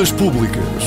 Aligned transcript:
Dúvidas 0.00 0.12
Públicas. 0.18 0.84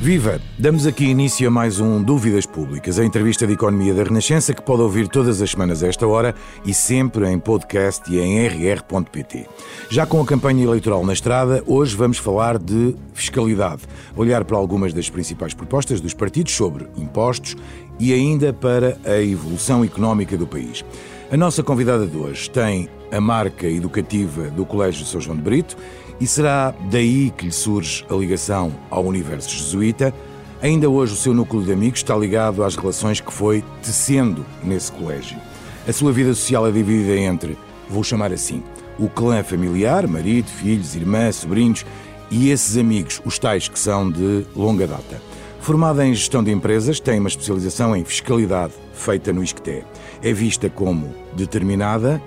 Viva! 0.00 0.40
Damos 0.58 0.86
aqui 0.86 1.04
início 1.04 1.46
a 1.46 1.50
mais 1.50 1.80
um 1.80 2.02
Dúvidas 2.02 2.46
Públicas, 2.46 2.98
a 2.98 3.04
entrevista 3.04 3.46
de 3.46 3.52
economia 3.52 3.92
da 3.92 4.04
Renascença 4.04 4.54
que 4.54 4.62
pode 4.62 4.80
ouvir 4.80 5.06
todas 5.06 5.42
as 5.42 5.50
semanas 5.50 5.82
a 5.82 5.88
esta 5.88 6.06
hora 6.06 6.34
e 6.64 6.72
sempre 6.72 7.28
em 7.28 7.38
podcast 7.38 8.10
e 8.10 8.18
em 8.18 8.46
rr.pt. 8.46 9.46
Já 9.90 10.06
com 10.06 10.18
a 10.22 10.24
campanha 10.24 10.64
eleitoral 10.64 11.04
na 11.04 11.12
estrada, 11.12 11.62
hoje 11.66 11.94
vamos 11.94 12.16
falar 12.16 12.56
de 12.56 12.96
fiscalidade, 13.12 13.82
olhar 14.16 14.42
para 14.46 14.56
algumas 14.56 14.94
das 14.94 15.10
principais 15.10 15.52
propostas 15.52 16.00
dos 16.00 16.14
partidos 16.14 16.54
sobre 16.54 16.86
impostos 16.96 17.54
e 18.00 18.14
ainda 18.14 18.50
para 18.50 18.96
a 19.04 19.20
evolução 19.20 19.84
económica 19.84 20.38
do 20.38 20.46
país. 20.46 20.82
A 21.30 21.36
nossa 21.36 21.62
convidada 21.62 22.06
de 22.06 22.16
hoje 22.16 22.48
tem 22.48 22.88
a 23.12 23.20
marca 23.20 23.66
educativa 23.66 24.48
do 24.50 24.64
Colégio 24.64 25.04
São 25.04 25.20
João 25.20 25.36
de 25.36 25.42
Brito 25.42 25.76
e 26.20 26.26
será 26.26 26.74
daí 26.90 27.30
que 27.30 27.46
lhe 27.46 27.52
surge 27.52 28.04
a 28.10 28.14
ligação 28.14 28.72
ao 28.90 29.04
universo 29.04 29.50
jesuíta. 29.50 30.12
Ainda 30.60 30.88
hoje 30.90 31.12
o 31.12 31.16
seu 31.16 31.32
núcleo 31.32 31.62
de 31.62 31.72
amigos 31.72 32.00
está 32.00 32.16
ligado 32.16 32.64
às 32.64 32.74
relações 32.74 33.20
que 33.20 33.32
foi 33.32 33.62
tecendo 33.82 34.44
nesse 34.62 34.90
colégio. 34.90 35.38
A 35.86 35.92
sua 35.92 36.12
vida 36.12 36.34
social 36.34 36.66
é 36.66 36.72
dividida 36.72 37.16
entre, 37.16 37.56
vou 37.88 38.02
chamar 38.02 38.32
assim, 38.32 38.62
o 38.98 39.08
clã 39.08 39.42
familiar, 39.42 40.06
marido, 40.08 40.48
filhos, 40.48 40.96
irmã, 40.96 41.30
sobrinhos 41.30 41.86
e 42.30 42.50
esses 42.50 42.76
amigos, 42.76 43.22
os 43.24 43.38
tais 43.38 43.68
que 43.68 43.78
são 43.78 44.10
de 44.10 44.44
longa 44.54 44.86
data. 44.86 45.22
Formada 45.60 46.06
em 46.06 46.14
gestão 46.14 46.42
de 46.42 46.50
empresas, 46.50 46.98
tem 46.98 47.18
uma 47.18 47.28
especialização 47.28 47.94
em 47.94 48.04
fiscalidade, 48.04 48.72
feita 48.92 49.32
no 49.32 49.42
ISCTE. 49.42 49.84
É 50.22 50.32
vista 50.32 50.68
como 50.68 51.14
determinada 51.34 52.20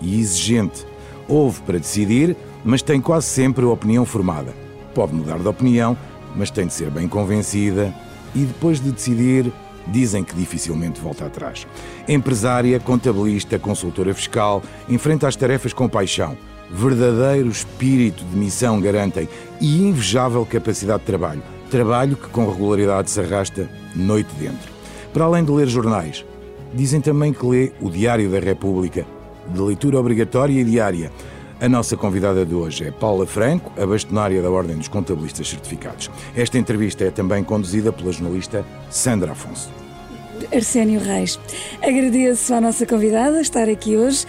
e 0.00 0.18
exigente. 0.20 0.86
Houve 1.28 1.60
para 1.62 1.78
decidir, 1.78 2.36
mas 2.64 2.82
tem 2.82 3.00
quase 3.00 3.26
sempre 3.26 3.64
a 3.64 3.68
opinião 3.68 4.04
formada. 4.04 4.54
Pode 4.94 5.14
mudar 5.14 5.38
de 5.38 5.46
opinião, 5.46 5.96
mas 6.34 6.50
tem 6.50 6.66
de 6.66 6.72
ser 6.72 6.90
bem 6.90 7.06
convencida 7.06 7.94
e 8.34 8.40
depois 8.40 8.80
de 8.80 8.90
decidir, 8.90 9.52
dizem 9.86 10.24
que 10.24 10.34
dificilmente 10.34 11.00
volta 11.00 11.26
atrás. 11.26 11.66
Empresária, 12.08 12.80
contabilista, 12.80 13.58
consultora 13.58 14.14
fiscal, 14.14 14.62
enfrenta 14.88 15.28
as 15.28 15.36
tarefas 15.36 15.72
com 15.72 15.88
paixão. 15.88 16.36
Verdadeiro 16.70 17.48
espírito 17.48 18.24
de 18.24 18.36
missão 18.36 18.80
garantem 18.80 19.28
e 19.60 19.82
invejável 19.82 20.44
capacidade 20.46 21.00
de 21.00 21.06
trabalho. 21.06 21.42
Trabalho 21.70 22.16
que 22.16 22.28
com 22.28 22.50
regularidade 22.50 23.10
se 23.10 23.20
arrasta 23.20 23.68
noite 23.94 24.32
dentro. 24.38 24.72
Para 25.12 25.24
além 25.24 25.44
de 25.44 25.52
ler 25.52 25.68
jornais, 25.68 26.24
dizem 26.72 27.00
também 27.00 27.32
que 27.32 27.46
lê 27.46 27.72
o 27.80 27.90
Diário 27.90 28.30
da 28.30 28.40
República, 28.40 29.06
de 29.46 29.60
leitura 29.60 29.98
obrigatória 29.98 30.60
e 30.60 30.64
diária. 30.64 31.12
A 31.60 31.68
nossa 31.68 31.96
convidada 31.96 32.44
de 32.44 32.52
hoje 32.52 32.84
é 32.84 32.90
Paula 32.90 33.26
Franco, 33.26 33.72
a 33.80 33.86
bastonária 33.86 34.42
da 34.42 34.50
Ordem 34.50 34.76
dos 34.76 34.88
Contabilistas 34.88 35.48
Certificados. 35.48 36.10
Esta 36.34 36.58
entrevista 36.58 37.04
é 37.04 37.10
também 37.10 37.44
conduzida 37.44 37.92
pela 37.92 38.10
jornalista 38.10 38.64
Sandra 38.90 39.32
Afonso. 39.32 39.83
Arsénio 40.52 41.00
Reis. 41.00 41.38
Agradeço 41.82 42.54
à 42.54 42.60
nossa 42.60 42.86
convidada 42.86 43.40
estar 43.40 43.68
aqui 43.68 43.96
hoje. 43.96 44.26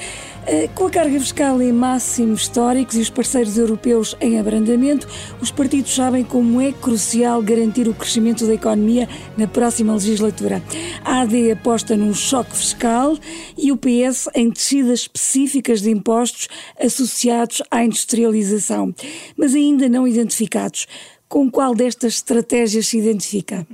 Eh, 0.47 0.69
com 0.75 0.85
a 0.85 0.91
carga 0.91 1.19
fiscal 1.19 1.59
em 1.59 1.71
máximos 1.71 2.41
históricos 2.41 2.95
e 2.95 2.99
os 2.99 3.09
parceiros 3.09 3.57
europeus 3.57 4.15
em 4.21 4.39
abrandamento, 4.39 5.07
os 5.41 5.49
partidos 5.49 5.95
sabem 5.95 6.23
como 6.23 6.61
é 6.61 6.71
crucial 6.71 7.41
garantir 7.41 7.87
o 7.87 7.95
crescimento 7.95 8.45
da 8.45 8.53
economia 8.53 9.09
na 9.35 9.47
próxima 9.47 9.93
legislatura. 9.93 10.61
A 11.03 11.21
AD 11.21 11.51
aposta 11.51 11.97
num 11.97 12.13
choque 12.13 12.55
fiscal 12.55 13.17
e 13.57 13.71
o 13.71 13.77
PS 13.77 14.29
em 14.35 14.49
descidas 14.49 14.99
específicas 14.99 15.81
de 15.81 15.89
impostos 15.89 16.47
associados 16.79 17.63
à 17.71 17.83
industrialização, 17.83 18.93
mas 19.35 19.55
ainda 19.55 19.89
não 19.89 20.07
identificados. 20.07 20.87
Com 21.27 21.49
qual 21.49 21.73
destas 21.73 22.15
estratégias 22.15 22.87
se 22.87 22.99
identifica? 22.99 23.65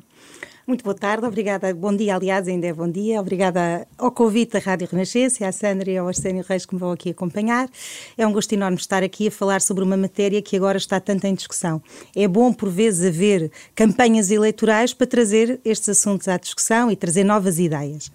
Muito 0.68 0.84
boa 0.84 0.96
tarde, 0.96 1.26
obrigada. 1.26 1.74
Bom 1.74 1.96
dia, 1.96 2.16
aliás, 2.16 2.48
ainda 2.48 2.68
é 2.68 2.74
bom 2.74 2.88
dia. 2.88 3.20
Obrigada 3.20 3.88
ao 3.98 4.12
convite 4.12 4.54
da 4.54 4.60
Rádio 4.60 4.88
Renascença, 4.92 5.48
à 5.48 5.52
Sandra 5.52 5.90
e 5.90 5.98
ao 5.98 6.08
Arsénio 6.08 6.46
Reis 6.48 6.68
que 6.68 6.76
me 6.76 6.80
vão 6.80 6.92
aqui 6.92 7.10
acompanhar. 7.10 7.68
É 8.16 8.28
um 8.28 8.32
gosto 8.32 8.54
enorme 8.54 8.78
estar 8.78 9.02
aqui 9.04 9.28
a 9.28 9.32
falar 9.32 9.60
sobre 9.60 9.84
uma 9.84 9.98
matéria 9.98 10.40
que 10.40 10.56
agora 10.56 10.78
está 10.78 11.00
tanto 11.00 11.26
em 11.26 11.34
discussão. 11.34 11.82
É 12.16 12.28
bom, 12.28 12.54
por 12.54 12.70
vezes, 12.70 13.08
haver 13.08 13.52
campanhas 13.74 14.30
eleitorais 14.30 14.94
para 14.94 15.08
trazer 15.08 15.60
estes 15.66 15.90
assuntos 15.90 16.28
à 16.28 16.38
discussão 16.38 16.92
e 16.92 16.96
trazer 16.96 17.24
novas 17.24 17.58
ideias. 17.58 18.12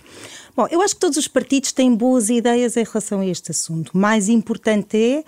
Bom, 0.57 0.69
eu 0.71 0.81
acho 0.81 0.95
que 0.95 1.01
todos 1.01 1.19
os 1.19 1.27
partidos 1.27 1.73
têm 1.73 1.95
boas 1.95 2.31
ideias 2.31 2.77
em 2.77 2.84
relação 2.84 3.21
a 3.21 3.27
este 3.27 3.51
assunto. 3.51 3.99
Mais 3.99 4.28
importante 4.28 4.97
é 4.97 5.25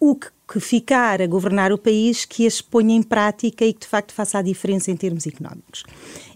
o 0.00 0.14
que 0.16 0.28
que 0.46 0.60
ficar 0.60 1.22
a 1.22 1.26
governar 1.26 1.72
o 1.72 1.78
país 1.78 2.24
que 2.24 2.46
as 2.46 2.60
ponha 2.60 2.94
em 2.94 3.02
prática 3.02 3.64
e 3.64 3.72
que 3.72 3.80
de 3.80 3.86
facto 3.86 4.12
faça 4.12 4.38
a 4.38 4.42
diferença 4.42 4.90
em 4.90 4.96
termos 4.96 5.26
económicos. 5.26 5.84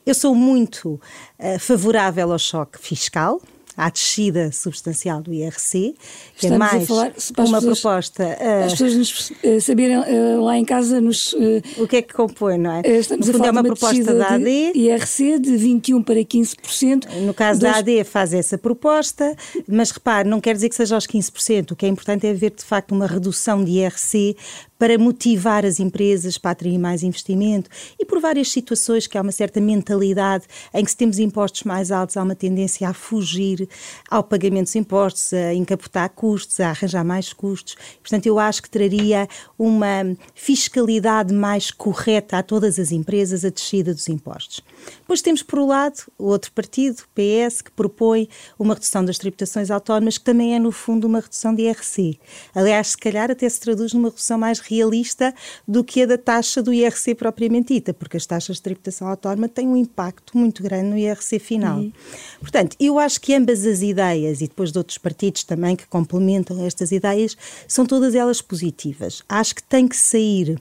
Eu 0.05 0.15
sou 0.15 0.35
muito 0.35 0.95
uh, 1.39 1.59
favorável 1.59 2.33
ao 2.33 2.39
choque 2.39 2.79
fiscal, 2.79 3.41
à 3.79 3.89
descida 3.91 4.51
substancial 4.51 5.23
do 5.23 5.33
IRC, 5.33 5.95
que 6.37 6.47
é 6.47 6.51
Estamos 6.51 6.55
é 6.55 6.59
mais 6.59 6.89
falar, 6.89 7.13
uma 7.39 7.61
pessoas, 7.61 7.65
proposta. 7.65 8.25
Uh, 8.25 8.65
as 8.65 8.73
pessoas 8.73 8.97
nos, 8.97 9.31
uh, 9.31 9.61
saberem 9.61 9.99
uh, 9.99 10.43
lá 10.43 10.59
em 10.59 10.65
casa 10.65 11.01
nos. 11.01 11.33
o 11.77 11.87
que 11.87 11.99
é 11.99 12.03
que 12.03 12.13
compõe, 12.13 12.59
não 12.59 12.73
é? 12.73 12.83
Estamos 12.85 13.29
no 13.29 13.33
fundo, 13.35 13.45
a 13.45 13.47
falar 13.47 13.49
é 13.49 13.51
uma, 13.53 13.61
uma 13.61 13.67
proposta 13.77 14.15
da 14.15 14.35
AD. 14.35 14.73
IRC 14.75 15.39
de 15.39 15.53
21% 15.53 16.05
para 16.05 16.17
15%. 16.17 17.21
No 17.21 17.33
caso 17.33 17.61
dos... 17.61 17.71
da 17.71 17.79
AD, 17.79 18.03
faz 18.03 18.35
essa 18.35 18.59
proposta, 18.59 19.37
mas 19.69 19.93
repare, 19.93 20.29
não 20.29 20.41
quer 20.41 20.55
dizer 20.55 20.69
que 20.69 20.75
seja 20.75 20.97
aos 20.97 21.07
15%. 21.07 21.71
O 21.71 21.77
que 21.77 21.87
é 21.87 21.89
importante 21.89 22.27
é 22.27 22.31
haver, 22.31 22.51
de 22.51 22.65
facto, 22.65 22.93
uma 22.93 23.07
redução 23.07 23.63
de 23.65 23.71
IRC 23.71 24.37
para 24.79 24.97
motivar 24.97 25.67
as 25.67 25.81
empresas 25.81 26.39
para 26.39 26.53
atrair 26.53 26.79
mais 26.79 27.03
investimento 27.03 27.69
e 27.99 28.05
por 28.05 28.21
várias 28.21 28.51
situações 28.51 29.07
que 29.07 29.19
há 29.19 29.23
uma 29.23 29.33
certa 29.33 29.61
mentalidade 29.61 30.45
em 30.73 30.85
que 30.85 30.91
se 30.91 30.97
temos 30.97 31.19
impostos 31.19 31.65
mais 31.65 31.91
altos 31.91 32.17
há 32.17 32.23
uma 32.23 32.35
tendência 32.35 32.89
a 32.89 32.95
fugir 32.95 33.69
ao 34.09 34.23
pagamento 34.23 34.67
dos 34.67 34.77
impostos, 34.77 35.33
a 35.33 35.53
encapotar 35.55 36.11
custos, 36.11 36.61
a 36.61 36.71
arranjar 36.71 37.05
mais 37.05 37.33
custos. 37.33 37.77
Portanto, 38.01 38.27
eu 38.27 38.39
acho 38.39 38.63
que 38.63 38.71
traria 38.71 39.29
uma 39.59 40.17
fiscalidade 40.35 41.35
mais 41.35 41.71
correta 41.71 42.39
a 42.39 42.43
todas 42.43 42.79
as 42.79 42.93
empresas 42.93 43.45
a 43.45 43.51
descida 43.51 43.93
dos 43.93 44.09
impostos. 44.09 44.63
Depois 45.01 45.21
temos, 45.21 45.43
por 45.43 45.59
um 45.59 45.67
lado, 45.67 46.01
o 46.19 46.27
outro 46.27 46.53
partido, 46.53 47.03
PS, 47.15 47.63
que 47.63 47.71
propõe 47.71 48.29
uma 48.59 48.75
redução 48.75 49.05
das 49.05 49.19
tributações 49.19 49.71
autónomas, 49.71 50.19
que 50.19 50.25
também 50.25 50.55
é, 50.55 50.59
no 50.59 50.71
fundo, 50.71 51.07
uma 51.07 51.21
redução 51.21 51.55
de 51.55 51.63
IRC. 51.63 52.19
Aliás, 52.55 52.89
se 52.89 52.99
calhar 52.99 53.31
até 53.31 53.49
se 53.49 53.61
traduz 53.61 53.93
numa 53.93 54.09
redução 54.09 54.39
mais 54.39 54.61
realista 54.69 55.35
do 55.67 55.83
que 55.83 56.03
a 56.03 56.07
da 56.07 56.19
taxa 56.19 56.63
do 56.63 56.73
IRC 56.73 57.15
propriamente 57.15 57.75
dita, 57.75 57.95
porque 57.95 58.17
as 58.17 58.27
taxas 58.27 58.57
de 58.57 58.63
tributação 58.63 59.09
autónoma 59.09 59.49
têm 59.49 59.67
um 59.67 59.77
impacto 59.77 60.37
muito 60.37 60.63
grande 60.63 60.91
no 60.91 60.99
IRC 60.99 61.39
final. 61.39 61.79
Uhum. 61.79 61.93
Portanto, 62.41 62.77
eu 62.81 62.99
acho 62.99 63.21
que 63.21 63.35
ambas 63.35 63.67
as 63.67 63.83
ideias, 63.83 64.41
e 64.41 64.49
depois 64.49 64.73
de 64.73 64.79
outros 64.79 64.99
partidos 64.99 65.45
também 65.45 65.77
que 65.77 65.87
complementam 65.87 66.65
estas 66.65 66.93
ideias, 66.93 67.37
são 67.67 67.87
todas 67.87 68.15
elas 68.15 68.41
positivas. 68.41 69.23
Acho 69.29 69.55
que 69.55 69.63
tem 69.63 69.87
que 69.87 69.97
sair 69.97 70.61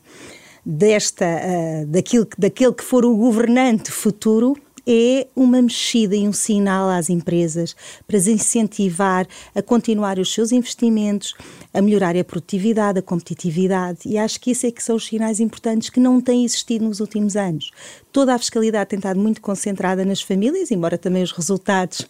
desta, 0.66 1.26
uh, 1.26 1.86
daquilo, 1.88 2.28
daquele 2.38 2.74
que 2.74 2.84
for 2.84 3.06
o 3.06 3.16
governante 3.16 3.92
futuro 3.92 4.58
é 4.88 5.28
uma 5.36 5.62
mexida 5.62 6.16
e 6.16 6.26
um 6.26 6.32
sinal 6.32 6.90
às 6.90 7.10
empresas 7.10 7.76
para 8.08 8.16
as 8.16 8.26
incentivar 8.26 9.28
a 9.54 9.62
continuar 9.62 10.18
os 10.18 10.34
seus 10.34 10.54
investimentos, 10.54 11.34
a 11.74 11.82
melhorar 11.82 12.16
a 12.16 12.24
produtividade, 12.24 13.00
a 13.00 13.02
competitividade, 13.02 14.00
e 14.06 14.18
acho 14.18 14.40
que 14.40 14.52
isso 14.52 14.66
é 14.66 14.72
que 14.72 14.82
são 14.82 14.96
os 14.96 15.06
sinais 15.06 15.42
importantes 15.42 15.90
que 15.90 16.00
não 16.00 16.22
têm 16.22 16.46
existido 16.46 16.86
nos 16.86 17.02
últimos 17.02 17.36
anos. 17.36 17.72
Toda 18.14 18.34
a 18.34 18.38
fiscalidade 18.38 18.90
tem 18.90 18.98
estado 18.98 19.20
muito 19.20 19.42
concentrada 19.42 20.06
nas 20.06 20.22
famílias, 20.22 20.72
embora 20.72 20.98
também 20.98 21.22
os 21.22 21.34
resultados 21.34 22.08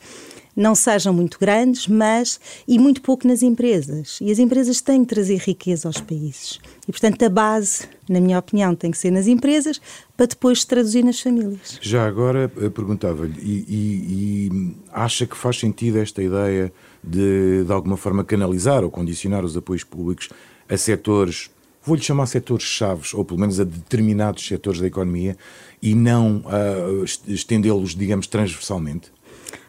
não 0.57 0.73
sejam 0.73 1.13
muito 1.13 1.37
grandes, 1.39 1.87
mas 1.87 2.39
e 2.67 2.79
muito 2.79 2.99
pouco 3.03 3.27
nas 3.27 3.43
empresas. 3.43 4.17
E 4.19 4.31
as 4.31 4.39
empresas 4.39 4.81
têm 4.81 5.05
que 5.05 5.13
trazer 5.13 5.37
riqueza 5.37 5.87
aos 5.87 6.01
países. 6.01 6.59
E, 6.87 6.91
portanto, 6.91 7.21
a 7.23 7.29
base, 7.29 7.87
na 8.09 8.19
minha 8.19 8.39
opinião, 8.39 8.73
tem 8.73 8.89
que 8.89 8.97
ser 8.97 9.11
nas 9.11 9.27
empresas 9.27 9.79
para 10.17 10.25
depois 10.25 10.61
se 10.61 10.67
traduzir 10.67 11.03
nas 11.03 11.19
famílias. 11.19 11.77
Já 11.79 12.07
agora 12.07 12.51
eh, 12.59 12.69
perguntava-lhe, 12.69 13.39
e, 13.39 13.65
e, 13.67 14.47
e, 14.49 14.75
acha 14.91 15.27
que 15.27 15.37
faz 15.37 15.59
sentido 15.59 15.99
esta 15.99 16.23
ideia 16.23 16.73
de, 17.03 17.63
de 17.63 17.71
alguma 17.71 17.95
forma, 17.95 18.23
canalizar 18.23 18.83
ou 18.83 18.89
condicionar 18.89 19.45
os 19.45 19.55
apoios 19.55 19.83
públicos 19.83 20.29
a 20.67 20.75
setores, 20.75 21.51
vou-lhe 21.83 22.01
chamar 22.01 22.25
setores 22.25 22.65
chaves, 22.65 23.13
ou 23.13 23.23
pelo 23.23 23.39
menos 23.39 23.59
a 23.59 23.63
determinados 23.63 24.45
setores 24.47 24.81
da 24.81 24.87
economia, 24.87 25.37
e 25.81 25.93
não 25.93 26.37
uh, 26.37 27.05
estendê-los, 27.27 27.95
digamos, 27.95 28.25
transversalmente? 28.25 29.11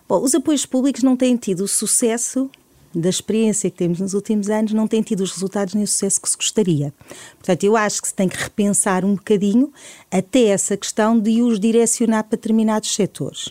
Bom, 0.08 0.22
os 0.22 0.34
apoios 0.34 0.64
públicos 0.64 1.02
não 1.02 1.16
têm 1.16 1.37
tido 1.37 1.64
o 1.64 1.69
sucesso 1.69 2.50
da 2.94 3.10
experiência 3.10 3.70
que 3.70 3.76
temos 3.76 4.00
nos 4.00 4.14
últimos 4.14 4.49
anos, 4.49 4.72
não 4.72 4.88
têm 4.88 5.02
tido 5.02 5.20
os 5.20 5.32
resultados 5.32 5.75
nem 5.75 5.84
o 5.84 5.87
sucesso 5.87 6.19
que 6.19 6.31
se 6.31 6.37
gostaria. 6.37 6.94
Portanto, 7.37 7.64
eu 7.64 7.76
acho 7.76 8.00
que 8.00 8.08
se 8.08 8.14
tem 8.14 8.26
que 8.26 8.37
repensar 8.37 9.05
um 9.05 9.14
bocadinho 9.14 9.70
até 10.10 10.44
essa 10.44 10.78
questão 10.78 11.19
de 11.20 11.43
os 11.43 11.60
direcionar 11.60 12.25
para 12.25 12.37
determinados 12.37 12.94
setores. 12.94 13.50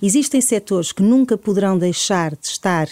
Existem 0.00 0.40
setores 0.40 0.92
que 0.92 1.02
nunca 1.02 1.36
poderão 1.36 1.76
deixar 1.76 2.34
de 2.34 2.46
estar 2.46 2.88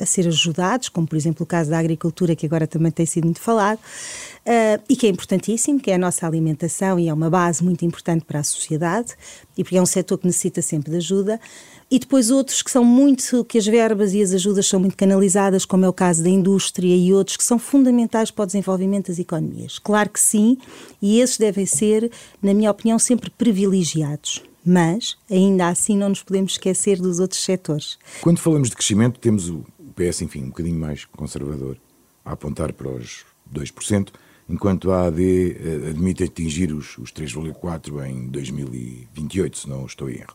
a 0.00 0.06
ser 0.06 0.28
ajudados, 0.28 0.88
como 0.88 1.06
por 1.06 1.16
exemplo 1.16 1.42
o 1.44 1.46
caso 1.46 1.70
da 1.70 1.78
agricultura, 1.78 2.36
que 2.36 2.46
agora 2.46 2.66
também 2.66 2.92
tem 2.92 3.06
sido 3.06 3.24
muito 3.24 3.40
falado, 3.40 3.78
uh, 3.78 4.82
e 4.88 4.94
que 4.94 5.06
é 5.06 5.10
importantíssimo, 5.10 5.80
que 5.80 5.90
é 5.90 5.94
a 5.94 5.98
nossa 5.98 6.26
alimentação 6.26 6.98
e 6.98 7.08
é 7.08 7.14
uma 7.14 7.28
base 7.28 7.64
muito 7.64 7.84
importante 7.84 8.24
para 8.24 8.40
a 8.40 8.44
sociedade, 8.44 9.14
e 9.56 9.64
porque 9.64 9.76
é 9.76 9.82
um 9.82 9.86
setor 9.86 10.18
que 10.18 10.26
necessita 10.26 10.62
sempre 10.62 10.90
de 10.90 10.98
ajuda. 10.98 11.40
E 11.90 11.98
depois 11.98 12.30
outros 12.30 12.60
que 12.60 12.70
são 12.70 12.84
muito, 12.84 13.44
que 13.44 13.56
as 13.56 13.66
verbas 13.66 14.12
e 14.12 14.20
as 14.20 14.32
ajudas 14.32 14.66
são 14.66 14.78
muito 14.78 14.96
canalizadas, 14.96 15.64
como 15.64 15.86
é 15.86 15.88
o 15.88 15.92
caso 15.92 16.22
da 16.22 16.28
indústria 16.28 16.94
e 16.94 17.14
outros 17.14 17.36
que 17.36 17.44
são 17.44 17.58
fundamentais 17.58 18.30
para 18.30 18.42
o 18.42 18.46
desenvolvimento 18.46 19.08
das 19.08 19.18
economias. 19.18 19.78
Claro 19.78 20.10
que 20.10 20.20
sim, 20.20 20.58
e 21.00 21.20
esses 21.20 21.38
devem 21.38 21.64
ser, 21.64 22.10
na 22.42 22.52
minha 22.52 22.70
opinião, 22.70 22.98
sempre 22.98 23.30
privilegiados 23.30 24.42
mas 24.64 25.16
ainda 25.30 25.68
assim 25.68 25.96
não 25.96 26.10
nos 26.10 26.22
podemos 26.22 26.52
esquecer 26.52 27.00
dos 27.00 27.20
outros 27.20 27.42
setores. 27.42 27.98
Quando 28.20 28.38
falamos 28.38 28.68
de 28.68 28.76
crescimento, 28.76 29.18
temos 29.18 29.48
o 29.48 29.64
PS, 29.96 30.22
enfim, 30.22 30.42
um 30.42 30.48
bocadinho 30.48 30.78
mais 30.78 31.06
conservador, 31.06 31.78
a 32.22 32.32
apontar 32.32 32.74
para 32.74 32.88
os 32.88 33.24
2%, 33.52 34.10
enquanto 34.48 34.90
a 34.92 35.06
AD 35.06 35.22
eh, 35.22 35.90
admite 35.90 36.24
atingir 36.24 36.72
os, 36.72 36.98
os 36.98 37.10
3,4% 37.12 38.06
em 38.06 38.28
2028, 38.28 39.58
se 39.58 39.68
não 39.68 39.86
estou 39.86 40.10
em 40.10 40.16
erro. 40.16 40.34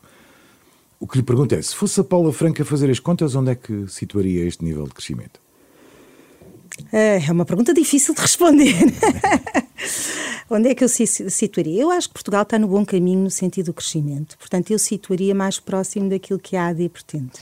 O 1.04 1.06
que 1.06 1.18
lhe 1.18 1.22
pergunto 1.22 1.54
é, 1.54 1.60
se 1.60 1.74
fosse 1.74 2.00
a 2.00 2.02
Paula 2.02 2.32
Franca 2.32 2.64
fazer 2.64 2.90
as 2.90 2.98
contas, 2.98 3.34
onde 3.34 3.50
é 3.50 3.54
que 3.54 3.86
situaria 3.88 4.42
este 4.46 4.64
nível 4.64 4.84
de 4.84 4.94
crescimento? 4.94 5.38
É 6.90 7.30
uma 7.30 7.44
pergunta 7.44 7.74
difícil 7.74 8.14
de 8.14 8.22
responder. 8.22 8.74
Onde 10.48 10.70
é 10.70 10.74
que 10.74 10.82
eu 10.82 10.88
situaria? 10.88 11.82
Eu 11.82 11.90
acho 11.90 12.08
que 12.08 12.14
Portugal 12.14 12.42
está 12.42 12.58
no 12.58 12.68
bom 12.68 12.86
caminho 12.86 13.20
no 13.20 13.30
sentido 13.30 13.66
do 13.66 13.74
crescimento. 13.74 14.38
Portanto, 14.38 14.70
eu 14.70 14.78
situaria 14.78 15.34
mais 15.34 15.60
próximo 15.60 16.08
daquilo 16.08 16.38
que 16.38 16.56
a 16.56 16.68
AD 16.68 16.88
pretende. 16.88 17.32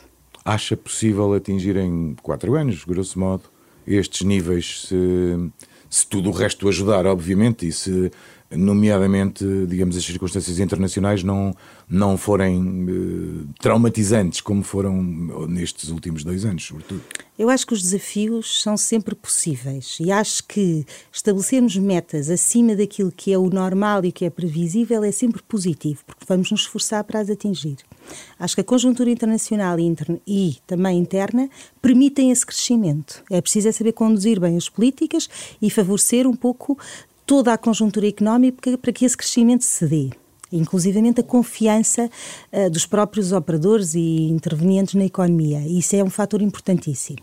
Acha 0.44 0.76
possível 0.76 1.32
atingir 1.32 1.76
em 1.76 2.16
quatro 2.20 2.56
anos, 2.56 2.84
grosso 2.84 3.16
modo, 3.16 3.44
estes 3.86 4.26
níveis, 4.26 4.88
se, 4.88 5.52
se 5.88 6.04
tudo 6.04 6.30
o 6.30 6.32
resto 6.32 6.68
ajudar, 6.68 7.06
obviamente, 7.06 7.68
e 7.68 7.70
se 7.70 8.10
nomeadamente, 8.56 9.44
digamos, 9.66 9.96
as 9.96 10.04
circunstâncias 10.04 10.58
internacionais 10.58 11.22
não, 11.22 11.54
não 11.88 12.16
forem 12.16 12.86
uh, 12.88 13.46
traumatizantes 13.60 14.40
como 14.40 14.62
foram 14.62 15.02
nestes 15.48 15.90
últimos 15.90 16.24
dois 16.24 16.44
anos, 16.44 16.64
sobretudo? 16.64 17.02
Eu 17.38 17.48
acho 17.48 17.66
que 17.66 17.72
os 17.72 17.82
desafios 17.82 18.62
são 18.62 18.76
sempre 18.76 19.14
possíveis 19.14 19.96
e 19.98 20.12
acho 20.12 20.44
que 20.44 20.86
estabelecermos 21.10 21.76
metas 21.76 22.28
acima 22.28 22.76
daquilo 22.76 23.10
que 23.10 23.32
é 23.32 23.38
o 23.38 23.48
normal 23.48 24.04
e 24.04 24.12
que 24.12 24.24
é 24.24 24.30
previsível 24.30 25.02
é 25.02 25.10
sempre 25.10 25.42
positivo, 25.42 26.02
porque 26.06 26.24
vamos 26.28 26.50
nos 26.50 26.60
esforçar 26.60 27.02
para 27.04 27.20
as 27.20 27.30
atingir. 27.30 27.78
Acho 28.38 28.54
que 28.54 28.60
a 28.60 28.64
conjuntura 28.64 29.10
internacional 29.10 29.78
e, 29.78 29.82
interna, 29.82 30.20
e 30.26 30.56
também 30.66 30.98
interna 30.98 31.48
permitem 31.80 32.30
esse 32.30 32.44
crescimento. 32.44 33.22
É 33.30 33.40
preciso 33.40 33.68
é 33.68 33.72
saber 33.72 33.92
conduzir 33.92 34.38
bem 34.38 34.56
as 34.56 34.68
políticas 34.68 35.28
e 35.60 35.70
favorecer 35.70 36.26
um 36.26 36.36
pouco 36.36 36.78
toda 37.32 37.54
a 37.54 37.56
conjuntura 37.56 38.06
económica 38.06 38.76
para 38.76 38.92
que 38.92 39.06
esse 39.06 39.16
crescimento 39.16 39.64
se 39.64 39.86
dê 39.86 40.10
inclusivamente 40.52 41.22
a 41.22 41.24
confiança 41.24 42.10
uh, 42.52 42.68
dos 42.68 42.84
próprios 42.84 43.32
operadores 43.32 43.94
e 43.94 44.28
intervenientes 44.28 44.92
na 44.92 45.06
economia. 45.06 45.66
Isso 45.66 45.96
é 45.96 46.04
um 46.04 46.10
fator 46.10 46.42
importantíssimo. 46.42 47.20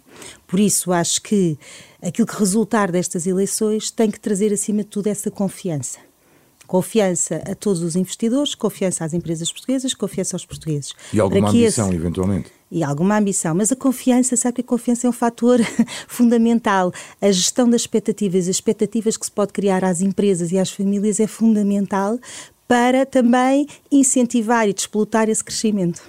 Por 0.48 0.60
isso, 0.60 0.92
acho 0.92 1.22
que 1.22 1.60
aquilo 2.02 2.26
que 2.26 2.36
resultar 2.36 2.92
destas 2.92 3.28
eleições 3.28 3.92
tem 3.92 4.10
que 4.10 4.20
trazer, 4.20 4.52
acima 4.52 4.80
de 4.80 4.90
tudo, 4.90 5.06
essa 5.06 5.30
confiança. 5.30 6.00
Confiança 6.70 7.42
a 7.50 7.56
todos 7.56 7.82
os 7.82 7.96
investidores, 7.96 8.54
confiança 8.54 9.04
às 9.04 9.12
empresas 9.12 9.52
portuguesas, 9.52 9.92
confiança 9.96 10.36
aos 10.36 10.46
portugueses. 10.46 10.94
E 11.12 11.20
alguma 11.20 11.50
ambição, 11.50 11.88
esse... 11.88 11.96
eventualmente? 11.96 12.52
e 12.72 12.84
alguma 12.84 13.18
ambição, 13.18 13.56
mas 13.56 13.72
a 13.72 13.76
confiança, 13.76 14.36
sabe 14.36 14.58
que 14.58 14.62
a 14.62 14.66
confiança 14.66 15.08
é 15.08 15.10
um 15.10 15.14
fator 15.14 15.60
fundamental. 16.08 16.94
A 17.20 17.32
gestão 17.32 17.68
das 17.68 17.82
expectativas, 17.82 18.44
as 18.44 18.50
expectativas 18.50 19.18
que 19.18 19.26
se 19.26 19.32
pode 19.32 19.52
criar 19.52 19.84
às 19.84 20.00
empresas 20.00 20.52
e 20.52 20.60
às 20.60 20.70
famílias 20.70 21.20
é 21.20 21.26
fundamental 21.26 22.20
para 22.68 23.04
também 23.04 23.66
incentivar 23.92 24.70
e 24.70 24.74
despolutar 24.74 25.28
esse 25.28 25.44
crescimento. 25.44 26.04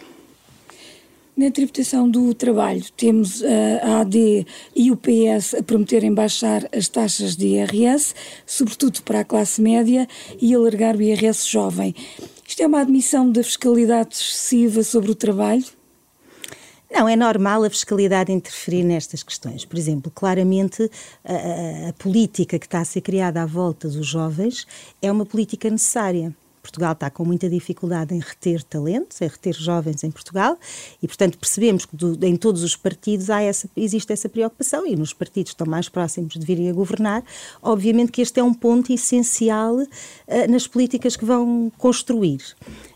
Na 1.41 1.51
tributação 1.51 2.07
do 2.07 2.35
trabalho, 2.35 2.85
temos 2.95 3.43
a 3.83 4.01
AD 4.03 4.47
e 4.77 4.91
o 4.91 4.97
PS 4.97 5.55
a 5.55 5.63
prometerem 5.63 6.13
baixar 6.13 6.69
as 6.71 6.87
taxas 6.87 7.35
de 7.35 7.47
IRS, 7.47 8.15
sobretudo 8.45 9.01
para 9.01 9.21
a 9.21 9.25
classe 9.25 9.63
média, 9.63 10.07
e 10.39 10.55
alargar 10.55 10.95
o 10.95 11.01
IRS 11.01 11.49
jovem. 11.49 11.95
Isto 12.47 12.63
é 12.63 12.67
uma 12.67 12.83
admissão 12.83 13.33
da 13.33 13.43
fiscalidade 13.43 14.17
excessiva 14.17 14.83
sobre 14.83 15.13
o 15.13 15.15
trabalho? 15.15 15.65
Não, 16.93 17.09
é 17.09 17.17
normal 17.17 17.65
a 17.65 17.71
fiscalidade 17.71 18.31
interferir 18.31 18.83
nestas 18.83 19.23
questões. 19.23 19.65
Por 19.65 19.79
exemplo, 19.79 20.13
claramente 20.15 20.91
a, 21.25 21.33
a, 21.33 21.89
a 21.89 21.93
política 21.95 22.59
que 22.59 22.67
está 22.67 22.81
a 22.81 22.85
ser 22.85 23.01
criada 23.01 23.41
à 23.41 23.47
volta 23.47 23.89
dos 23.89 24.07
jovens 24.07 24.67
é 25.01 25.11
uma 25.11 25.25
política 25.25 25.71
necessária. 25.71 26.37
Portugal 26.62 26.93
está 26.93 27.11
com 27.11 27.25
muita 27.25 27.49
dificuldade 27.49 28.15
em 28.15 28.19
reter 28.19 28.62
talentos, 28.62 29.21
em 29.21 29.29
reter 29.29 29.55
jovens 29.55 30.05
em 30.05 30.11
Portugal, 30.11 30.59
e 31.03 31.07
portanto 31.07 31.39
percebemos 31.39 31.85
que 31.85 31.97
do, 31.97 32.19
em 32.25 32.37
todos 32.37 32.62
os 32.62 32.77
partidos 32.77 33.31
há 33.31 33.41
essa, 33.43 33.69
existe 33.77 34.12
essa 34.12 34.29
preocupação, 34.29 34.87
e 34.87 34.95
nos 34.97 35.12
partidos 35.12 35.53
que 35.53 35.55
estão 35.55 35.67
mais 35.67 35.89
próximos 35.89 36.35
de 36.35 36.45
virem 36.45 36.71
a 36.71 36.73
governar, 36.73 37.23
obviamente 37.62 38.12
que 38.12 38.23
este 38.23 38.41
é 38.41 38.45
um 38.45 38.55
ponto 38.55 38.93
essencial 38.93 39.77
uh, 39.77 39.87
nas 40.49 40.67
políticas 40.67 41.17
que 41.17 41.25
vão 41.25 41.73
construir. 41.79 42.41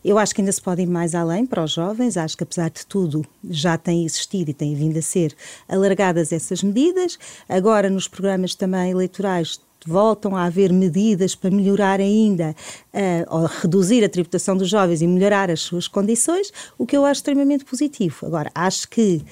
Eu 0.05 0.19
acho 0.19 0.34
que 0.34 0.40
ainda 0.40 0.52
se 0.52 0.61
pode 0.61 0.82
ir 0.82 0.87
mais 0.87 1.14
além 1.14 1.46
para 1.46 1.64
os 1.64 1.72
jovens, 1.72 2.16
acho 2.16 2.37
que 2.37 2.43
apesar 2.43 2.70
de 2.70 2.84
tudo 2.87 3.25
já 3.49 3.78
tem 3.78 4.05
existido 4.05 4.50
e 4.50 4.55
tem 4.55 4.75
vindo 4.75 4.99
a 4.99 5.02
ser 5.02 5.34
alargadas 5.69 6.32
essas 6.32 6.62
medidas, 6.62 7.19
agora 7.49 7.88
nos 7.88 8.06
programas 8.06 8.55
também 8.55 8.90
eleitorais 8.90 9.61
voltam 9.86 10.36
a 10.36 10.44
haver 10.44 10.72
medidas 10.72 11.34
para 11.34 11.50
melhorar 11.50 12.00
ainda, 12.00 12.54
uh, 12.92 13.36
ou 13.36 13.46
reduzir 13.46 14.04
a 14.04 14.08
tributação 14.08 14.56
dos 14.56 14.69
jovens 14.69 15.02
e 15.02 15.06
melhorar 15.06 15.50
as 15.50 15.60
suas 15.60 15.86
condições, 15.86 16.52
o 16.78 16.86
que 16.86 16.96
eu 16.96 17.04
acho 17.04 17.19
extremamente 17.19 17.64
positivo. 17.64 18.26
Agora, 18.26 18.50
acho 18.54 18.88
que 18.88 19.22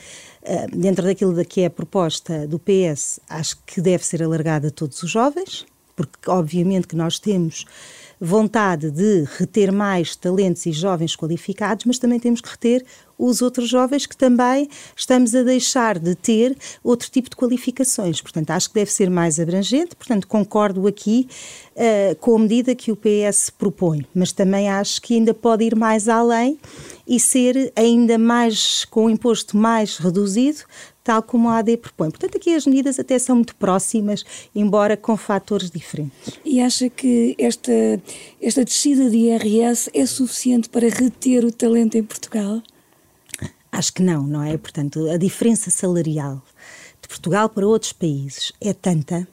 uh, 0.42 0.76
dentro 0.76 1.04
daquilo 1.04 1.44
que 1.44 1.62
é 1.62 1.66
a 1.66 1.70
proposta 1.70 2.46
do 2.46 2.58
PS, 2.58 3.20
acho 3.28 3.56
que 3.66 3.80
deve 3.80 4.04
ser 4.04 4.22
alargada 4.22 4.68
a 4.68 4.70
todos 4.70 5.02
os 5.02 5.10
jovens, 5.10 5.66
porque 5.96 6.30
obviamente 6.30 6.86
que 6.86 6.96
nós 6.96 7.18
temos 7.18 7.64
vontade 8.24 8.88
de 8.90 9.24
reter 9.36 9.72
mais 9.72 10.14
talentos 10.14 10.64
e 10.66 10.70
jovens 10.70 11.16
qualificados, 11.16 11.84
mas 11.84 11.98
também 11.98 12.20
temos 12.20 12.40
que 12.40 12.48
reter 12.48 12.84
os 13.24 13.40
outros 13.40 13.68
jovens 13.68 14.04
que 14.04 14.16
também 14.16 14.68
estamos 14.96 15.32
a 15.34 15.44
deixar 15.44 15.98
de 15.98 16.14
ter 16.16 16.56
outro 16.82 17.08
tipo 17.08 17.30
de 17.30 17.36
qualificações. 17.36 18.20
Portanto, 18.20 18.50
acho 18.50 18.68
que 18.68 18.74
deve 18.74 18.90
ser 18.90 19.08
mais 19.08 19.38
abrangente, 19.38 19.94
portanto, 19.94 20.26
concordo 20.26 20.88
aqui 20.88 21.28
uh, 21.76 22.16
com 22.16 22.34
a 22.34 22.38
medida 22.40 22.74
que 22.74 22.90
o 22.90 22.96
PS 22.96 23.50
propõe, 23.50 24.04
mas 24.12 24.32
também 24.32 24.68
acho 24.68 25.00
que 25.00 25.14
ainda 25.14 25.32
pode 25.32 25.64
ir 25.64 25.76
mais 25.76 26.08
além 26.08 26.58
e 27.06 27.20
ser 27.20 27.72
ainda 27.76 28.18
mais, 28.18 28.84
com 28.86 29.06
o 29.06 29.10
imposto 29.10 29.56
mais 29.56 29.98
reduzido, 29.98 30.64
tal 31.04 31.22
como 31.22 31.48
a 31.48 31.58
AD 31.58 31.76
propõe. 31.76 32.10
Portanto, 32.10 32.36
aqui 32.36 32.54
as 32.54 32.66
medidas 32.66 32.98
até 32.98 33.18
são 33.18 33.36
muito 33.36 33.54
próximas, 33.56 34.24
embora 34.54 34.96
com 34.96 35.16
fatores 35.16 35.70
diferentes. 35.70 36.38
E 36.44 36.60
acha 36.60 36.88
que 36.88 37.36
esta, 37.38 37.72
esta 38.40 38.64
descida 38.64 39.08
de 39.10 39.16
IRS 39.16 39.90
é 39.94 40.06
suficiente 40.06 40.68
para 40.68 40.88
reter 40.88 41.44
o 41.44 41.52
talento 41.52 41.96
em 41.96 42.02
Portugal? 42.02 42.62
Acho 43.72 43.94
que 43.94 44.02
não, 44.02 44.22
não 44.22 44.42
é? 44.42 44.58
Portanto, 44.58 45.08
a 45.10 45.16
diferença 45.16 45.70
salarial 45.70 46.42
de 47.00 47.08
Portugal 47.08 47.48
para 47.48 47.66
outros 47.66 47.94
países 47.94 48.52
é 48.60 48.74
tanta 48.74 49.26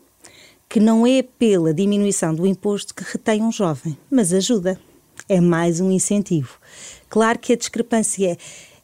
que 0.70 0.80
não 0.80 1.06
é 1.06 1.22
pela 1.22 1.74
diminuição 1.74 2.34
do 2.34 2.48
imposto 2.48 2.96
que 2.96 3.04
retém 3.04 3.44
um 3.44 3.52
jovem, 3.52 3.98
mas 4.10 4.32
ajuda. 4.32 4.80
É 5.28 5.42
mais 5.42 5.82
um 5.82 5.92
incentivo. 5.92 6.58
Claro 7.10 7.38
que 7.38 7.52
a 7.52 7.56
discrepância 7.58 8.32
é 8.32 8.38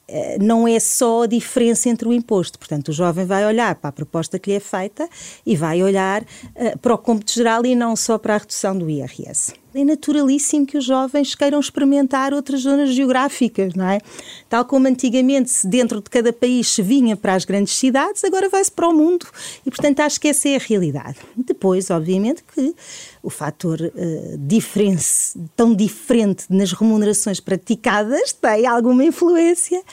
eh, 0.08 0.38
não 0.40 0.68
é 0.68 0.80
só 0.80 1.24
a 1.24 1.28
diferença 1.28 1.90
entre 1.90 2.08
o 2.08 2.14
imposto. 2.14 2.60
Portanto, 2.60 2.90
o 2.90 2.94
jovem 2.94 3.26
vai 3.26 3.46
olhar 3.46 3.76
para 3.76 3.90
a 3.90 3.94
proposta 3.94 4.38
que 4.38 4.50
lhe 4.50 4.58
é 4.58 4.60
feita 4.60 5.08
e 5.46 5.56
vai 5.56 5.82
olhar 5.82 6.22
uh, 6.24 6.78
para 6.80 6.94
o 6.94 6.98
cômputo 6.98 7.34
geral 7.34 7.66
e 7.66 7.74
não 7.74 7.96
só 7.96 8.18
para 8.18 8.36
a 8.36 8.38
redução 8.38 8.78
do 8.78 8.90
IRS 8.90 9.54
é 9.76 9.84
naturalíssimo 9.84 10.66
que 10.66 10.78
os 10.78 10.86
jovens 10.86 11.36
queiram 11.36 11.60
experimentar 11.60 12.34
outras 12.34 12.62
zonas 12.62 12.92
geográficas, 12.92 13.74
não 13.74 13.86
é? 13.86 14.00
Tal 14.48 14.64
como 14.64 14.88
antigamente, 14.88 15.52
dentro 15.68 16.02
de 16.02 16.10
cada 16.10 16.32
país 16.32 16.70
se 16.70 16.82
vinha 16.82 17.18
para 17.18 17.34
as 17.34 17.44
grandes 17.44 17.74
cidades, 17.74 18.24
agora 18.24 18.48
vai-se 18.48 18.72
para 18.72 18.88
o 18.88 18.94
mundo. 18.94 19.28
E, 19.66 19.70
portanto, 19.70 20.00
acho 20.00 20.20
que 20.22 20.30
essa 20.30 20.48
é 20.48 20.56
a 20.56 20.60
realidade. 20.60 21.18
Depois, 21.36 21.90
obviamente, 21.90 22.42
que 22.44 22.74
o 23.22 23.30
fator 23.30 23.82
uh, 23.82 25.48
tão 25.58 25.76
diferente 25.76 26.46
nas 26.50 26.72
remunerações 26.72 27.42
praticadas 27.42 28.32
tem 28.32 28.66
alguma 28.66 29.04
influência. 29.04 29.84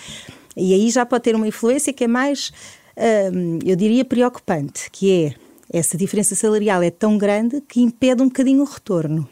E 0.57 0.75
aí 0.75 0.91
já 0.91 1.05
pode 1.05 1.25
ter 1.25 1.35
uma 1.35 1.49
influência 1.49 1.93
que 1.93 2.05
é 2.05 2.09
mais, 2.09 2.53
uh, 2.97 3.59
eu 3.67 3.75
diria, 3.75 4.05
preocupante, 4.05 4.89
que 4.93 5.11
é 5.11 5.35
essa 5.77 5.97
diferença 5.97 6.37
salarial 6.37 6.83
é 6.83 6.91
tão 6.91 7.19
grande 7.19 7.61
que 7.63 7.81
impede 7.81 8.23
um 8.23 8.27
bocadinho 8.27 8.63
o 8.63 8.65
retorno. 8.65 9.27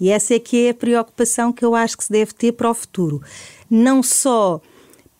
E 0.00 0.10
essa 0.10 0.34
é 0.34 0.38
que 0.38 0.66
é 0.66 0.70
a 0.70 0.74
preocupação 0.74 1.52
que 1.52 1.64
eu 1.64 1.74
acho 1.74 1.96
que 1.96 2.04
se 2.04 2.12
deve 2.12 2.32
ter 2.32 2.52
para 2.52 2.70
o 2.70 2.74
futuro. 2.74 3.22
Não 3.70 4.02
só 4.02 4.60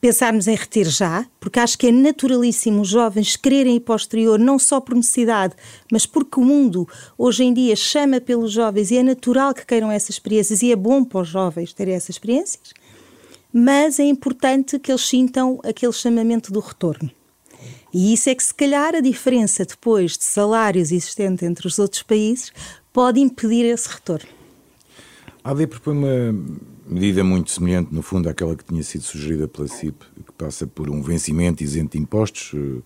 pensarmos 0.04 0.46
em 0.46 0.54
reter 0.54 0.86
já, 0.86 1.26
porque 1.40 1.58
acho 1.58 1.78
que 1.78 1.86
é 1.86 1.90
naturalíssimo 1.90 2.82
os 2.82 2.88
jovens 2.88 3.36
quererem 3.36 3.76
ir 3.76 3.80
para 3.80 3.94
o 3.94 3.96
exterior, 3.96 4.38
não 4.38 4.58
só 4.58 4.78
por 4.78 4.94
necessidade, 4.94 5.54
mas 5.90 6.04
porque 6.04 6.38
o 6.38 6.44
mundo 6.44 6.86
hoje 7.16 7.42
em 7.42 7.54
dia 7.54 7.74
chama 7.74 8.20
pelos 8.20 8.52
jovens 8.52 8.90
e 8.90 8.98
é 8.98 9.02
natural 9.02 9.54
que 9.54 9.64
queiram 9.64 9.90
essas 9.90 10.10
experiências 10.10 10.60
e 10.60 10.70
é 10.70 10.76
bom 10.76 11.02
para 11.02 11.22
os 11.22 11.28
jovens 11.28 11.72
terem 11.72 11.94
essas 11.94 12.10
experiências, 12.10 12.74
mas 13.50 13.98
é 13.98 14.04
importante 14.04 14.78
que 14.78 14.92
eles 14.92 15.08
sintam 15.08 15.58
aquele 15.64 15.92
chamamento 15.92 16.52
do 16.52 16.60
retorno. 16.60 17.10
E 17.90 18.12
isso 18.12 18.28
é 18.28 18.34
que, 18.34 18.44
se 18.44 18.52
calhar, 18.52 18.94
a 18.94 19.00
diferença 19.00 19.64
depois 19.64 20.18
de 20.18 20.24
salários 20.24 20.92
existente 20.92 21.46
entre 21.46 21.66
os 21.66 21.78
outros 21.78 22.02
países 22.02 22.52
pode 22.92 23.20
impedir 23.20 23.64
esse 23.64 23.88
retorno. 23.88 24.28
A 25.44 25.50
AD 25.50 25.66
propõe 25.66 25.98
uma 25.98 26.34
medida 26.86 27.22
muito 27.22 27.50
semelhante, 27.50 27.94
no 27.94 28.00
fundo, 28.00 28.30
àquela 28.30 28.56
que 28.56 28.64
tinha 28.64 28.82
sido 28.82 29.02
sugerida 29.02 29.46
pela 29.46 29.68
CIP, 29.68 30.02
que 30.24 30.32
passa 30.32 30.66
por 30.66 30.88
um 30.88 31.02
vencimento 31.02 31.62
isento 31.62 31.98
de 31.98 32.02
impostos. 32.02 32.52
Eh, 32.54 32.80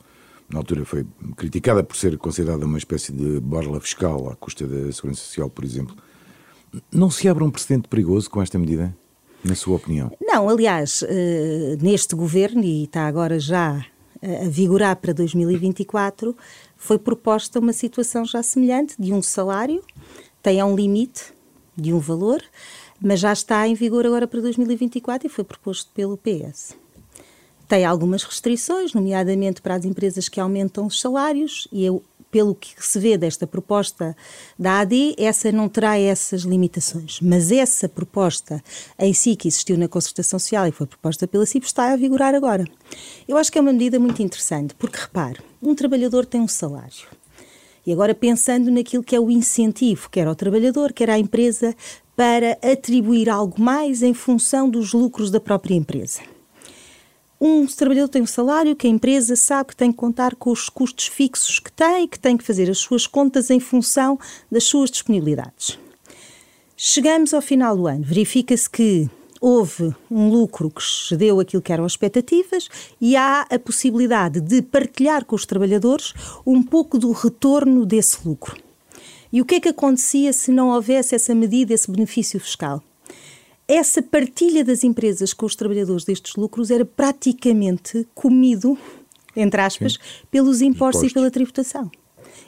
na 0.51 0.59
altura 0.59 0.85
foi 0.85 1.07
criticada 1.37 1.85
por 1.85 1.97
ser 1.97 2.19
considerada 2.19 2.67
uma 2.67 2.77
espécie 2.77 3.13
de 3.13 3.39
borla 3.39 3.81
fiscal 3.81 4.29
à 4.29 4.35
custa 4.35 4.67
da 4.67 4.91
Segurança 4.91 5.21
Social, 5.21 5.49
por 5.49 5.65
exemplo. 5.65 5.95
Não 6.91 7.13
se 7.13 7.29
abre 7.29 7.45
um 7.45 7.51
precedente 7.51 7.87
perigoso 7.87 8.29
com 8.29 8.43
esta 8.43 8.59
medida, 8.59 8.93
na 9.45 9.55
sua 9.55 9.77
opinião? 9.77 10.11
Não, 10.21 10.49
aliás, 10.49 11.05
eh, 11.09 11.77
neste 11.81 12.17
governo, 12.17 12.65
e 12.65 12.85
está 12.85 13.07
agora 13.07 13.39
já 13.39 13.87
a 14.21 14.49
vigorar 14.49 14.97
para 14.97 15.13
2024, 15.13 16.37
foi 16.77 16.99
proposta 16.99 17.61
uma 17.61 17.73
situação 17.73 18.25
já 18.25 18.43
semelhante 18.43 18.97
de 18.99 19.13
um 19.13 19.23
salário, 19.23 19.81
tem 20.43 20.61
um 20.61 20.75
limite 20.75 21.38
de 21.81 21.93
um 21.93 21.99
valor, 21.99 22.43
mas 23.01 23.21
já 23.21 23.33
está 23.33 23.67
em 23.69 23.75
vigor 23.75 24.05
agora 24.05 24.27
para 24.27 24.41
2024 24.41 25.27
e 25.27 25.31
foi 25.31 25.45
proposto 25.45 25.91
pelo 25.95 26.17
PS. 26.17 26.77
Tem 27.69 27.85
algumas 27.85 28.23
restrições, 28.23 28.95
nomeadamente 28.95 29.61
para 29.61 29.75
as 29.75 29.85
empresas 29.85 30.29
que 30.29 30.41
aumentam 30.41 30.87
os 30.87 31.01
salários, 31.01 31.69
e 31.71 31.85
eu 31.85 32.03
pelo 32.31 32.55
que 32.55 32.75
se 32.79 32.99
vê 32.99 33.17
desta 33.17 33.47
proposta 33.47 34.17
da 34.59 34.81
AD, 34.81 35.15
essa 35.19 35.51
não 35.51 35.69
terá 35.69 35.99
essas 35.99 36.43
limitações. 36.43 37.21
Mas 37.21 37.51
essa 37.51 37.89
proposta 37.89 38.63
em 38.99 39.13
si, 39.15 39.35
que 39.35 39.49
existiu 39.49 39.79
na 39.79 39.89
concertação 39.89 40.39
social 40.39 40.67
e 40.67 40.73
foi 40.73 40.87
proposta 40.87 41.27
pela 41.27 41.47
CIP, 41.47 41.67
está 41.67 41.93
a 41.93 41.97
vigorar 41.97 42.35
agora. 42.35 42.65
Eu 43.27 43.37
acho 43.37 43.51
que 43.51 43.59
é 43.59 43.61
uma 43.61 43.73
medida 43.73 43.99
muito 43.99 44.23
interessante, 44.23 44.75
porque 44.75 44.99
repare, 44.99 45.41
um 45.63 45.75
trabalhador 45.75 46.27
tem 46.27 46.41
um 46.41 46.49
salário. 46.49 47.09
E 47.89 47.93
agora 47.95 48.15
pensando 48.15 48.71
naquilo 48.71 49.03
que 49.03 49.17
é 49.17 49.21
o 49.21 49.31
incentivo, 49.31 50.11
quer 50.11 50.27
ao 50.27 50.35
trabalhador, 50.35 50.93
quer 50.93 51.09
à 51.09 51.19
empresa, 51.19 51.75
para 52.15 52.59
atribuir 52.63 53.31
algo 53.31 53.59
mais 53.59 54.03
em 54.03 54.13
função 54.13 54.69
dos 54.69 54.93
lucros 54.93 55.31
da 55.31 55.41
própria 55.41 55.75
empresa. 55.75 56.21
Um 57.41 57.65
trabalhador 57.65 58.11
tem 58.11 58.21
um 58.21 58.27
salário 58.27 58.77
que 58.77 58.87
a 58.87 58.91
empresa 58.91 59.35
sabe 59.37 59.71
que 59.71 59.77
tem 59.77 59.91
que 59.91 59.97
contar 59.97 60.37
com 60.37 60.51
os 60.51 60.69
custos 60.69 61.07
fixos 61.07 61.59
que 61.59 61.73
tem, 61.73 62.07
que 62.07 62.19
tem 62.19 62.37
que 62.37 62.45
fazer 62.45 62.69
as 62.69 62.77
suas 62.77 63.07
contas 63.07 63.49
em 63.49 63.59
função 63.59 64.19
das 64.53 64.65
suas 64.65 64.91
disponibilidades. 64.91 65.79
Chegamos 66.77 67.33
ao 67.33 67.41
final 67.41 67.75
do 67.75 67.87
ano, 67.87 68.05
verifica-se 68.05 68.69
que 68.69 69.09
houve 69.41 69.95
um 70.11 70.29
lucro 70.31 70.71
que 70.71 70.81
excedeu 70.81 71.41
aquilo 71.41 71.63
que 71.63 71.73
eram 71.73 71.85
as 71.85 71.93
expectativas 71.93 72.69
e 73.01 73.17
há 73.17 73.43
a 73.43 73.59
possibilidade 73.59 74.41
de 74.41 74.63
partilhar 74.63 75.25
com 75.25 75.37
os 75.37 75.47
trabalhadores 75.47 76.15
um 76.47 76.63
pouco 76.63 76.99
do 76.99 77.13
retorno 77.13 77.85
desse 77.87 78.27
lucro. 78.27 78.57
E 79.33 79.41
o 79.41 79.45
que 79.45 79.57
é 79.57 79.61
que 79.61 79.69
acontecia 79.69 80.33
se 80.33 80.51
não 80.51 80.71
houvesse 80.71 81.15
essa 81.15 81.35
medida, 81.35 81.75
esse 81.75 81.91
benefício 81.91 82.41
fiscal? 82.41 82.83
essa 83.69 84.01
partilha 84.01 84.65
das 84.65 84.83
empresas 84.83 85.35
com 85.35 85.45
os 85.45 85.55
trabalhadores 85.55 86.03
destes 86.03 86.35
lucros 86.37 86.71
era 86.71 86.87
praticamente 86.87 88.09
comido, 88.15 88.79
entre 89.37 89.61
aspas, 89.61 89.93
Sim. 89.93 89.99
pelos 90.31 90.63
impostos, 90.63 91.03
impostos 91.03 91.11
e 91.11 91.15
pela 91.15 91.31
tributação. 91.31 91.91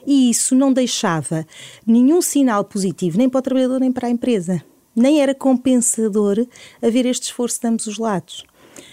E 0.05 0.31
isso 0.31 0.55
não 0.55 0.73
deixava 0.73 1.45
nenhum 1.85 2.23
sinal 2.23 2.63
positivo, 2.63 3.19
nem 3.19 3.29
para 3.29 3.37
o 3.37 3.41
trabalhador, 3.43 3.79
nem 3.79 3.91
para 3.91 4.07
a 4.07 4.09
empresa. 4.09 4.63
Nem 4.95 5.21
era 5.21 5.33
compensador 5.33 6.45
haver 6.81 7.05
este 7.05 7.23
esforço 7.23 7.61
de 7.61 7.67
ambos 7.67 7.87
os 7.87 7.97
lados. 7.97 8.45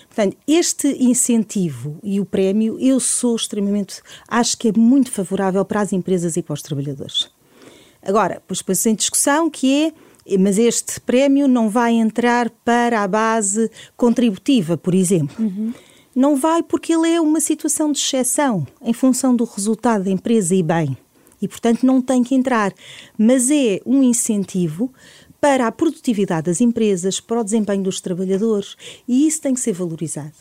Portanto, 0.07 0.37
este 0.47 0.89
incentivo 1.01 1.99
e 2.03 2.21
o 2.21 2.25
prémio, 2.25 2.79
eu 2.81 2.99
sou 2.99 3.37
extremamente, 3.37 4.01
acho 4.27 4.59
que 4.59 4.69
é 4.69 4.73
muito 4.77 5.13
favorável 5.13 5.65
para 5.65 5.81
as 5.81 5.93
empresas 5.93 6.37
e 6.37 6.43
para 6.43 6.55
os 6.55 6.63
trabalhadores. 6.63 7.31
Agora, 8.03 8.35
depois 8.35 8.63
põe 8.63 8.75
em 8.93 8.95
discussão 8.95 9.51
que 9.51 9.87
é 9.87 9.93
mas 10.39 10.59
este 10.59 11.01
prémio 11.01 11.49
não 11.49 11.71
vai 11.71 11.95
entrar 11.95 12.51
para 12.51 13.03
a 13.03 13.09
base 13.09 13.71
contributiva, 13.97 14.77
por 14.77 14.95
exemplo. 14.95 15.35
Uhum. 15.39 15.73
Não 16.15 16.37
vai 16.37 16.63
porque 16.63 16.93
ele 16.93 17.09
é 17.09 17.21
uma 17.21 17.41
situação 17.41 17.93
de 17.93 17.99
exceção 17.99 18.67
em 18.83 18.93
função 18.93 19.35
do 19.35 19.45
resultado 19.45 20.05
da 20.05 20.11
empresa 20.11 20.55
e 20.55 20.63
bem. 20.63 20.99
E, 21.41 21.47
portanto, 21.47 21.87
não 21.87 22.03
tem 22.03 22.25
que 22.25 22.35
entrar. 22.35 22.75
Mas 23.17 23.51
é 23.51 23.81
um 23.87 24.03
incentivo 24.03 24.93
para 25.41 25.67
a 25.67 25.73
produtividade 25.73 26.47
das 26.47 26.61
empresas, 26.61 27.21
para 27.21 27.41
o 27.41 27.45
desempenho 27.45 27.83
dos 27.83 28.01
trabalhadores 28.01 28.77
e 29.07 29.27
isso 29.27 29.41
tem 29.41 29.55
que 29.55 29.61
ser 29.61 29.73
valorizado. 29.73 30.33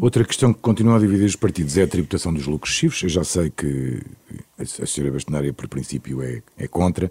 Outra 0.00 0.24
questão 0.24 0.52
que 0.52 0.60
continua 0.60 0.96
a 0.96 1.00
dividir 1.00 1.26
os 1.26 1.36
partidos 1.36 1.76
é 1.76 1.82
a 1.82 1.88
tributação 1.88 2.32
dos 2.32 2.46
lucros 2.46 2.72
excessivos. 2.72 3.02
Eu 3.02 3.08
já 3.08 3.24
sei 3.24 3.50
que 3.50 4.00
a 4.58 4.86
senhora 4.86 5.12
Bastonária, 5.12 5.52
por 5.52 5.68
princípio, 5.68 6.22
é, 6.22 6.42
é 6.56 6.68
contra. 6.68 7.10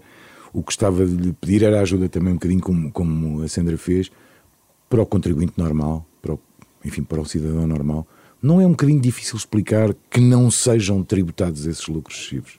O 0.52 0.62
que 0.62 0.72
estava 0.72 1.04
de 1.04 1.14
lhe 1.14 1.32
pedir 1.32 1.62
era 1.62 1.80
ajuda 1.80 2.08
também 2.08 2.32
um 2.32 2.36
bocadinho 2.36 2.60
como, 2.60 2.90
como 2.90 3.42
a 3.42 3.48
Sandra 3.48 3.76
fez, 3.76 4.10
para 4.88 5.02
o 5.02 5.06
contribuinte 5.06 5.52
normal, 5.56 6.06
para 6.22 6.34
o, 6.34 6.40
enfim, 6.84 7.02
para 7.02 7.20
o 7.20 7.26
cidadão 7.26 7.66
normal. 7.66 8.06
Não 8.42 8.60
é 8.60 8.66
um 8.66 8.70
bocadinho 8.70 9.00
difícil 9.00 9.36
explicar 9.36 9.94
que 10.10 10.20
não 10.20 10.50
sejam 10.50 11.02
tributados 11.02 11.66
esses 11.66 11.86
lucros 11.88 12.16
excessivos? 12.16 12.58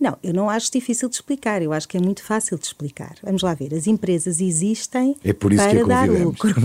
Não, 0.00 0.16
eu 0.22 0.32
não 0.32 0.50
acho 0.50 0.70
difícil 0.70 1.08
de 1.08 1.16
explicar, 1.16 1.62
eu 1.62 1.72
acho 1.72 1.88
que 1.88 1.96
é 1.96 2.00
muito 2.00 2.22
fácil 2.22 2.58
de 2.58 2.66
explicar. 2.66 3.14
Vamos 3.22 3.42
lá 3.42 3.54
ver, 3.54 3.74
as 3.74 3.86
empresas 3.86 4.40
existem 4.40 5.16
é 5.22 5.32
para 5.32 5.84
dar 5.84 6.08
lucro. 6.08 6.54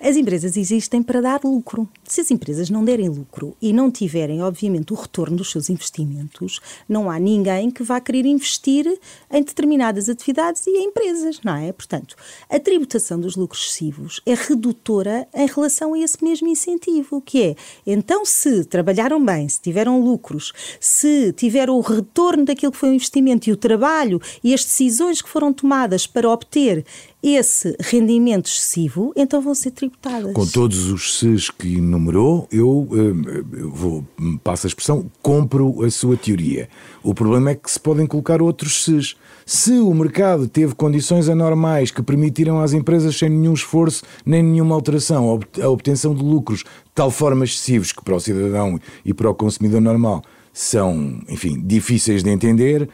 As 0.00 0.16
empresas 0.16 0.56
existem 0.56 1.02
para 1.02 1.20
dar 1.20 1.40
lucro. 1.44 1.88
Se 2.04 2.20
as 2.20 2.30
empresas 2.30 2.70
não 2.70 2.84
derem 2.84 3.08
lucro 3.08 3.56
e 3.60 3.72
não 3.72 3.90
tiverem, 3.90 4.42
obviamente, 4.42 4.92
o 4.92 4.96
retorno 4.96 5.36
dos 5.36 5.50
seus 5.50 5.68
investimentos, 5.68 6.60
não 6.88 7.10
há 7.10 7.18
ninguém 7.18 7.70
que 7.70 7.82
vá 7.82 8.00
querer 8.00 8.26
investir 8.26 8.86
em 9.30 9.42
determinadas 9.42 10.08
atividades 10.08 10.66
e 10.66 10.70
em 10.70 10.84
empresas, 10.86 11.40
não 11.42 11.56
é? 11.56 11.72
Portanto, 11.72 12.16
a 12.48 12.58
tributação 12.58 13.20
dos 13.20 13.36
lucros 13.36 13.62
excessivos 13.62 14.20
é 14.26 14.34
redutora 14.34 15.26
em 15.34 15.46
relação 15.46 15.94
a 15.94 15.98
esse 15.98 16.22
mesmo 16.22 16.48
incentivo, 16.48 17.20
que 17.20 17.42
é, 17.42 17.56
então, 17.86 18.24
se 18.24 18.64
trabalharam 18.64 19.24
bem, 19.24 19.48
se 19.48 19.60
tiveram 19.60 20.00
lucros, 20.00 20.52
se 20.80 21.32
tiveram 21.32 21.76
o 21.76 21.80
retorno 21.94 22.44
daquilo 22.44 22.72
que 22.72 22.78
foi 22.78 22.90
o 22.90 22.94
investimento 22.94 23.48
e 23.48 23.52
o 23.52 23.56
trabalho 23.56 24.20
e 24.42 24.52
as 24.52 24.64
decisões 24.64 25.22
que 25.22 25.28
foram 25.28 25.52
tomadas 25.52 26.06
para 26.06 26.28
obter 26.28 26.84
esse 27.22 27.76
rendimento 27.80 28.46
excessivo, 28.46 29.12
então 29.16 29.40
vão 29.40 29.54
ser 29.54 29.72
tributadas. 29.72 30.32
Com 30.32 30.46
todos 30.46 30.90
os 30.90 31.18
SES 31.18 31.50
que 31.50 31.78
enumerou, 31.78 32.46
eu, 32.52 32.88
eh, 32.92 33.60
eu 33.60 33.70
vou, 33.70 34.04
passo 34.44 34.66
a 34.66 34.68
expressão, 34.68 35.10
compro 35.20 35.84
a 35.84 35.90
sua 35.90 36.16
teoria. 36.16 36.68
O 37.02 37.14
problema 37.14 37.50
é 37.50 37.54
que 37.56 37.68
se 37.68 37.80
podem 37.80 38.06
colocar 38.06 38.40
outros 38.40 38.84
SES. 38.84 39.16
Se 39.44 39.72
o 39.72 39.92
mercado 39.92 40.46
teve 40.46 40.74
condições 40.74 41.28
anormais 41.28 41.90
que 41.90 42.02
permitiram 42.02 42.60
às 42.60 42.72
empresas, 42.72 43.16
sem 43.16 43.28
nenhum 43.28 43.54
esforço 43.54 44.04
nem 44.24 44.42
nenhuma 44.42 44.74
alteração, 44.74 45.40
a 45.60 45.68
obtenção 45.68 46.14
de 46.14 46.22
lucros 46.22 46.60
de 46.60 46.92
tal 46.94 47.10
forma 47.10 47.44
excessivos 47.44 47.92
que 47.92 48.02
para 48.02 48.14
o 48.14 48.20
cidadão 48.20 48.78
e 49.04 49.12
para 49.12 49.30
o 49.30 49.34
consumidor 49.34 49.80
normal 49.80 50.22
são, 50.56 51.20
enfim, 51.28 51.60
difíceis 51.62 52.22
de 52.22 52.30
entender, 52.30 52.88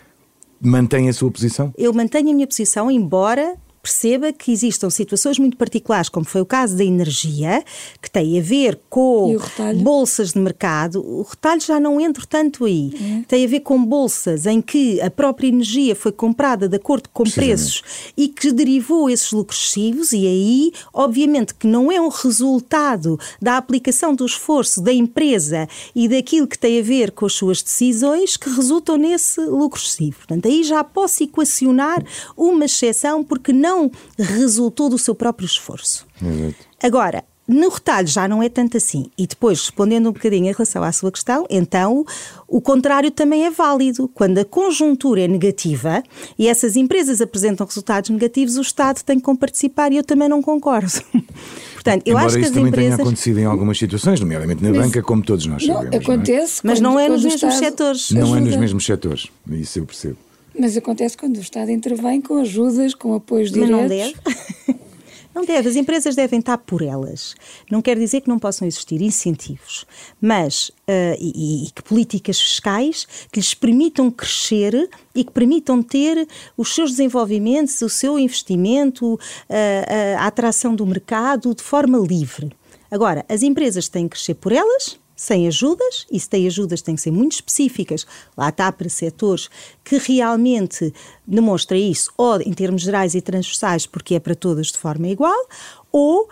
mantém 0.61 1.09
a 1.09 1.13
sua 1.13 1.31
posição? 1.31 1.73
Eu 1.79 1.93
mantenho 1.93 2.31
a 2.31 2.35
minha 2.35 2.47
posição, 2.47 2.91
embora 2.91 3.55
perceba 3.83 4.33
que 4.33 4.53
existam 4.53 4.89
situações 4.89 5.39
muito 5.41 5.57
particulares, 5.57 6.09
como 6.09 6.25
foi 6.25 6.41
o 6.41 6.47
caso 6.47 6.77
da 6.77 6.85
energia, 6.85 7.65
que 8.01 8.09
tem 8.09 8.39
a 8.39 8.43
ver 8.43 8.79
com 8.89 9.37
bolsas 9.83 10.33
de 10.33 10.39
mercado. 10.39 11.05
O 11.05 11.23
retalho 11.23 11.61
já 11.61 11.81
não 11.81 12.01
entra 12.01 12.25
tanto 12.25 12.65
aí. 12.65 12.93
É. 12.95 13.25
Tem 13.27 13.45
a 13.45 13.49
ver 13.49 13.61
com 13.61 13.85
bolsas 13.85 14.47
em 14.47 14.63
que 14.63 15.01
a 15.01 15.11
própria 15.11 15.49
energia 15.49 15.97
foi 15.97 16.13
comprada 16.13 16.69
de 16.69 16.77
acordo 16.77 17.09
com 17.13 17.25
preços 17.25 17.83
e 18.17 18.29
que 18.29 18.53
derivou 18.53 19.11
esses 19.11 19.33
lucros 19.33 19.59
excessivos, 19.59 20.13
e 20.13 20.27
aí, 20.27 20.73
obviamente, 20.93 21.55
que 21.55 21.67
não 21.67 21.91
é 21.91 22.01
um 22.01 22.09
resultado 22.09 23.19
da 23.41 23.57
aplicação 23.57 24.15
do 24.15 24.25
esforço 24.25 24.81
da 24.81 24.93
empresa 24.93 25.69
e 25.95 26.07
daquilo 26.07 26.47
que 26.47 26.59
tem 26.59 26.79
a 26.79 26.83
ver 26.83 27.11
com 27.11 27.27
as 27.27 27.33
suas 27.33 27.63
decisões 27.63 28.37
que 28.37 28.49
resultam 28.49 28.97
nesse 28.97 29.41
lucro 29.41 29.81
excessivo. 29.81 30.19
Portanto, 30.19 30.47
aí 30.47 30.63
já 30.63 30.85
posso 30.85 31.25
equacionar 31.25 32.05
uma 32.37 32.67
exceção 32.67 33.25
porque 33.25 33.53
não 33.53 33.72
não 33.73 33.91
resultou 34.19 34.89
do 34.89 34.99
seu 34.99 35.15
próprio 35.15 35.47
esforço. 35.47 36.07
Exato. 36.23 36.55
Agora, 36.83 37.25
no 37.49 37.69
retalho 37.69 38.07
já 38.07 38.29
não 38.29 38.43
é 38.43 38.49
tanto 38.49 38.77
assim. 38.77 39.07
E 39.19 39.27
depois, 39.27 39.59
respondendo 39.61 40.09
um 40.09 40.13
bocadinho 40.13 40.47
em 40.49 40.53
relação 40.53 40.83
à 40.83 40.93
sua 40.93 41.11
questão, 41.11 41.45
então 41.51 42.05
o 42.49 42.61
contrário 42.61 43.11
também 43.11 43.45
é 43.45 43.51
válido. 43.51 44.09
Quando 44.09 44.39
a 44.39 44.45
conjuntura 44.45 45.23
é 45.23 45.29
negativa 45.29 46.03
e 46.39 46.47
essas 46.49 46.77
empresas 46.77 47.21
apresentam 47.21 47.67
resultados 47.67 48.11
negativos, 48.11 48.57
o 48.57 48.61
Estado 48.63 49.03
tem 49.03 49.19
que 49.19 49.35
participar 49.37 49.93
e 49.93 49.97
eu 49.97 50.05
também 50.05 50.29
não 50.29 50.41
concordo. 50.41 50.93
portanto, 51.75 52.03
eu 52.07 52.13
Embora 52.13 52.27
acho 52.27 52.37
que 52.37 52.41
isso 52.43 52.51
as 52.51 52.55
também 52.55 52.69
empresas... 52.69 52.95
tenha 52.97 53.05
acontecido 53.07 53.39
em 53.41 53.45
algumas 53.45 53.77
situações, 53.79 54.21
nomeadamente 54.21 54.63
na 54.63 54.71
Mas- 54.71 54.79
banca, 54.87 55.03
como 55.03 55.23
todos 55.23 55.45
nós 55.47 55.67
Não, 55.67 55.75
sabemos. 55.75 56.07
não 56.07 56.13
é? 56.13 56.17
acontece. 56.17 56.61
Mas 56.63 56.79
quando- 56.79 56.83
não 56.85 57.01
é 57.01 57.09
nos 57.09 57.25
mesmos 57.25 57.43
Estado 57.43 57.59
setores. 57.59 58.11
Não 58.13 58.37
é 58.37 58.41
nos 58.41 58.57
mesmos 58.57 58.87
setores, 58.87 59.27
isso 59.51 59.79
eu 59.81 59.85
percebo. 59.87 60.17
Mas 60.59 60.77
acontece 60.77 61.17
quando 61.17 61.37
o 61.37 61.41
Estado 61.41 61.71
intervém 61.71 62.21
com 62.21 62.37
ajudas, 62.37 62.95
com 62.95 63.15
apoios 63.15 63.51
Mas 63.51 63.67
diretos. 63.67 63.81
não 63.81 63.89
deve. 63.89 64.83
Não 65.35 65.47
deve, 65.47 65.67
as 65.67 65.77
empresas 65.77 66.15
devem 66.15 66.41
estar 66.41 66.59
por 66.59 66.83
elas. 66.83 67.35
Não 67.71 67.81
quer 67.81 67.99
dizer 67.99 68.21
que 68.21 68.29
não 68.29 68.39
possam 68.39 68.69
existir 68.69 69.01
incentivos, 69.01 69.87
mas 70.21 70.71
ah, 70.87 71.17
e, 71.19 71.67
e 71.67 71.71
que 71.71 71.83
políticas 71.83 72.39
fiscais 72.39 73.07
que 73.33 73.41
lhes 73.41 73.55
permitam 73.55 74.11
crescer 74.11 74.91
e 75.15 75.25
que 75.25 75.33
permitam 75.33 75.83
ter 75.83 76.29
os 76.55 76.75
seus 76.75 76.91
desenvolvimentos, 76.91 77.81
o 77.81 77.89
seu 77.89 78.19
investimento, 78.19 79.19
ah, 79.49 80.23
a 80.23 80.27
atração 80.27 80.75
do 80.75 80.85
mercado 80.87 81.55
de 81.55 81.63
forma 81.63 81.99
livre. 81.99 82.53
Agora, 82.91 83.25
as 83.27 83.43
empresas 83.43 83.89
têm 83.89 84.07
que 84.07 84.17
crescer 84.17 84.35
por 84.35 84.53
elas, 84.53 84.99
sem 85.23 85.47
ajudas, 85.47 86.05
e 86.11 86.19
se 86.19 86.29
tem 86.29 86.49
ajudas 86.49 86.83
têm 86.83 86.97
que 86.97 87.01
ser 87.01 87.13
muito 87.13 87.35
específicas, 87.35 88.05
lá 88.37 88.49
está 88.49 88.73
para 88.73 88.89
setores 88.89 89.49
que 89.85 89.97
realmente 89.97 90.93
demonstrem 91.25 91.93
isso, 91.93 92.13
ou 92.17 92.41
em 92.41 92.53
termos 92.53 92.83
gerais 92.83 93.15
e 93.15 93.21
transversais, 93.21 93.87
porque 93.87 94.17
é 94.17 94.21
para 94.21 94.35
todas 94.35 94.73
de 94.73 94.79
forma 94.79 95.07
igual, 95.07 95.47
ou 95.93 96.29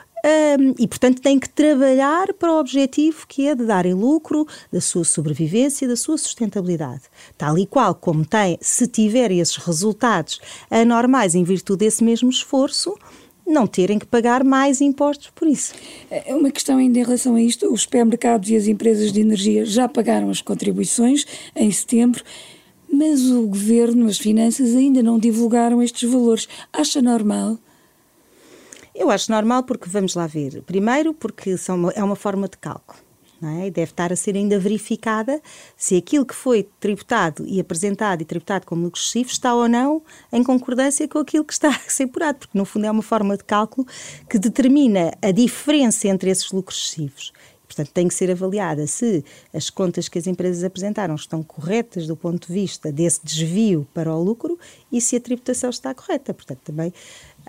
hum, 0.58 0.74
e, 0.76 0.88
portanto, 0.88 1.22
têm 1.22 1.38
que 1.38 1.48
trabalhar 1.48 2.34
para 2.34 2.52
o 2.52 2.58
objetivo 2.58 3.28
que 3.28 3.46
é 3.46 3.54
de 3.54 3.64
darem 3.64 3.94
lucro 3.94 4.44
da 4.72 4.80
sua 4.80 5.04
sobrevivência, 5.04 5.86
da 5.86 5.94
sua 5.94 6.18
sustentabilidade. 6.18 7.02
Tal 7.38 7.56
e 7.58 7.66
qual 7.66 7.94
como 7.94 8.26
tem, 8.26 8.58
se 8.60 8.88
tiverem 8.88 9.38
esses 9.38 9.56
resultados 9.56 10.40
anormais 10.68 11.36
em 11.36 11.44
virtude 11.44 11.84
desse 11.84 12.02
mesmo 12.02 12.28
esforço, 12.28 12.98
não 13.50 13.66
terem 13.66 13.98
que 13.98 14.06
pagar 14.06 14.44
mais 14.44 14.80
impostos 14.80 15.30
por 15.34 15.46
isso. 15.48 15.74
É 16.10 16.34
Uma 16.34 16.50
questão 16.50 16.78
ainda 16.78 16.98
em 16.98 17.02
relação 17.02 17.34
a 17.34 17.42
isto: 17.42 17.72
os 17.72 17.82
supermercados 17.82 18.48
e 18.50 18.56
as 18.56 18.66
empresas 18.66 19.12
de 19.12 19.20
energia 19.20 19.64
já 19.66 19.88
pagaram 19.88 20.30
as 20.30 20.40
contribuições 20.40 21.26
em 21.54 21.70
setembro, 21.70 22.22
mas 22.92 23.22
o 23.30 23.46
governo, 23.46 24.06
as 24.06 24.18
finanças, 24.18 24.74
ainda 24.74 25.02
não 25.02 25.18
divulgaram 25.18 25.82
estes 25.82 26.08
valores. 26.10 26.48
Acha 26.72 27.02
normal? 27.02 27.58
Eu 28.94 29.10
acho 29.10 29.30
normal 29.30 29.62
porque, 29.62 29.88
vamos 29.88 30.14
lá 30.14 30.26
ver, 30.26 30.62
primeiro 30.62 31.14
porque 31.14 31.56
são 31.56 31.76
uma- 31.76 31.92
é 31.92 32.02
uma 32.02 32.16
forma 32.16 32.48
de 32.48 32.58
cálculo. 32.58 32.98
Não 33.40 33.62
é? 33.62 33.70
Deve 33.70 33.92
estar 33.92 34.12
a 34.12 34.16
ser 34.16 34.36
ainda 34.36 34.58
verificada 34.58 35.40
se 35.76 35.96
aquilo 35.96 36.26
que 36.26 36.34
foi 36.34 36.68
tributado 36.78 37.46
e 37.46 37.58
apresentado 37.58 38.20
e 38.20 38.24
tributado 38.24 38.66
como 38.66 38.84
lucro 38.84 39.00
excessivo 39.00 39.30
está 39.30 39.54
ou 39.54 39.68
não 39.68 40.02
em 40.32 40.44
concordância 40.44 41.08
com 41.08 41.18
aquilo 41.18 41.44
que 41.44 41.52
está 41.52 41.68
a 41.86 41.90
ser 41.90 42.04
apurado, 42.04 42.40
porque 42.40 42.58
no 42.58 42.64
fundo 42.64 42.86
é 42.86 42.90
uma 42.90 43.02
forma 43.02 43.36
de 43.36 43.44
cálculo 43.44 43.86
que 44.28 44.38
determina 44.38 45.12
a 45.22 45.30
diferença 45.30 46.08
entre 46.08 46.30
esses 46.30 46.52
lucros 46.52 46.78
excessivos. 46.78 47.32
Portanto, 47.70 47.92
tem 47.92 48.08
que 48.08 48.14
ser 48.14 48.28
avaliada 48.32 48.84
se 48.88 49.24
as 49.54 49.70
contas 49.70 50.08
que 50.08 50.18
as 50.18 50.26
empresas 50.26 50.64
apresentaram 50.64 51.14
estão 51.14 51.40
corretas 51.40 52.04
do 52.04 52.16
ponto 52.16 52.48
de 52.48 52.52
vista 52.52 52.90
desse 52.90 53.20
desvio 53.22 53.86
para 53.94 54.12
o 54.12 54.20
lucro 54.20 54.58
e 54.90 55.00
se 55.00 55.14
a 55.14 55.20
tributação 55.20 55.70
está 55.70 55.94
correta. 55.94 56.34
Portanto, 56.34 56.58
também 56.64 56.92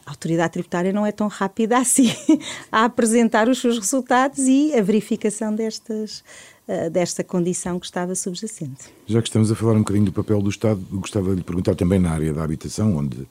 a 0.06 0.12
autoridade 0.12 0.54
tributária 0.54 0.92
não 0.92 1.06
é 1.06 1.12
tão 1.12 1.28
rápida 1.28 1.78
assim 1.78 2.12
a 2.72 2.86
apresentar 2.86 3.48
os 3.48 3.60
seus 3.60 3.78
resultados 3.78 4.40
e 4.40 4.74
a 4.74 4.82
verificação 4.82 5.54
destas, 5.54 6.24
eh, 6.68 6.90
desta 6.90 7.24
condição 7.24 7.80
que 7.80 7.86
estava 7.86 8.16
subjacente. 8.16 8.92
Já 9.06 9.22
que 9.22 9.28
estamos 9.28 9.52
a 9.52 9.56
falar 9.56 9.74
um 9.74 9.80
bocadinho 9.80 10.06
do 10.06 10.14
papel 10.14 10.42
do 10.42 10.50
Estado, 10.50 10.86
gostava 10.92 11.32
de 11.32 11.38
lhe 11.38 11.44
perguntar 11.44 11.76
também 11.76 12.00
na 12.00 12.12
área 12.12 12.34
da 12.34 12.44
habitação, 12.44 12.96
onde 12.96 13.28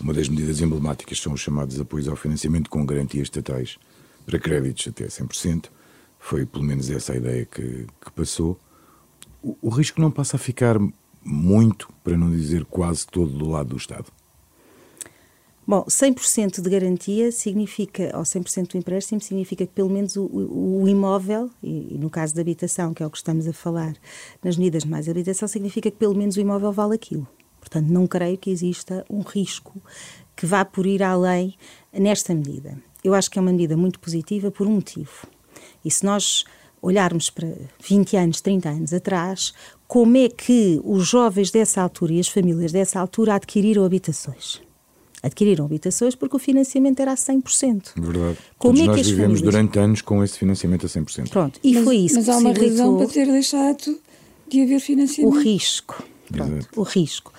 uma 0.00 0.12
das 0.12 0.28
medidas 0.28 0.60
emblemáticas 0.60 1.20
são 1.20 1.32
os 1.32 1.40
chamados 1.40 1.78
apoios 1.80 2.08
ao 2.08 2.16
financiamento 2.16 2.70
com 2.70 2.84
garantias 2.84 3.24
estatais 3.24 3.78
para 4.24 4.38
créditos 4.38 4.88
até 4.88 5.06
100%. 5.06 5.66
Foi 6.18 6.46
pelo 6.46 6.64
menos 6.64 6.88
essa 6.90 7.12
a 7.12 7.16
ideia 7.16 7.44
que, 7.44 7.86
que 8.00 8.10
passou. 8.14 8.58
O, 9.42 9.56
o 9.60 9.68
risco 9.68 10.00
não 10.00 10.10
passa 10.10 10.36
a 10.36 10.38
ficar 10.38 10.76
muito, 11.24 11.88
para 12.02 12.16
não 12.16 12.30
dizer 12.30 12.64
quase 12.64 13.06
todo, 13.06 13.32
do 13.32 13.48
lado 13.48 13.70
do 13.70 13.76
Estado. 13.76 14.06
Bom, 15.64 15.84
100% 15.84 16.60
de 16.60 16.68
garantia 16.68 17.30
significa, 17.30 18.10
ou 18.16 18.22
100% 18.24 18.72
do 18.72 18.78
empréstimo, 18.78 19.20
significa 19.20 19.64
que 19.64 19.72
pelo 19.72 19.88
menos 19.88 20.16
o, 20.16 20.24
o- 20.24 20.88
imóvel, 20.88 21.48
e, 21.62 21.94
e 21.94 21.98
no 21.98 22.10
caso 22.10 22.34
da 22.34 22.40
habitação, 22.40 22.92
que 22.92 23.02
é 23.02 23.06
o 23.06 23.10
que 23.10 23.16
estamos 23.18 23.46
a 23.46 23.52
falar 23.52 23.94
nas 24.42 24.56
medidas 24.56 24.82
de 24.82 24.88
mais 24.90 25.08
habitação, 25.08 25.46
significa 25.46 25.88
que 25.90 25.96
pelo 25.96 26.16
menos 26.16 26.36
o 26.36 26.40
imóvel 26.40 26.72
vale 26.72 26.96
aquilo. 26.96 27.28
Portanto, 27.60 27.86
não 27.88 28.08
creio 28.08 28.36
que 28.36 28.50
exista 28.50 29.04
um 29.08 29.20
risco 29.20 29.80
que 30.34 30.46
vá 30.46 30.64
por 30.64 30.84
ir 30.84 31.00
além 31.00 31.54
nesta 31.92 32.34
medida. 32.34 32.76
Eu 33.04 33.14
acho 33.14 33.30
que 33.30 33.38
é 33.38 33.42
uma 33.42 33.52
medida 33.52 33.76
muito 33.76 34.00
positiva 34.00 34.50
por 34.50 34.66
um 34.66 34.72
motivo. 34.72 35.28
E 35.84 35.90
se 35.92 36.04
nós 36.04 36.44
olharmos 36.80 37.30
para 37.30 37.48
20 37.88 38.16
anos, 38.16 38.40
30 38.40 38.68
anos 38.68 38.92
atrás, 38.92 39.52
como 39.86 40.16
é 40.16 40.28
que 40.28 40.80
os 40.82 41.06
jovens 41.06 41.52
dessa 41.52 41.80
altura 41.80 42.14
e 42.14 42.20
as 42.20 42.26
famílias 42.26 42.72
dessa 42.72 42.98
altura 42.98 43.34
adquiriram 43.36 43.84
habitações? 43.84 44.60
Adquiriram 45.22 45.64
habitações 45.66 46.14
porque 46.16 46.34
o 46.34 46.38
financiamento 46.38 46.98
era 47.00 47.12
a 47.12 47.16
100%. 47.16 47.92
Verdade. 47.96 48.38
Como 48.58 48.74
Todos 48.74 48.80
é 48.80 48.82
que 48.82 48.88
nós 48.88 49.00
as 49.00 49.06
vivemos 49.06 49.38
famílias- 49.38 49.42
durante 49.54 49.78
anos 49.78 50.02
com 50.02 50.24
esse 50.24 50.38
financiamento 50.38 50.86
a 50.86 50.88
100%. 50.88 51.30
Pronto, 51.30 51.60
e 51.62 51.74
mas, 51.74 51.84
foi 51.84 51.96
isso 51.96 52.14
Mas 52.16 52.24
que 52.24 52.30
há 52.32 52.36
uma 52.38 52.52
razão 52.52 52.96
para 52.98 53.06
ter 53.06 53.26
deixado 53.26 53.98
de 54.48 54.62
haver 54.62 54.76
o 54.76 54.80
financiamento. 54.80 55.38
risco. 55.40 56.02
Pronto, 56.30 56.68
o 56.76 56.82
risco. 56.82 57.32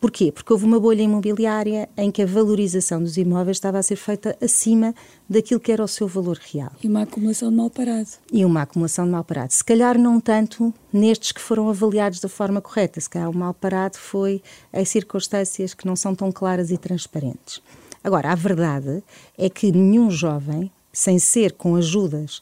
Porquê? 0.00 0.30
Porque 0.30 0.52
houve 0.52 0.64
uma 0.64 0.78
bolha 0.78 1.02
imobiliária 1.02 1.88
em 1.96 2.10
que 2.10 2.22
a 2.22 2.26
valorização 2.26 3.02
dos 3.02 3.16
imóveis 3.16 3.56
estava 3.56 3.78
a 3.78 3.82
ser 3.82 3.96
feita 3.96 4.36
acima 4.42 4.94
daquilo 5.28 5.58
que 5.60 5.72
era 5.72 5.82
o 5.82 5.88
seu 5.88 6.06
valor 6.06 6.38
real. 6.52 6.70
E 6.82 6.86
uma 6.86 7.02
acumulação 7.02 7.50
de 7.50 7.56
mal 7.56 7.68
parado. 7.70 8.08
e 8.32 8.44
uma 8.44 8.62
acumulação 8.62 9.04
de 9.04 9.10
mal 9.10 9.24
parado. 9.24 9.52
Se 9.52 9.64
calhar 9.64 9.98
não 9.98 10.20
tanto 10.20 10.72
nestes 10.92 11.32
que 11.32 11.40
foram 11.40 11.68
avaliados 11.68 12.20
da 12.20 12.28
forma 12.28 12.60
correta, 12.60 13.00
se 13.00 13.10
calhar 13.10 13.28
o 13.30 13.36
mal 13.36 13.52
parado 13.54 13.96
foi 13.98 14.42
em 14.72 14.84
circunstâncias 14.84 15.74
que 15.74 15.86
não 15.86 15.96
são 15.96 16.14
tão 16.14 16.30
claras 16.30 16.70
e 16.70 16.78
transparentes. 16.78 17.60
Agora, 18.04 18.30
a 18.30 18.34
verdade 18.36 19.02
é 19.36 19.50
que 19.50 19.72
nenhum 19.72 20.10
jovem, 20.10 20.70
sem 20.92 21.18
ser 21.18 21.52
com 21.52 21.74
ajudas, 21.76 22.40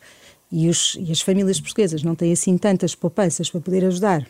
e, 0.53 0.68
os- 0.68 0.97
e 1.01 1.11
as 1.11 1.20
famílias 1.20 1.59
portuguesas 1.59 2.03
não 2.03 2.14
têm 2.14 2.33
assim 2.33 2.57
tantas 2.59 2.94
poupanças 2.94 3.49
para 3.51 3.61
poder 3.61 3.85
ajudar 3.87 4.27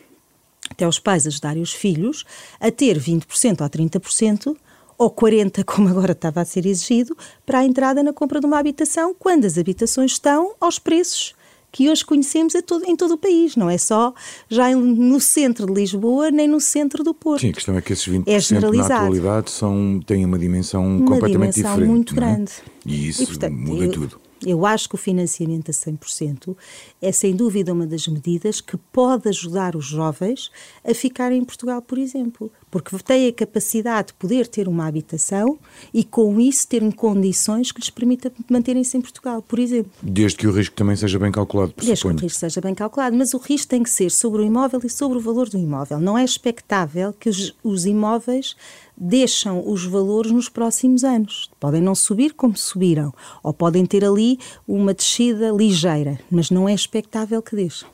até 0.69 0.87
os 0.87 0.97
pais 0.97 1.27
ajudarem 1.27 1.61
os 1.61 1.71
filhos 1.73 2.23
a 2.59 2.71
ter 2.71 2.97
20% 2.97 3.61
ou 3.61 3.69
30% 3.69 4.57
ou 4.97 5.09
40%, 5.09 5.63
como 5.65 5.89
agora 5.89 6.11
estava 6.13 6.41
a 6.41 6.45
ser 6.45 6.65
exigido, 6.65 7.15
para 7.45 7.59
a 7.59 7.65
entrada 7.65 8.01
na 8.03 8.13
compra 8.13 8.39
de 8.39 8.45
uma 8.45 8.57
habitação, 8.59 9.13
quando 9.17 9.45
as 9.45 9.57
habitações 9.57 10.11
estão 10.13 10.53
aos 10.59 10.79
preços 10.79 11.33
que 11.71 11.89
hoje 11.89 12.05
conhecemos 12.05 12.53
todo- 12.65 12.85
em 12.85 12.95
todo 12.95 13.15
o 13.15 13.17
país, 13.17 13.57
não 13.57 13.69
é 13.69 13.77
só 13.77 14.13
já 14.47 14.73
no 14.73 15.19
centro 15.19 15.65
de 15.65 15.73
Lisboa, 15.73 16.31
nem 16.31 16.47
no 16.47 16.61
centro 16.61 17.03
do 17.03 17.13
Porto. 17.13 17.41
Sim, 17.41 17.49
a 17.49 17.53
questão 17.53 17.77
é 17.77 17.81
que 17.81 17.91
esses 17.91 18.07
20% 18.07 18.55
É 18.71 18.79
na 18.79 18.85
atualidade 18.85 19.51
são, 19.51 19.99
têm 20.05 20.23
uma 20.23 20.39
dimensão 20.39 20.81
Uma 20.85 21.05
completamente 21.05 21.55
dimensão 21.55 21.71
diferente. 21.73 21.89
muito 21.89 22.13
é? 22.13 22.15
grande. 22.15 22.51
E 22.85 23.09
isso 23.09 23.25
portanto, 23.27 23.53
muda 23.53 23.83
eu, 23.85 23.91
tudo. 23.91 24.21
Eu 24.45 24.65
acho 24.65 24.87
que 24.87 24.95
o 24.95 24.97
financiamento 24.97 25.69
a 25.69 25.73
100% 25.73 26.55
é 27.01 27.11
sem 27.11 27.35
dúvida 27.35 27.73
uma 27.73 27.85
das 27.85 28.07
medidas 28.07 28.61
que 28.61 28.77
pode 28.77 29.27
ajudar 29.27 29.75
os 29.75 29.85
jovens 29.85 30.49
a 30.87 30.93
ficarem 30.93 31.39
em 31.39 31.43
Portugal, 31.43 31.81
por 31.81 31.97
exemplo, 31.97 32.49
porque 32.81 32.97
têm 33.05 33.29
a 33.29 33.31
capacidade 33.31 34.07
de 34.07 34.15
poder 34.15 34.47
ter 34.47 34.67
uma 34.67 34.85
habitação 34.85 35.57
e 35.93 36.03
com 36.03 36.41
isso 36.41 36.67
terem 36.67 36.91
condições 36.91 37.71
que 37.71 37.79
lhes 37.79 37.89
permitam 37.89 38.29
manterem-se 38.49 38.97
em 38.97 39.01
Portugal, 39.01 39.41
por 39.41 39.59
exemplo. 39.59 39.89
Desde 40.01 40.37
que 40.37 40.45
o 40.45 40.51
risco 40.51 40.75
também 40.75 40.97
seja 40.97 41.17
bem 41.17 41.31
calculado, 41.31 41.73
Desde 41.77 41.85
que 41.85 41.91
o 41.91 41.93
pressuponho. 41.93 42.19
risco 42.19 42.37
seja 42.37 42.59
bem 42.59 42.75
calculado, 42.75 43.15
mas 43.15 43.33
o 43.33 43.37
risco 43.37 43.69
tem 43.69 43.81
que 43.81 43.89
ser 43.89 44.11
sobre 44.11 44.41
o 44.41 44.45
imóvel 44.45 44.81
e 44.83 44.89
sobre 44.89 45.17
o 45.17 45.21
valor 45.21 45.47
do 45.47 45.57
imóvel. 45.57 45.99
Não 46.01 46.17
é 46.17 46.25
expectável 46.25 47.13
que 47.13 47.29
os, 47.29 47.55
os 47.63 47.85
imóveis 47.85 48.57
deixam 48.97 49.63
os 49.65 49.85
valores 49.85 50.33
nos 50.33 50.49
próximos 50.49 51.05
anos. 51.05 51.49
Podem 51.57 51.81
não 51.81 51.95
subir 51.95 52.33
como 52.33 52.57
subiram, 52.57 53.13
ou 53.41 53.53
podem 53.53 53.85
ter 53.85 54.03
ali 54.03 54.37
uma 54.67 54.93
descida 54.93 55.49
ligeira, 55.49 56.19
mas 56.29 56.51
não 56.51 56.67
é 56.67 56.73
expectável 56.73 57.41
que 57.41 57.55
deixem. 57.55 57.87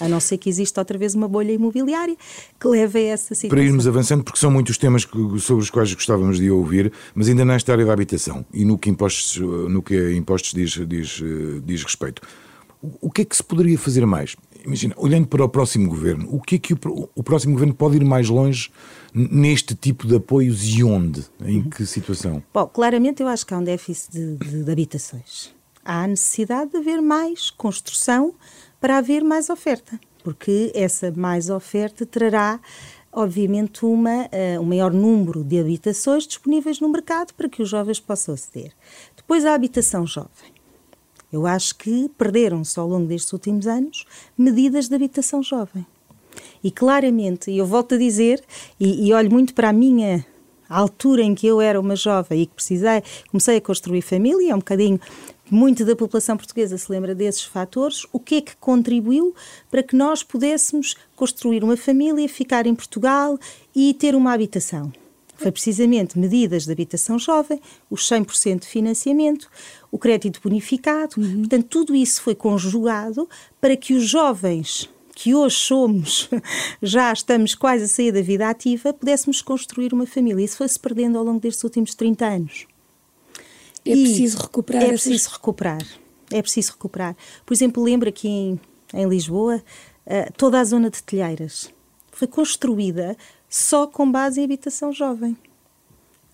A 0.00 0.08
não 0.08 0.20
ser 0.20 0.38
que 0.38 0.48
exista 0.48 0.80
outra 0.80 0.96
vez 0.98 1.14
uma 1.14 1.26
bolha 1.26 1.52
imobiliária 1.52 2.16
que 2.60 2.68
leve 2.68 2.98
a 2.98 3.02
essa 3.12 3.34
situação. 3.34 3.48
Para 3.50 3.62
irmos 3.62 3.86
avançando, 3.86 4.22
porque 4.22 4.38
são 4.38 4.50
muitos 4.50 4.76
temas 4.78 5.04
que- 5.04 5.38
sobre 5.40 5.62
os 5.64 5.70
quais 5.70 5.92
gostávamos 5.94 6.38
de 6.38 6.50
ouvir, 6.50 6.92
mas 7.14 7.28
ainda 7.28 7.44
nesta 7.44 7.72
área 7.72 7.84
da 7.86 7.92
habitação 7.92 8.44
e 8.52 8.64
no 8.64 8.78
que 8.78 8.90
impostos, 8.90 9.36
no 9.38 9.82
que 9.82 10.12
impostos 10.14 10.52
diz, 10.52 10.70
diz, 10.86 11.20
eh, 11.22 11.60
diz 11.64 11.82
respeito. 11.82 12.22
O- 13.00 13.10
que 13.10 13.22
é 13.22 13.24
que 13.24 13.34
se 13.34 13.42
poderia 13.42 13.76
fazer 13.76 14.06
mais? 14.06 14.36
Imagina, 14.64 14.94
olhando 14.98 15.26
para 15.26 15.42
o 15.44 15.48
próximo 15.48 15.88
governo, 15.88 16.28
o 16.30 16.40
que 16.40 16.56
é 16.56 16.58
que 16.58 16.74
o, 16.74 17.08
o 17.14 17.22
próximo 17.24 17.54
governo 17.54 17.74
pode 17.74 17.96
ir 17.96 18.04
mais 18.04 18.28
longe 18.28 18.70
neste 19.12 19.74
tipo 19.74 20.06
de 20.06 20.16
apoios 20.16 20.62
e 20.64 20.84
onde? 20.84 21.24
Em 21.44 21.62
que 21.68 21.84
situação? 21.86 22.42
Bom, 22.54 22.66
claramente 22.66 23.20
eu 23.22 23.26
acho 23.28 23.44
que 23.46 23.52
há 23.54 23.58
um 23.58 23.64
déficit 23.64 24.12
de, 24.12 24.36
de- 24.36 24.64
de 24.64 24.70
habitações. 24.70 25.52
Há 25.84 26.02
a 26.04 26.06
necessidade 26.06 26.70
de 26.70 26.76
haver 26.76 27.00
mais 27.00 27.50
construção 27.50 28.34
para 28.80 28.98
haver 28.98 29.22
mais 29.22 29.50
oferta, 29.50 29.98
porque 30.22 30.72
essa 30.74 31.12
mais 31.12 31.50
oferta 31.50 32.06
trará, 32.06 32.60
obviamente, 33.12 33.84
uma, 33.84 34.28
eh, 34.30 34.58
um 34.60 34.64
maior 34.64 34.92
número 34.92 35.42
de 35.42 35.58
habitações 35.58 36.26
disponíveis 36.26 36.80
no 36.80 36.88
mercado 36.88 37.32
para 37.34 37.48
que 37.48 37.62
os 37.62 37.68
jovens 37.68 37.98
possam 38.00 38.34
aceder. 38.34 38.72
Depois 39.16 39.44
a 39.44 39.54
habitação 39.54 40.06
jovem. 40.06 40.52
Eu 41.32 41.46
acho 41.46 41.76
que 41.76 42.08
perderam-se 42.16 42.78
ao 42.78 42.88
longo 42.88 43.06
destes 43.06 43.32
últimos 43.32 43.66
anos 43.66 44.06
medidas 44.36 44.88
de 44.88 44.94
habitação 44.94 45.42
jovem. 45.42 45.86
E 46.62 46.70
claramente, 46.70 47.50
eu 47.50 47.66
volto 47.66 47.94
a 47.94 47.98
dizer, 47.98 48.42
e, 48.78 49.06
e 49.08 49.12
olho 49.12 49.30
muito 49.30 49.54
para 49.54 49.68
a 49.68 49.72
minha 49.72 50.24
altura 50.68 51.22
em 51.22 51.34
que 51.34 51.46
eu 51.46 51.60
era 51.60 51.80
uma 51.80 51.96
jovem 51.96 52.42
e 52.42 52.46
que 52.46 52.54
precisei, 52.54 53.02
comecei 53.30 53.56
a 53.56 53.60
construir 53.60 54.02
família, 54.02 54.52
é 54.52 54.54
um 54.54 54.58
bocadinho 54.58 55.00
muito 55.50 55.84
da 55.84 55.96
população 55.96 56.36
portuguesa 56.36 56.76
se 56.78 56.90
lembra 56.90 57.14
desses 57.14 57.44
fatores. 57.44 58.06
O 58.12 58.20
que 58.20 58.36
é 58.36 58.40
que 58.40 58.56
contribuiu 58.56 59.34
para 59.70 59.82
que 59.82 59.96
nós 59.96 60.22
pudéssemos 60.22 60.94
construir 61.16 61.64
uma 61.64 61.76
família, 61.76 62.28
ficar 62.28 62.66
em 62.66 62.74
Portugal 62.74 63.38
e 63.74 63.94
ter 63.94 64.14
uma 64.14 64.32
habitação? 64.32 64.92
Foi 65.36 65.52
precisamente 65.52 66.18
medidas 66.18 66.64
de 66.64 66.72
habitação 66.72 67.16
jovem, 67.18 67.60
os 67.88 68.02
100% 68.08 68.60
de 68.60 68.66
financiamento, 68.66 69.48
o 69.90 69.96
crédito 69.96 70.40
bonificado. 70.42 71.14
Uhum. 71.16 71.40
Portanto, 71.40 71.66
tudo 71.68 71.94
isso 71.94 72.22
foi 72.22 72.34
conjugado 72.34 73.28
para 73.60 73.76
que 73.76 73.94
os 73.94 74.02
jovens 74.02 74.90
que 75.14 75.34
hoje 75.34 75.56
somos, 75.56 76.30
já 76.80 77.12
estamos 77.12 77.52
quase 77.52 77.84
a 77.84 77.88
sair 77.88 78.12
da 78.12 78.22
vida 78.22 78.48
ativa, 78.48 78.92
pudéssemos 78.92 79.42
construir 79.42 79.92
uma 79.92 80.06
família. 80.06 80.44
Isso 80.44 80.56
foi-se 80.56 80.78
perdendo 80.78 81.18
ao 81.18 81.24
longo 81.24 81.40
destes 81.40 81.64
últimos 81.64 81.92
30 81.96 82.24
anos. 82.24 82.66
É 83.90 83.94
preciso 83.94 84.38
recuperar. 84.38 84.82
É 84.82 84.88
preciso 84.88 85.30
recuperar. 85.30 85.86
É 86.30 86.42
preciso 86.42 86.72
recuperar. 86.72 87.16
Por 87.44 87.54
exemplo, 87.54 87.82
lembro 87.82 88.08
aqui 88.08 88.28
em, 88.28 88.60
em 88.94 89.08
Lisboa, 89.08 89.62
uh, 90.06 90.32
toda 90.36 90.60
a 90.60 90.64
zona 90.64 90.90
de 90.90 91.02
telheiras 91.02 91.70
foi 92.12 92.28
construída 92.28 93.16
só 93.48 93.86
com 93.86 94.10
base 94.10 94.40
em 94.40 94.44
habitação 94.44 94.92
jovem. 94.92 95.36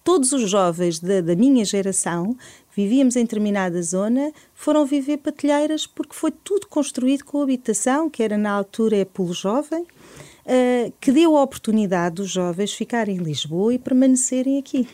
Todos 0.02 0.32
os 0.32 0.50
jovens 0.50 0.98
da, 0.98 1.20
da 1.20 1.34
minha 1.34 1.64
geração 1.64 2.36
vivíamos 2.74 3.16
em 3.16 3.22
determinada 3.22 3.80
zona, 3.82 4.32
foram 4.52 4.84
viver 4.84 5.18
patilheiras 5.18 5.86
porque 5.86 6.14
foi 6.14 6.30
tudo 6.32 6.66
construído 6.66 7.24
com 7.24 7.40
habitação, 7.40 8.10
que 8.10 8.22
era 8.22 8.36
na 8.36 8.50
altura 8.50 8.96
é 8.96 9.04
Polo 9.04 9.32
Jovem, 9.32 9.82
uh, 9.82 10.92
que 11.00 11.12
deu 11.12 11.36
a 11.36 11.42
oportunidade 11.42 12.16
dos 12.16 12.30
jovens 12.30 12.72
ficarem 12.72 13.16
em 13.16 13.22
Lisboa 13.22 13.74
e 13.74 13.78
permanecerem 13.78 14.58
aqui. 14.58 14.88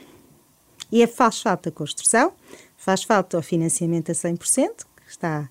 E 0.93 1.03
é, 1.03 1.07
faz 1.07 1.41
falta 1.41 1.69
a 1.69 1.73
construção, 1.73 2.33
faz 2.77 3.03
falta 3.03 3.39
o 3.39 3.43
financiamento 3.43 4.11
a 4.11 4.15
100%, 4.15 4.85
que 5.05 5.11
está 5.11 5.49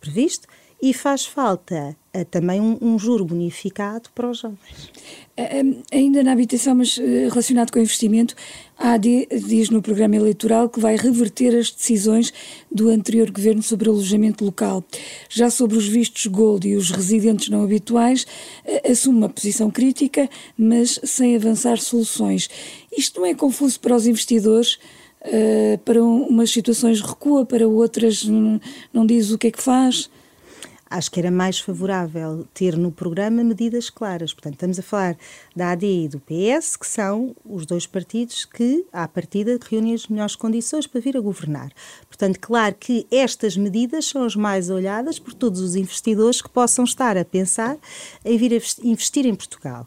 previsto, 0.00 0.46
e 0.80 0.92
faz 0.92 1.24
falta 1.24 1.96
uh, 2.14 2.24
também 2.26 2.60
um, 2.60 2.76
um, 2.80 2.98
juro 2.98 3.24
bonificado 3.24 4.10
para 4.14 4.30
os 4.30 4.38
jovens. 4.38 4.90
Uh, 5.38 5.82
ainda 5.90 6.22
na 6.22 6.32
habitação, 6.32 6.74
mas 6.74 6.98
uh, 6.98 7.02
relacionado 7.30 7.70
com 7.70 7.78
o 7.78 7.82
investimento, 7.82 8.34
a 8.78 8.92
AD 8.92 9.28
diz 9.46 9.70
no 9.70 9.80
programa 9.80 10.16
eleitoral 10.16 10.68
que 10.68 10.78
vai 10.78 10.96
reverter 10.96 11.56
as 11.56 11.70
decisões 11.70 12.32
do 12.70 12.90
anterior 12.90 13.30
governo 13.30 13.62
sobre 13.62 13.88
alojamento 13.88 14.44
local. 14.44 14.84
Já 15.30 15.48
sobre 15.48 15.78
os 15.78 15.88
vistos 15.88 16.26
gold 16.26 16.68
e 16.68 16.76
os 16.76 16.90
residentes 16.90 17.48
não 17.48 17.64
habituais, 17.64 18.26
assume 18.88 19.18
uma 19.18 19.28
posição 19.30 19.70
crítica, 19.70 20.28
mas 20.58 21.00
sem 21.04 21.34
avançar 21.36 21.78
soluções. 21.78 22.50
Isto 22.96 23.20
não 23.20 23.26
é 23.26 23.34
confuso 23.34 23.80
para 23.80 23.96
os 23.96 24.06
investidores? 24.06 24.78
para 25.84 26.04
umas 26.04 26.50
situações 26.50 27.00
recua, 27.00 27.44
para 27.44 27.66
outras 27.66 28.22
não, 28.22 28.60
não 28.92 29.04
diz 29.04 29.32
o 29.32 29.38
que 29.38 29.48
é 29.48 29.50
que 29.50 29.60
faz? 29.60 30.08
Acho 30.96 31.10
que 31.10 31.20
era 31.20 31.30
mais 31.30 31.60
favorável 31.60 32.46
ter 32.54 32.76
no 32.76 32.90
programa 32.90 33.44
medidas 33.44 33.90
claras. 33.90 34.32
Portanto, 34.32 34.54
estamos 34.54 34.78
a 34.78 34.82
falar 34.82 35.16
da 35.54 35.70
AD 35.70 35.86
e 35.86 36.08
do 36.08 36.20
PS, 36.20 36.76
que 36.76 36.86
são 36.86 37.36
os 37.44 37.66
dois 37.66 37.86
partidos 37.86 38.44
que, 38.44 38.86
à 38.92 39.06
partida, 39.06 39.58
reúnem 39.70 39.94
as 39.94 40.06
melhores 40.06 40.34
condições 40.34 40.86
para 40.86 41.00
vir 41.00 41.16
a 41.16 41.20
governar. 41.20 41.70
Portanto, 42.08 42.38
claro 42.40 42.74
que 42.78 43.06
estas 43.10 43.56
medidas 43.56 44.06
são 44.06 44.24
as 44.24 44.34
mais 44.34 44.70
olhadas 44.70 45.18
por 45.18 45.34
todos 45.34 45.60
os 45.60 45.76
investidores 45.76 46.40
que 46.40 46.48
possam 46.48 46.84
estar 46.84 47.16
a 47.16 47.24
pensar 47.24 47.76
em 48.24 48.38
vir 48.38 48.52
a 48.54 48.86
investir 48.86 49.26
em 49.26 49.34
Portugal. 49.34 49.86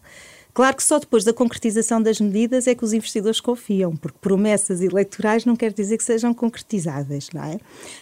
Claro 0.54 0.76
que 0.76 0.84
só 0.84 1.00
depois 1.00 1.24
da 1.24 1.32
concretização 1.32 2.02
das 2.02 2.20
medidas 2.20 2.68
é 2.68 2.76
que 2.76 2.84
os 2.84 2.92
investidores 2.92 3.40
confiam, 3.40 3.96
porque 3.96 4.18
promessas 4.20 4.82
eleitorais 4.82 5.46
não 5.46 5.56
quer 5.56 5.72
dizer 5.72 5.98
que 5.98 6.04
sejam 6.04 6.34
concretizáveis, 6.34 7.30
não 7.34 7.44
é? 7.44 7.60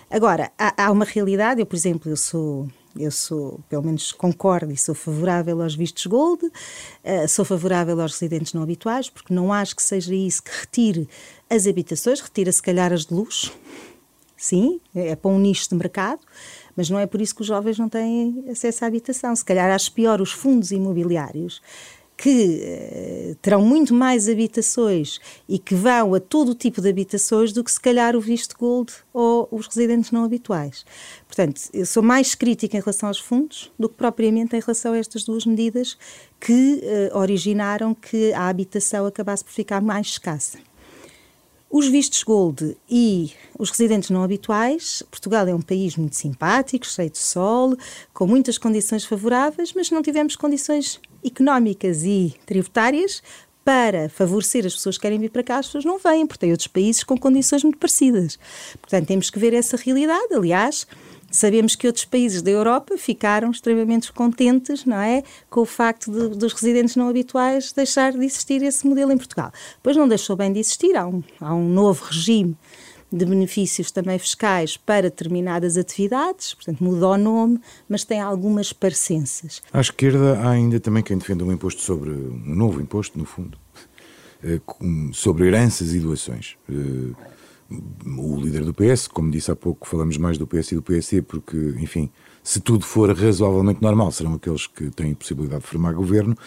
Agora, 0.09 0.51
há, 0.57 0.85
há 0.85 0.91
uma 0.91 1.05
realidade, 1.05 1.59
eu, 1.59 1.65
por 1.65 1.75
exemplo, 1.75 2.11
eu 2.11 2.17
sou 2.17 2.67
eu 2.99 3.11
sou, 3.11 3.59
pelo 3.69 3.83
menos 3.83 4.11
concordo 4.11 4.71
e 4.71 4.77
sou 4.77 4.95
favorável 4.95 5.61
aos 5.61 5.75
vistos 5.75 6.05
gold, 6.05 6.45
uh, 6.45 7.27
sou 7.27 7.45
favorável 7.45 7.99
aos 8.01 8.13
residentes 8.13 8.53
não 8.53 8.63
habituais, 8.63 9.09
porque 9.09 9.33
não 9.33 9.51
acho 9.51 9.75
que 9.75 9.83
seja 9.83 10.13
isso 10.13 10.43
que 10.43 10.51
retire 10.51 11.09
as 11.49 11.67
habitações, 11.67 12.19
retira 12.19 12.51
se 12.51 12.61
calhar 12.61 12.91
as 12.91 13.05
de 13.05 13.13
luxo, 13.13 13.53
sim, 14.35 14.79
é 14.93 15.15
para 15.15 15.31
um 15.31 15.39
nicho 15.39 15.69
de 15.69 15.75
mercado, 15.75 16.21
mas 16.75 16.89
não 16.89 16.99
é 16.99 17.07
por 17.07 17.19
isso 17.19 17.35
que 17.35 17.41
os 17.41 17.47
jovens 17.47 17.79
não 17.79 17.89
têm 17.89 18.45
acesso 18.49 18.85
à 18.85 18.87
habitação. 18.87 19.35
Se 19.35 19.43
calhar 19.43 19.69
acho 19.71 19.91
pior 19.91 20.21
os 20.21 20.31
fundos 20.31 20.71
imobiliários 20.71 21.59
que 22.17 22.59
eh, 22.63 23.35
terão 23.43 23.61
muito 23.61 23.93
mais 23.93 24.27
habitações 24.27 25.19
e 25.47 25.59
que 25.59 25.75
vão 25.75 26.15
a 26.15 26.19
todo 26.19 26.55
tipo 26.55 26.81
de 26.81 26.89
habitações 26.89 27.53
do 27.53 27.63
que 27.63 27.71
se 27.71 27.79
calhar 27.79 28.15
o 28.15 28.19
visto 28.19 28.57
gold 28.57 28.91
ou 29.13 29.47
os 29.51 29.67
residentes 29.67 30.11
não 30.11 30.23
habituais. 30.23 30.83
Portanto, 31.27 31.61
eu 31.71 31.85
sou 31.85 32.01
mais 32.01 32.33
crítica 32.33 32.75
em 32.75 32.79
relação 32.79 33.07
aos 33.07 33.19
fundos 33.19 33.71
do 33.77 33.87
que 33.87 33.95
propriamente 33.95 34.55
em 34.55 34.59
relação 34.59 34.93
a 34.93 34.97
estas 34.97 35.23
duas 35.23 35.45
medidas 35.45 35.95
que 36.39 36.81
eh, 36.83 37.11
originaram 37.13 37.93
que 37.93 38.33
a 38.33 38.47
habitação 38.47 39.05
acabasse 39.05 39.43
por 39.43 39.53
ficar 39.53 39.81
mais 39.81 40.07
escassa. 40.07 40.57
Os 41.69 41.87
vistos 41.87 42.23
gold 42.23 42.77
e 42.89 43.33
os 43.59 43.69
residentes 43.69 44.09
não 44.09 44.23
habituais, 44.23 45.03
Portugal 45.11 45.45
é 45.47 45.53
um 45.53 45.61
país 45.61 45.97
muito 45.97 46.15
simpático, 46.15 46.85
cheio 46.85 47.09
de 47.09 47.17
sol, 47.17 47.75
com 48.13 48.25
muitas 48.25 48.57
condições 48.57 49.03
favoráveis, 49.03 49.73
mas 49.73 49.91
não 49.91 50.01
tivemos 50.01 50.37
condições 50.37 50.99
económicas 51.25 52.03
e 52.03 52.33
tributárias 52.45 53.21
para 53.65 54.07
favorecer 54.07 54.65
as 54.65 54.73
pessoas 54.73 54.97
que 54.97 55.01
querem 55.01 55.19
vir 55.19 55.29
para 55.29 55.43
cá, 55.43 55.57
as 55.57 55.65
pessoas 55.65 55.83
não 55.83 55.99
vêm, 55.99 56.25
porque 56.25 56.39
tem 56.39 56.51
outros 56.51 56.69
países 56.69 57.03
com 57.03 57.17
condições 57.17 57.65
muito 57.65 57.77
parecidas. 57.77 58.39
Portanto, 58.79 59.05
temos 59.05 59.29
que 59.29 59.37
ver 59.37 59.53
essa 59.53 59.75
realidade. 59.75 60.33
Aliás, 60.33 60.87
Sabemos 61.31 61.75
que 61.75 61.87
outros 61.87 62.05
países 62.05 62.41
da 62.41 62.51
Europa 62.51 62.97
ficaram 62.97 63.51
extremamente 63.51 64.11
contentes, 64.11 64.85
não 64.85 64.97
é, 64.97 65.23
com 65.49 65.61
o 65.61 65.65
facto 65.65 66.11
de, 66.11 66.35
dos 66.35 66.53
residentes 66.53 66.95
não 66.95 67.09
habituais 67.09 67.71
deixar 67.71 68.13
de 68.13 68.23
existir 68.23 68.63
esse 68.63 68.87
modelo 68.87 69.11
em 69.11 69.17
Portugal. 69.17 69.51
Pois 69.83 69.95
não 69.95 70.07
deixou 70.07 70.35
bem 70.35 70.51
de 70.51 70.59
existir, 70.59 70.95
há 70.95 71.07
um, 71.07 71.23
há 71.39 71.53
um 71.53 71.67
novo 71.67 72.05
regime 72.05 72.55
de 73.11 73.25
benefícios 73.25 73.89
também 73.89 74.19
fiscais 74.19 74.75
para 74.75 75.03
determinadas 75.03 75.77
atividades, 75.77 76.53
portanto 76.53 76.83
muda 76.83 77.07
o 77.07 77.17
nome, 77.17 77.59
mas 77.87 78.03
tem 78.03 78.19
algumas 78.19 78.73
parecenças. 78.73 79.61
À 79.71 79.79
esquerda 79.79 80.39
há 80.39 80.49
ainda 80.49 80.79
também 80.79 81.01
quem 81.01 81.17
defenda 81.17 81.43
um 81.43 81.51
imposto 81.51 81.81
sobre, 81.81 82.09
um 82.09 82.55
novo 82.55 82.81
imposto, 82.81 83.17
no 83.17 83.25
fundo, 83.25 83.57
eh, 84.43 84.59
sobre 85.13 85.47
heranças 85.47 85.93
e 85.93 85.99
doações. 85.99 86.57
O 87.69 88.39
líder 88.39 88.63
do 88.63 88.73
PS, 88.73 89.07
como 89.07 89.29
disse 89.29 89.51
há 89.51 89.55
pouco, 89.55 89.87
falamos 89.87 90.17
mais 90.17 90.37
do 90.37 90.47
PS 90.47 90.71
e 90.71 90.75
do 90.75 90.81
PSD, 90.81 91.21
porque, 91.21 91.57
enfim, 91.79 92.09
se 92.41 92.61
tudo 92.61 92.85
for 92.85 93.13
razoavelmente 93.13 93.81
normal, 93.81 94.11
serão 94.11 94.35
aqueles 94.35 94.67
que 94.67 94.89
têm 94.89 95.13
possibilidade 95.13 95.63
de 95.63 95.67
formar 95.67 95.93
governo, 95.93 96.37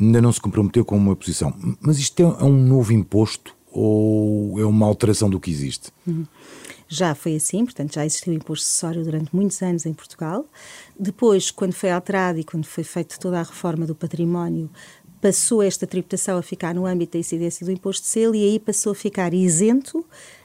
ainda 0.00 0.22
não 0.22 0.32
se 0.32 0.40
comprometeu 0.40 0.84
com 0.84 0.96
uma 0.96 1.16
posição. 1.16 1.52
Mas 1.80 1.98
isto 1.98 2.22
é 2.22 2.44
um 2.44 2.52
novo 2.52 2.92
imposto 2.92 3.56
ou 3.70 4.58
é 4.58 4.64
uma 4.64 4.86
alteração 4.86 5.28
do 5.28 5.40
que 5.40 5.50
existe? 5.50 5.90
Uhum. 6.06 6.24
Já 6.88 7.14
foi 7.14 7.36
assim, 7.36 7.64
portanto, 7.64 7.94
já 7.94 8.06
existiu 8.06 8.32
o 8.32 8.36
imposto 8.36 8.64
acessório 8.64 9.04
durante 9.04 9.34
muitos 9.34 9.60
anos 9.60 9.84
em 9.84 9.92
Portugal. 9.92 10.46
Depois, 10.98 11.50
quando 11.50 11.74
foi 11.74 11.90
alterado 11.90 12.38
e 12.38 12.44
quando 12.44 12.64
foi 12.64 12.84
feita 12.84 13.16
toda 13.18 13.38
a 13.40 13.42
reforma 13.42 13.84
do 13.84 13.94
património, 13.94 14.70
passou 15.20 15.62
esta 15.62 15.86
tributação 15.86 16.38
a 16.38 16.42
ficar 16.42 16.74
no 16.74 16.86
âmbito 16.86 17.12
da 17.12 17.18
incidência 17.18 17.66
do 17.66 17.72
imposto 17.72 18.02
de 18.02 18.08
selo 18.08 18.34
e 18.34 18.44
aí 18.44 18.58
passou 18.58 18.92
a 18.92 18.94
ficar 18.94 19.34
isento 19.34 20.04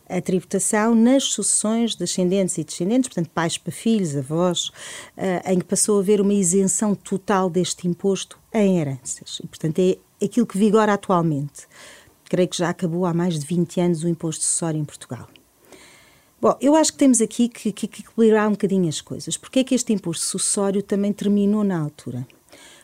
a 0.10 0.22
tributação 0.22 0.94
nas 0.94 1.24
sucessões 1.26 1.96
de 1.96 2.04
ascendentes 2.04 2.58
e 2.58 2.64
descendentes, 2.64 3.08
portanto, 3.08 3.30
pais 3.34 3.58
para 3.58 3.72
filhos, 3.72 4.16
avós, 4.16 4.68
uh, 4.68 5.52
em 5.52 5.60
que 5.60 5.66
passou 5.66 5.98
a 5.98 6.02
haver 6.02 6.22
uma 6.22 6.34
isenção 6.34 6.94
total 6.94 7.50
deste 7.50 7.88
imposto 7.88 8.38
em 8.54 8.80
heranças. 8.80 9.40
E, 9.44 9.48
portanto, 9.48 9.80
é 9.80 9.98
aquilo 10.24 10.46
que 10.46 10.58
vigora 10.58 10.94
atualmente. 10.94 11.68
Creio 12.26 12.48
que 12.48 12.58
já 12.58 12.70
acabou 12.70 13.06
há 13.06 13.14
mais 13.14 13.40
de 13.40 13.46
20 13.46 13.82
anos 13.82 14.04
o 14.04 14.08
imposto 14.08 14.44
sucessório 14.44 14.80
em 14.80 14.86
Portugal. 14.86 15.28
Bom, 16.44 16.58
eu 16.60 16.76
acho 16.76 16.92
que 16.92 16.98
temos 16.98 17.22
aqui 17.22 17.48
que, 17.48 17.72
que, 17.72 17.88
que 17.88 18.02
equilibrar 18.02 18.50
um 18.50 18.52
bocadinho 18.52 18.90
as 18.90 19.00
coisas. 19.00 19.38
Porque 19.38 19.60
é 19.60 19.64
que 19.64 19.74
este 19.74 19.94
imposto 19.94 20.26
sucessório 20.26 20.84
também 20.84 21.14
terminou 21.14 21.64
na 21.64 21.80
altura? 21.80 22.28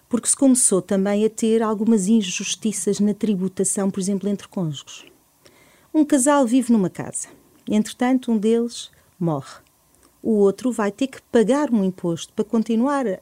Porque 0.08 0.30
se 0.30 0.36
começou 0.36 0.82
também 0.82 1.26
a 1.26 1.30
ter 1.30 1.62
algumas 1.62 2.08
injustiças 2.08 3.02
na 3.02 3.14
tributação, 3.14 3.92
por 3.92 4.00
exemplo, 4.00 4.30
entre 4.30 4.48
cônjuges. 4.48 5.09
Um 5.94 6.06
casal 6.06 6.46
vive 6.46 6.72
numa 6.72 6.90
casa. 6.90 7.28
Entretanto, 7.68 8.32
um 8.32 8.38
deles 8.38 8.92
morre. 9.20 9.58
O 10.22 10.32
outro 10.34 10.72
vai 10.72 10.92
ter 10.92 11.08
que 11.08 11.22
pagar 11.32 11.72
um 11.72 11.84
imposto 11.84 12.34
para 12.34 12.46
continuar 12.46 13.08
a, 13.08 13.20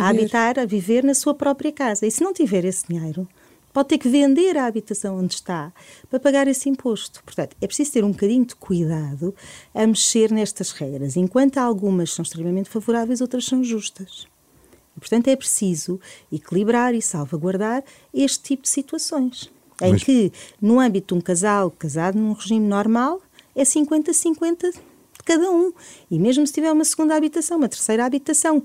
a 0.00 0.08
habitar, 0.08 0.58
a 0.58 0.66
viver 0.66 1.04
na 1.04 1.14
sua 1.14 1.34
própria 1.34 1.72
casa. 1.72 2.06
E 2.06 2.10
se 2.10 2.22
não 2.22 2.32
tiver 2.32 2.64
esse 2.64 2.86
dinheiro, 2.88 3.28
pode 3.72 3.88
ter 3.88 3.98
que 3.98 4.08
vender 4.08 4.56
a 4.56 4.66
habitação 4.66 5.18
onde 5.18 5.34
está 5.34 5.72
para 6.10 6.20
pagar 6.20 6.48
esse 6.48 6.68
imposto. 6.68 7.22
Portanto, 7.24 7.56
é 7.60 7.66
preciso 7.66 7.92
ter 7.92 8.04
um 8.04 8.10
bocadinho 8.10 8.44
de 8.44 8.56
cuidado 8.56 9.34
a 9.72 9.86
mexer 9.86 10.30
nestas 10.32 10.72
regras. 10.72 11.16
Enquanto 11.16 11.58
algumas 11.58 12.12
são 12.12 12.22
extremamente 12.22 12.68
favoráveis, 12.68 13.20
outras 13.20 13.44
são 13.44 13.62
justas. 13.62 14.26
portanto, 14.98 15.28
é 15.28 15.36
preciso 15.36 16.00
equilibrar 16.30 16.94
e 16.94 17.00
salvaguardar 17.00 17.82
este 18.12 18.42
tipo 18.42 18.64
de 18.64 18.68
situações. 18.68 19.50
Em 19.80 19.92
Mas... 19.92 20.02
que, 20.02 20.32
no 20.60 20.78
âmbito 20.78 21.14
de 21.14 21.18
um 21.18 21.22
casal 21.22 21.70
casado 21.70 22.18
num 22.18 22.32
regime 22.32 22.66
normal, 22.66 23.20
é 23.54 23.62
50-50 23.62 24.72
de 24.72 25.24
cada 25.24 25.50
um. 25.50 25.72
E 26.10 26.18
mesmo 26.18 26.46
se 26.46 26.52
tiver 26.52 26.72
uma 26.72 26.84
segunda 26.84 27.14
habitação, 27.14 27.58
uma 27.58 27.68
terceira 27.68 28.04
habitação, 28.04 28.62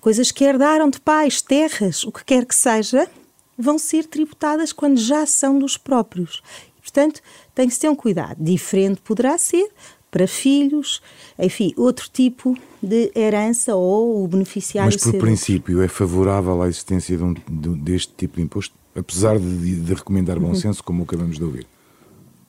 coisas 0.00 0.30
que 0.30 0.44
herdaram 0.44 0.90
de 0.90 1.00
pais, 1.00 1.40
terras, 1.40 2.04
o 2.04 2.12
que 2.12 2.24
quer 2.24 2.44
que 2.44 2.54
seja, 2.54 3.08
vão 3.56 3.78
ser 3.78 4.06
tributadas 4.06 4.72
quando 4.72 4.98
já 4.98 5.26
são 5.26 5.58
dos 5.58 5.76
próprios. 5.76 6.42
Portanto, 6.80 7.20
tem 7.54 7.68
que 7.68 7.74
se 7.74 7.80
ter 7.80 7.88
um 7.88 7.94
cuidado. 7.94 8.42
Diferente 8.42 9.00
poderá 9.00 9.38
ser 9.38 9.70
para 10.12 10.28
filhos, 10.28 11.02
enfim, 11.36 11.74
outro 11.76 12.08
tipo 12.08 12.56
de 12.80 13.10
herança 13.16 13.74
ou 13.74 14.22
o 14.22 14.28
beneficiário. 14.28 14.92
Mas, 14.92 15.02
por 15.02 15.18
princípio, 15.18 15.82
é 15.82 15.88
favorável 15.88 16.62
à 16.62 16.68
existência 16.68 17.16
de 17.16 17.24
um, 17.24 17.32
de, 17.34 17.68
deste 17.80 18.12
tipo 18.16 18.36
de 18.36 18.42
imposto, 18.42 18.76
apesar 18.94 19.40
de, 19.40 19.80
de 19.80 19.94
recomendar 19.94 20.38
bom 20.38 20.48
uhum. 20.48 20.54
senso, 20.54 20.84
como 20.84 21.02
acabamos 21.02 21.36
de 21.36 21.42
ouvir? 21.44 21.66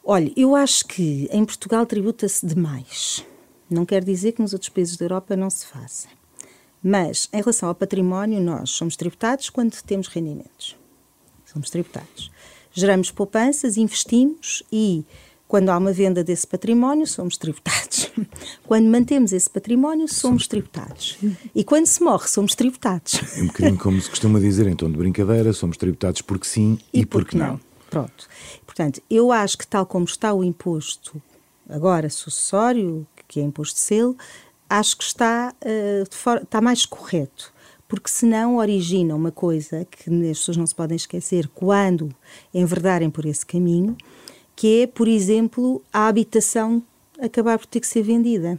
Olha, 0.04 0.32
eu 0.36 0.56
acho 0.56 0.86
que 0.86 1.28
em 1.32 1.44
Portugal 1.44 1.86
tributa-se 1.88 2.46
demais. 2.46 3.26
Não 3.68 3.86
quer 3.86 4.04
dizer 4.04 4.34
que 4.34 4.42
nos 4.42 4.54
outros 4.54 4.70
países 4.70 4.96
da 4.96 5.06
Europa 5.06 5.36
não 5.36 5.50
se 5.50 5.66
faça. 5.66 6.08
Mas, 6.84 7.28
em 7.34 7.38
relação 7.38 7.70
ao 7.70 7.74
património, 7.74 8.40
nós 8.40 8.70
somos 8.70 8.96
tributados 8.96 9.50
quando 9.50 9.82
temos 9.82 10.08
rendimentos 10.08 10.76
somos 11.54 11.70
tributados. 11.70 12.32
Geramos 12.72 13.12
poupanças, 13.12 13.78
investimos 13.78 14.64
e, 14.72 15.06
quando 15.48 15.70
há 15.70 15.78
uma 15.78 15.94
venda 15.94 16.24
desse 16.24 16.48
património, 16.48 17.06
somos 17.06 17.38
tributados. 17.38 18.12
Quando 18.66 18.88
mantemos 18.88 19.32
esse 19.32 19.50
património, 19.50 20.08
somos, 20.08 20.48
tributados. 20.48 21.18
E 21.54 21.64
quando 21.64 21.86
se 21.86 22.02
morre, 22.02 22.28
somos 22.28 22.56
tributados. 22.56 23.22
É 23.38 23.44
um 23.44 23.48
bocadinho 23.48 23.78
como 23.78 24.02
se 24.02 24.10
costuma 24.10 24.40
dizer 24.40 24.66
em 24.68 24.76
tom 24.76 24.90
de 24.90 24.98
brincadeira: 24.98 25.54
somos 25.54 25.78
tributados 25.78 26.22
porque 26.22 26.48
sim 26.48 26.80
e, 26.92 27.02
e 27.02 27.06
porque, 27.06 27.36
porque 27.36 27.38
não. 27.38 27.54
não. 27.54 27.60
Pronto. 27.90 28.28
Portanto, 28.66 29.02
eu 29.10 29.32
acho 29.32 29.58
que, 29.58 29.68
tal 29.68 29.86
como 29.86 30.06
está 30.06 30.34
o 30.34 30.44
imposto 30.44 31.22
agora 31.70 32.10
sucessório, 32.10 33.06
que 33.28 33.40
é 33.40 33.44
imposto 33.44 33.76
de 33.76 33.82
selo, 33.82 34.18
acho 34.70 34.98
que 34.98 35.04
está, 35.04 35.54
uh, 35.62 36.06
for, 36.10 36.38
está 36.38 36.60
mais 36.62 36.86
correto 36.86 37.54
porque 37.94 38.10
senão 38.10 38.58
origina 38.58 39.16
uma 39.16 39.32
coisa 39.32 39.86
que 39.86 40.10
as 40.10 40.40
pessoas 40.40 40.58
não 40.58 40.66
se 40.66 40.74
podem 40.74 40.96
esquecer 40.96 41.48
quando 41.50 42.10
enverdarem 42.52 43.08
por 43.08 43.24
esse 43.24 43.46
caminho, 43.46 43.96
que 44.56 44.84
é, 44.84 44.88
por 44.88 45.08
exemplo, 45.08 45.82
a 45.92 46.08
habitação 46.08 46.82
acabar 47.20 47.58
por 47.58 47.68
ter 47.68 47.80
que 47.80 47.88
ser 47.88 48.04
vendida. 48.04 48.58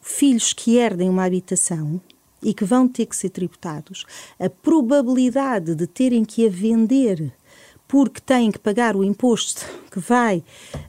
Filhos 0.00 0.52
que 0.52 0.76
herdem 0.76 1.08
uma 1.08 1.24
habitação 1.24 2.00
e 2.42 2.54
que 2.54 2.64
vão 2.64 2.86
ter 2.86 3.06
que 3.06 3.16
ser 3.16 3.30
tributados, 3.30 4.04
a 4.38 4.48
probabilidade 4.48 5.74
de 5.74 5.86
terem 5.86 6.24
que 6.24 6.46
a 6.46 6.50
vender 6.50 7.32
porque 7.88 8.20
têm 8.20 8.52
que 8.52 8.58
pagar 8.58 8.94
o 8.94 9.02
imposto 9.02 9.64
que 9.90 9.98
vai 9.98 10.44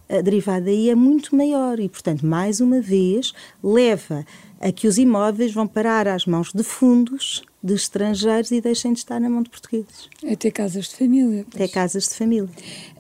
uh, 0.10 0.22
derivar 0.22 0.62
daí 0.62 0.90
é 0.90 0.96
muito 0.96 1.34
maior 1.34 1.80
e, 1.80 1.88
portanto, 1.88 2.26
mais 2.26 2.60
uma 2.60 2.82
vez, 2.82 3.34
leva 3.64 4.26
a 4.60 4.70
que 4.72 4.86
os 4.86 4.98
imóveis 4.98 5.54
vão 5.54 5.66
parar 5.66 6.10
às 6.10 6.26
mãos 6.26 6.52
de 6.54 6.62
fundos 6.62 7.42
de 7.62 7.74
estrangeiros 7.74 8.52
e 8.52 8.62
deixem 8.62 8.94
de 8.94 9.00
estar 9.00 9.20
na 9.20 9.30
mão 9.30 9.44
de 9.44 9.50
portugueses. 9.50 10.10
Até 10.30 10.50
casas 10.50 10.86
de 10.90 10.96
família. 10.96 11.46
Até 11.54 11.68
casas 11.68 12.08
de 12.08 12.16
família. 12.16 12.50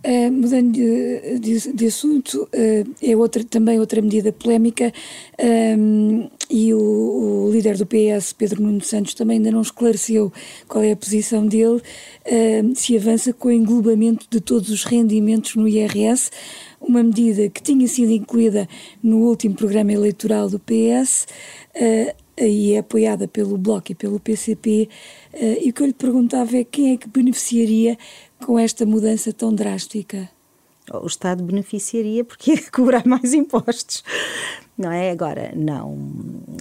Uh, 0.06 0.32
mudando 0.32 0.74
de, 0.74 1.39
de, 1.39 1.74
de 1.74 1.86
assunto, 1.88 2.43
uh, 2.43 2.95
é 3.02 3.15
outra, 3.15 3.43
também 3.43 3.80
outra 3.80 4.02
medida 4.02 4.34
polémica 4.34 4.93
um, 5.78 6.24
ah, 6.24 6.38
e 6.50 6.74
o, 6.74 6.80
o, 6.80 7.52
líder 7.52 7.78
do 7.78 7.86
PS, 7.86 8.34
Pedro 8.34 8.62
Nuno 8.62 8.82
Santos, 8.82 9.13
também 9.13 9.38
ainda 9.38 9.52
não 9.52 9.62
esclareceu 9.62 10.32
qual 10.67 10.84
é 10.84 10.91
a 10.91 10.95
posição 10.95 11.45
dele, 11.45 11.78
uh, 11.78 12.76
se 12.76 12.98
avança 12.98 13.32
com 13.32 13.48
o 13.48 13.52
englobamento 13.52 14.26
de 14.30 14.41
todos 14.41 14.69
os 14.69 14.84
rendimentos 14.84 15.56
no 15.56 15.67
IRS, 15.67 16.32
uma 16.82 17.04
medida 17.04 17.50
que 17.50 17.62
tinha 17.62 17.88
sido 17.88 18.12
incluída 18.12 18.67
no 19.04 19.17
último 19.19 19.56
programa 19.56 19.91
eleitoral 19.93 20.50
do 20.50 20.60
PS, 20.60 21.28
e 22.47 22.73
é 22.73 22.80
apoiada 22.80 23.28
pelo 23.28 23.58
Bloco 23.58 23.91
e 23.91 23.95
pelo 23.95 24.19
PCP, 24.19 24.89
eh, 25.34 25.65
e 25.65 25.69
o 25.69 25.73
que 25.73 25.82
eu 25.82 25.88
lhe 25.88 25.93
perguntava 25.93 26.58
é 26.58 26.63
quem 26.63 26.93
é 26.93 26.97
que 26.97 27.08
beneficiaria 27.08 27.97
com 28.45 28.58
esta 28.58 28.86
mudança 28.86 29.34
tão 29.34 29.54
drástica? 29.54 30.30
O 30.91 31.06
Estado 31.06 31.43
beneficiaria 31.43 32.23
porque 32.23 32.52
ia 32.52 32.63
cobrar 32.71 33.06
mais 33.06 33.34
impostos. 33.34 34.04
Não 34.78 34.91
é? 34.91 35.12
Agora, 35.12 35.52
não. 35.56 35.97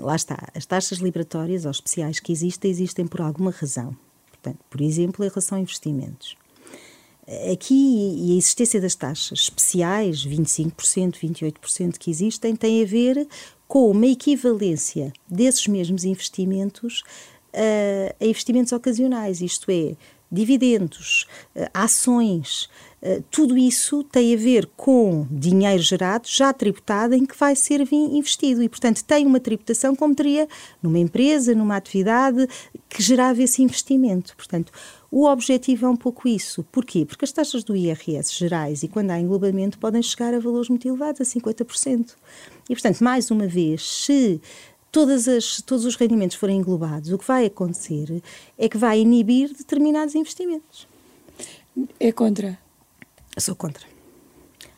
Lá 0.01 0.17
está. 0.17 0.49
As 0.55 0.67
taxas 0.67 0.99
liberatórias 0.99 1.65
ou 1.65 1.71
especiais 1.71 2.19
que 2.21 2.33
existem, 2.33 2.71
existem 2.71 3.07
por 3.07 3.21
alguma 3.21 3.51
razão. 3.51 3.97
Portanto, 4.31 4.59
por 4.69 4.81
exemplo, 4.81 5.25
em 5.25 5.29
relação 5.29 5.57
a 5.57 5.61
investimentos. 5.61 6.37
Aqui, 7.53 7.75
e 7.75 8.33
a 8.33 8.39
existência 8.39 8.81
das 8.81 8.95
taxas 8.95 9.41
especiais, 9.41 10.27
25%, 10.27 11.19
28% 11.19 11.99
que 11.99 12.11
existem, 12.11 12.57
tem 12.57 12.83
a 12.83 12.87
ver 12.87 13.29
com 13.69 13.91
uma 13.91 14.07
equivalência 14.07 15.13
desses 15.29 15.67
mesmos 15.69 16.05
investimentos 16.05 17.05
uh, 17.53 18.15
a 18.19 18.25
investimentos 18.25 18.73
ocasionais, 18.73 19.43
isto 19.43 19.71
é, 19.71 19.95
dividendos, 20.33 21.27
uh, 21.55 21.69
ações, 21.75 22.71
uh, 23.03 23.23
tudo 23.31 23.59
isso 23.59 24.03
tem 24.05 24.35
a 24.35 24.39
ver 24.39 24.67
com 24.75 25.27
dinheiro 25.31 25.83
gerado, 25.83 26.27
já 26.27 26.51
tributado, 26.53 27.15
em 27.15 27.27
que 27.27 27.37
vai 27.37 27.55
ser 27.55 27.87
investido 27.93 28.63
e, 28.63 28.69
portanto, 28.71 29.05
tem 29.05 29.27
uma 29.27 29.39
tributação 29.39 29.95
como 29.95 30.15
teria 30.15 30.49
numa 30.83 30.99
empresa, 30.99 31.55
numa 31.55 31.77
atividade 31.77 32.49
que 32.89 33.03
gerava 33.03 33.43
esse 33.43 33.63
investimento. 33.63 34.35
Portanto, 34.35 34.73
o 35.11 35.27
objetivo 35.27 35.87
é 35.87 35.89
um 35.89 35.97
pouco 35.97 36.29
isso. 36.29 36.65
Porquê? 36.71 37.07
Porque 37.07 37.25
as 37.25 37.33
taxas 37.33 37.65
do 37.65 37.75
IRS 37.75 38.35
gerais 38.35 38.83
e 38.83 38.89
quando 38.89 39.11
há 39.11 39.19
englobamento 39.19 39.79
podem 39.79 40.03
chegar 40.03 40.35
a 40.35 40.39
valores 40.39 40.69
muito 40.69 40.87
elevados, 40.87 41.21
a 41.21 41.25
50%. 41.25 42.15
E, 42.69 42.75
portanto, 42.75 43.03
mais 43.03 43.31
uma 43.31 43.47
vez, 43.47 43.83
se 43.83 44.41
todas 44.93 45.27
as, 45.27 45.63
todos 45.63 45.85
os 45.85 45.97
rendimentos 45.97 46.37
forem 46.37 46.59
englobados, 46.59 47.11
o 47.11 47.19
que 47.19 47.27
vai 47.27 47.47
acontecer 47.47 48.23
é 48.59 48.69
que 48.69 48.77
vai 48.77 49.01
inibir 49.01 49.53
determinados 49.57 50.15
investimentos. 50.15 50.87
É 51.99 52.13
contra? 52.13 52.59
Eu 53.35 53.41
sou 53.41 53.55
contra. 53.55 53.87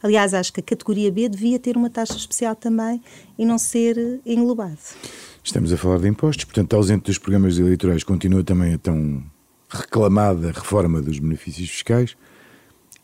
Aliás, 0.02 0.32
acho 0.32 0.52
que 0.52 0.60
a 0.60 0.62
categoria 0.62 1.10
B 1.10 1.28
devia 1.28 1.58
ter 1.58 1.76
uma 1.76 1.90
taxa 1.90 2.16
especial 2.16 2.54
também 2.54 3.02
e 3.38 3.44
não 3.44 3.58
ser 3.58 4.20
englobado. 4.24 4.78
Estamos 5.42 5.72
a 5.72 5.76
falar 5.76 5.98
de 5.98 6.08
impostos, 6.08 6.44
portanto, 6.44 6.74
ausente 6.74 7.04
dos 7.04 7.18
programas 7.18 7.58
eleitorais, 7.58 8.04
continua 8.04 8.44
também 8.44 8.74
a 8.74 8.78
tão 8.78 9.22
reclamada 9.70 10.52
reforma 10.52 11.00
dos 11.00 11.18
benefícios 11.18 11.70
fiscais. 11.70 12.16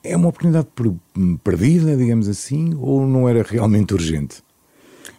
É 0.02 0.16
uma 0.16 0.28
oportunidade 0.28 0.68
perdida, 1.42 1.96
digamos 1.96 2.28
assim, 2.28 2.74
ou 2.78 3.06
não 3.06 3.28
era 3.28 3.42
realmente 3.42 3.94
urgente? 3.94 4.44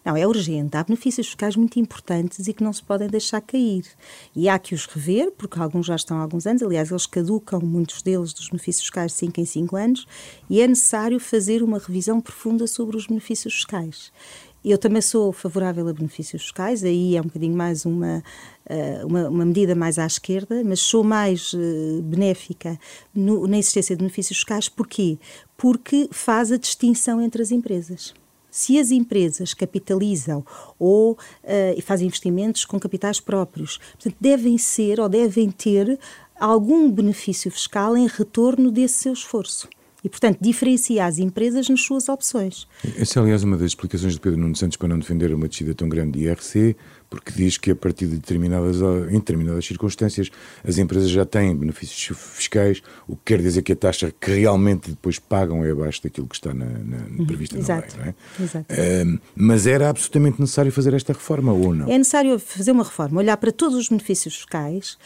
Não, 0.07 0.15
é 0.15 0.25
urgente. 0.25 0.77
Há 0.77 0.85
benefícios 0.85 1.27
fiscais 1.27 1.57
muito 1.57 1.77
importantes 1.77 2.47
e 2.47 2.53
que 2.53 2.63
não 2.63 2.71
se 2.71 2.81
podem 2.81 3.09
deixar 3.09 3.41
cair. 3.41 3.83
E 4.33 4.47
há 4.47 4.57
que 4.57 4.73
os 4.73 4.85
rever, 4.85 5.33
porque 5.37 5.59
alguns 5.59 5.85
já 5.85 5.97
estão 5.97 6.17
há 6.17 6.21
alguns 6.21 6.47
anos. 6.47 6.63
Aliás, 6.63 6.89
eles 6.89 7.05
caducam, 7.05 7.59
muitos 7.59 8.01
deles, 8.01 8.31
dos 8.31 8.47
benefícios 8.47 8.85
fiscais 8.85 9.11
de 9.11 9.17
5 9.17 9.41
em 9.41 9.45
5 9.45 9.75
anos. 9.75 10.07
E 10.49 10.61
é 10.61 10.67
necessário 10.67 11.19
fazer 11.19 11.61
uma 11.61 11.77
revisão 11.77 12.21
profunda 12.21 12.65
sobre 12.67 12.95
os 12.95 13.05
benefícios 13.07 13.55
fiscais. 13.55 14.13
Eu 14.69 14.77
também 14.77 15.01
sou 15.01 15.31
favorável 15.31 15.87
a 15.87 15.93
benefícios 15.93 16.41
fiscais, 16.41 16.83
aí 16.83 17.15
é 17.15 17.21
um 17.21 17.23
bocadinho 17.23 17.55
mais 17.55 17.85
uma, 17.85 18.21
eh, 18.65 19.01
uma, 19.05 19.29
uma 19.29 19.45
medida 19.45 19.73
mais 19.73 19.97
à 19.97 20.05
esquerda, 20.05 20.61
mas 20.61 20.81
sou 20.81 21.05
mais 21.05 21.53
uh, 21.53 22.01
benéfica 22.03 22.77
no, 23.15 23.47
na 23.47 23.57
existência 23.57 23.95
de 23.95 23.99
benefícios 24.01 24.39
fiscais. 24.39 24.67
Porquê? 24.67 25.17
Porque 25.55 26.09
faz 26.11 26.51
a 26.51 26.57
distinção 26.57 27.21
entre 27.21 27.41
as 27.41 27.49
empresas. 27.49 28.13
Se 28.51 28.77
as 28.77 28.91
empresas 28.91 29.53
capitalizam 29.53 30.45
ou 30.77 31.13
uh, 31.13 31.81
fazem 31.81 32.07
investimentos 32.07 32.65
com 32.65 32.77
capitais 32.77 33.21
próprios, 33.21 33.77
portanto, 33.77 34.17
devem 34.19 34.57
ser 34.57 34.99
ou 34.99 35.07
devem 35.07 35.49
ter 35.49 35.97
algum 36.37 36.91
benefício 36.91 37.49
fiscal 37.49 37.95
em 37.95 38.05
retorno 38.05 38.69
desse 38.69 38.95
seu 38.95 39.13
esforço 39.13 39.69
e, 40.03 40.09
portanto, 40.09 40.37
diferencia 40.39 41.05
as 41.05 41.17
empresas 41.17 41.67
nas 41.69 41.81
suas 41.81 42.07
opções. 42.07 42.67
Essa 42.97 43.19
é, 43.19 43.23
aliás, 43.23 43.43
uma 43.43 43.57
das 43.57 43.67
explicações 43.67 44.13
de 44.13 44.19
Pedro 44.19 44.39
Nuno 44.39 44.55
Santos 44.55 44.77
para 44.77 44.87
não 44.87 44.99
defender 44.99 45.33
uma 45.33 45.47
descida 45.47 45.73
tão 45.73 45.89
grande 45.89 46.19
de 46.19 46.25
IRC, 46.25 46.75
porque 47.09 47.31
diz 47.31 47.57
que 47.57 47.71
a 47.71 47.75
partir 47.75 48.05
de 48.05 48.17
determinadas, 48.17 48.77
em 49.09 49.17
determinadas 49.17 49.65
circunstâncias 49.65 50.29
as 50.63 50.77
empresas 50.77 51.09
já 51.09 51.25
têm 51.25 51.55
benefícios 51.55 52.17
fiscais, 52.17 52.81
o 53.07 53.15
que 53.15 53.21
quer 53.25 53.41
dizer 53.41 53.61
que 53.61 53.71
a 53.71 53.75
taxa 53.75 54.13
que 54.19 54.31
realmente 54.31 54.89
depois 54.91 55.17
pagam 55.17 55.63
é 55.63 55.71
abaixo 55.71 56.03
daquilo 56.03 56.27
que 56.27 56.35
está 56.35 56.53
na, 56.53 56.65
na, 56.65 56.97
uhum. 56.97 57.25
prevista 57.25 57.57
na 57.57 57.79
lei. 57.79 57.89
Não 57.97 58.05
é? 58.05 58.15
Exato. 58.39 58.73
Uh, 58.73 59.19
mas 59.35 59.65
era 59.65 59.89
absolutamente 59.89 60.39
necessário 60.39 60.71
fazer 60.71 60.93
esta 60.93 61.13
reforma 61.13 61.53
ou 61.53 61.73
não? 61.73 61.89
É 61.89 61.97
necessário 61.97 62.37
fazer 62.39 62.71
uma 62.71 62.83
reforma, 62.83 63.19
olhar 63.19 63.37
para 63.37 63.51
todos 63.51 63.77
os 63.77 63.87
benefícios 63.87 64.35
fiscais, 64.35 64.97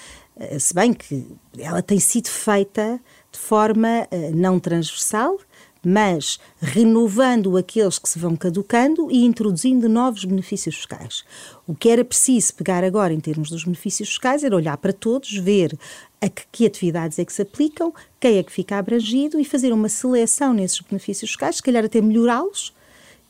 se 0.60 0.74
bem 0.74 0.94
que 0.94 1.28
ela 1.58 1.82
tem 1.82 2.00
sido 2.00 2.28
feita 2.28 3.00
de 3.32 3.40
forma 3.40 4.08
uh, 4.12 4.36
não 4.36 4.60
transversal, 4.60 5.38
mas 5.84 6.40
renovando 6.62 7.58
aqueles 7.58 7.98
que 7.98 8.08
se 8.08 8.20
vão 8.20 8.36
caducando 8.36 9.10
e 9.12 9.26
introduzindo 9.26 9.90
novos 9.90 10.26
benefícios 10.26 10.76
fiscais. 10.76 11.24
O 11.68 11.74
que 11.74 11.90
era 11.90 12.06
preciso 12.06 12.54
pegar 12.54 12.84
agora 12.84 13.14
em 13.14 13.20
termos 13.20 13.50
dos 13.50 13.64
benefícios 13.64 14.10
fiscais 14.10 14.44
era 14.44 14.56
olhar 14.56 14.78
para 14.78 14.94
todos, 14.94 15.36
ver 15.38 15.78
a 16.20 16.30
que, 16.30 16.44
que 16.52 16.66
atividades 16.66 17.18
é 17.18 17.26
que 17.26 17.34
se 17.34 17.42
aplicam, 17.42 17.94
quem 18.20 18.38
é 18.38 18.44
que 18.44 18.52
fica 18.52 18.78
abrangido 18.78 19.40
e 19.40 19.46
fazer 19.46 19.74
uma 19.74 19.90
seleção 19.90 20.54
nesses 20.54 20.80
benefícios 20.82 21.32
fiscais, 21.32 21.56
se 21.56 21.64
calhar 21.64 21.84
até 21.84 22.00
melhorá-los 22.00 22.74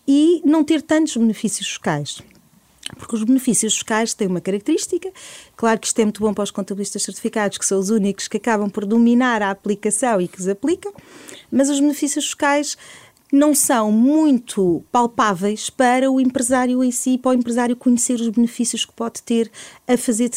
e 0.06 0.42
não 0.44 0.64
ter 0.64 0.82
tantos 0.82 1.16
benefícios 1.16 1.68
fiscais. 1.68 2.22
Porque 2.98 3.16
os 3.16 3.24
benefícios 3.24 3.74
fiscais 3.74 4.14
têm 4.14 4.28
uma 4.28 4.42
característica, 4.42 5.12
claro 5.56 5.80
que 5.80 5.88
isto 5.88 6.00
é 6.00 6.06
muito 6.06 6.22
bom 6.22 6.34
para 6.34 6.44
os 6.44 6.52
contabilistas 6.52 7.04
certificados, 7.04 7.58
que 7.58 7.66
são 7.66 7.80
os 7.80 7.90
únicos 7.90 8.28
que 8.28 8.38
acabam 8.38 8.70
por 8.70 8.86
dominar 8.86 9.42
a 9.42 9.52
aplicação 9.52 10.20
e 10.22 10.28
que 10.28 10.40
os 10.40 10.48
aplicam, 10.48 10.94
mas 11.52 11.70
os 11.70 11.80
benefícios 11.80 12.26
fiscais 12.26 12.78
não 13.32 13.56
são 13.56 13.92
muito 13.92 14.84
palpáveis 14.92 15.70
para 15.70 16.12
o 16.12 16.20
empresário 16.20 16.84
em 16.84 16.92
si, 16.92 17.18
para 17.18 17.32
o 17.32 17.34
empresário 17.34 17.76
conhecer 17.78 18.16
os 18.16 18.28
benefícios 18.28 18.84
que 18.84 18.92
pode 18.92 19.24
ter 19.24 19.50
a 19.88 19.96
fazer 19.96 20.30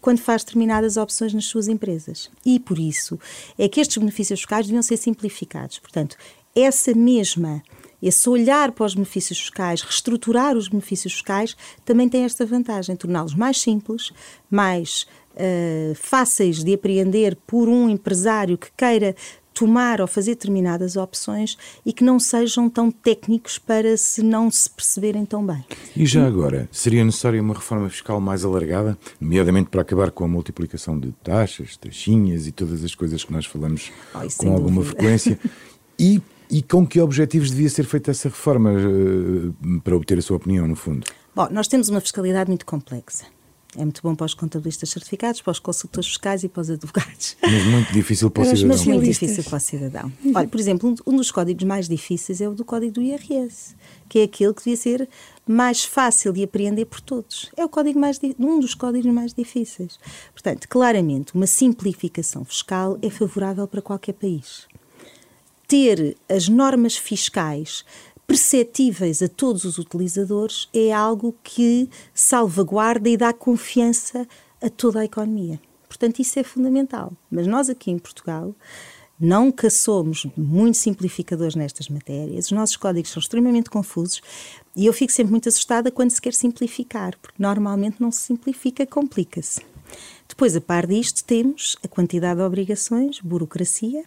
quando 0.00 0.18
faz 0.18 0.42
determinadas 0.42 0.96
opções 0.96 1.32
nas 1.32 1.44
suas 1.44 1.68
empresas. 1.68 2.28
E 2.44 2.58
por 2.58 2.78
isso 2.78 3.18
é 3.56 3.68
que 3.68 3.80
estes 3.80 3.96
benefícios 3.98 4.40
fiscais 4.40 4.66
deviam 4.66 4.82
ser 4.82 4.96
simplificados. 4.96 5.78
Portanto, 5.78 6.16
essa 6.54 6.92
mesma 6.92 7.62
esse 8.02 8.28
olhar 8.28 8.72
para 8.72 8.86
os 8.86 8.94
benefícios 8.94 9.38
fiscais, 9.38 9.82
reestruturar 9.82 10.56
os 10.56 10.68
benefícios 10.68 11.12
fiscais, 11.12 11.56
também 11.84 12.08
tem 12.08 12.24
esta 12.24 12.46
vantagem, 12.46 12.96
torná-los 12.96 13.34
mais 13.34 13.60
simples, 13.60 14.12
mais 14.50 15.06
uh, 15.34 15.94
fáceis 15.94 16.62
de 16.64 16.74
apreender 16.74 17.36
por 17.46 17.68
um 17.68 17.88
empresário 17.88 18.56
que 18.56 18.68
queira 18.76 19.14
tomar 19.52 20.00
ou 20.00 20.06
fazer 20.06 20.32
determinadas 20.32 20.96
opções 20.96 21.56
e 21.84 21.92
que 21.92 22.02
não 22.02 22.18
sejam 22.18 22.70
tão 22.70 22.90
técnicos 22.90 23.58
para 23.58 23.96
se 23.96 24.22
não 24.22 24.50
se 24.50 24.70
perceberem 24.70 25.26
tão 25.26 25.44
bem. 25.44 25.62
E 25.94 26.06
já 26.06 26.26
agora, 26.26 26.68
seria 26.72 27.04
necessária 27.04 27.42
uma 27.42 27.54
reforma 27.54 27.90
fiscal 27.90 28.20
mais 28.20 28.44
alargada, 28.44 28.96
nomeadamente 29.20 29.68
para 29.68 29.82
acabar 29.82 30.10
com 30.12 30.24
a 30.24 30.28
multiplicação 30.28 30.98
de 30.98 31.12
taxas, 31.22 31.76
taxinhas 31.76 32.46
e 32.46 32.52
todas 32.52 32.82
as 32.82 32.94
coisas 32.94 33.22
que 33.22 33.32
nós 33.32 33.44
falamos 33.44 33.92
oh, 34.14 34.18
com 34.38 34.52
alguma 34.52 34.82
dúvida. 34.82 34.96
frequência? 34.96 35.38
E 36.02 36.18
e 36.50 36.62
com 36.62 36.86
que 36.86 37.00
objetivos 37.00 37.50
devia 37.50 37.68
ser 37.70 37.84
feita 37.84 38.10
essa 38.10 38.28
reforma, 38.28 38.72
eh, 38.72 39.80
para 39.84 39.96
obter 39.96 40.18
a 40.18 40.22
sua 40.22 40.36
opinião, 40.36 40.66
no 40.66 40.76
fundo? 40.76 41.06
Bom, 41.34 41.48
nós 41.50 41.68
temos 41.68 41.88
uma 41.88 42.00
fiscalidade 42.00 42.50
muito 42.50 42.66
complexa. 42.66 43.24
É 43.76 43.82
muito 43.82 44.02
bom 44.02 44.16
para 44.16 44.26
os 44.26 44.34
contabilistas 44.34 44.90
certificados, 44.90 45.40
para 45.40 45.52
os 45.52 45.60
consultores 45.60 46.08
fiscais 46.08 46.42
e 46.42 46.48
para 46.48 46.60
os 46.60 46.70
advogados. 46.70 47.36
Mas 47.40 47.64
muito 47.66 47.92
difícil 47.92 48.28
para 48.28 48.42
o 48.42 48.44
cidadão. 48.44 48.68
Mas 48.68 48.84
muito 48.84 49.04
difícil 49.04 49.44
para 49.44 49.56
o 49.56 49.60
cidadão. 49.60 50.12
Olha, 50.34 50.48
por 50.48 50.58
exemplo, 50.58 50.94
um 51.06 51.16
dos 51.16 51.30
códigos 51.30 51.62
mais 51.62 51.88
difíceis 51.88 52.40
é 52.40 52.48
o 52.48 52.52
do 52.52 52.64
código 52.64 52.94
do 52.94 53.00
IRS, 53.00 53.76
que 54.08 54.18
é 54.18 54.22
aquele 54.24 54.52
que 54.54 54.64
devia 54.64 54.76
ser 54.76 55.08
mais 55.46 55.84
fácil 55.84 56.32
de 56.32 56.42
apreender 56.42 56.84
por 56.86 57.00
todos. 57.00 57.48
É 57.56 57.64
o 57.64 57.68
código 57.68 58.00
mais, 58.00 58.18
um 58.40 58.58
dos 58.58 58.74
códigos 58.74 59.12
mais 59.12 59.32
difíceis. 59.32 60.00
Portanto, 60.32 60.68
claramente, 60.68 61.32
uma 61.32 61.46
simplificação 61.46 62.44
fiscal 62.44 62.98
é 63.00 63.08
favorável 63.08 63.68
para 63.68 63.80
qualquer 63.80 64.14
país 64.14 64.66
ter 65.70 66.16
as 66.28 66.48
normas 66.48 66.96
fiscais 66.96 67.84
perceptíveis 68.26 69.22
a 69.22 69.28
todos 69.28 69.64
os 69.64 69.78
utilizadores 69.78 70.68
é 70.74 70.92
algo 70.92 71.32
que 71.44 71.88
salvaguarda 72.12 73.08
e 73.08 73.16
dá 73.16 73.32
confiança 73.32 74.26
a 74.60 74.68
toda 74.68 74.98
a 74.98 75.04
economia. 75.04 75.60
Portanto, 75.86 76.18
isso 76.18 76.40
é 76.40 76.42
fundamental. 76.42 77.12
Mas 77.30 77.46
nós 77.46 77.70
aqui 77.70 77.92
em 77.92 78.00
Portugal 78.00 78.52
nunca 79.18 79.70
somos 79.70 80.26
muito 80.36 80.76
simplificadores 80.76 81.54
nestas 81.54 81.88
matérias. 81.88 82.46
Os 82.46 82.52
nossos 82.52 82.76
códigos 82.76 83.12
são 83.12 83.20
extremamente 83.20 83.70
confusos 83.70 84.20
e 84.74 84.86
eu 84.86 84.92
fico 84.92 85.12
sempre 85.12 85.30
muito 85.30 85.48
assustada 85.48 85.92
quando 85.92 86.10
se 86.10 86.20
quer 86.20 86.34
simplificar, 86.34 87.16
porque 87.22 87.40
normalmente 87.40 88.00
não 88.00 88.10
se 88.10 88.22
simplifica, 88.22 88.84
complica-se. 88.84 89.60
Depois, 90.28 90.56
a 90.56 90.60
par 90.60 90.84
disto, 90.84 91.22
temos 91.22 91.76
a 91.84 91.86
quantidade 91.86 92.40
de 92.40 92.44
obrigações, 92.44 93.20
burocracia, 93.20 94.02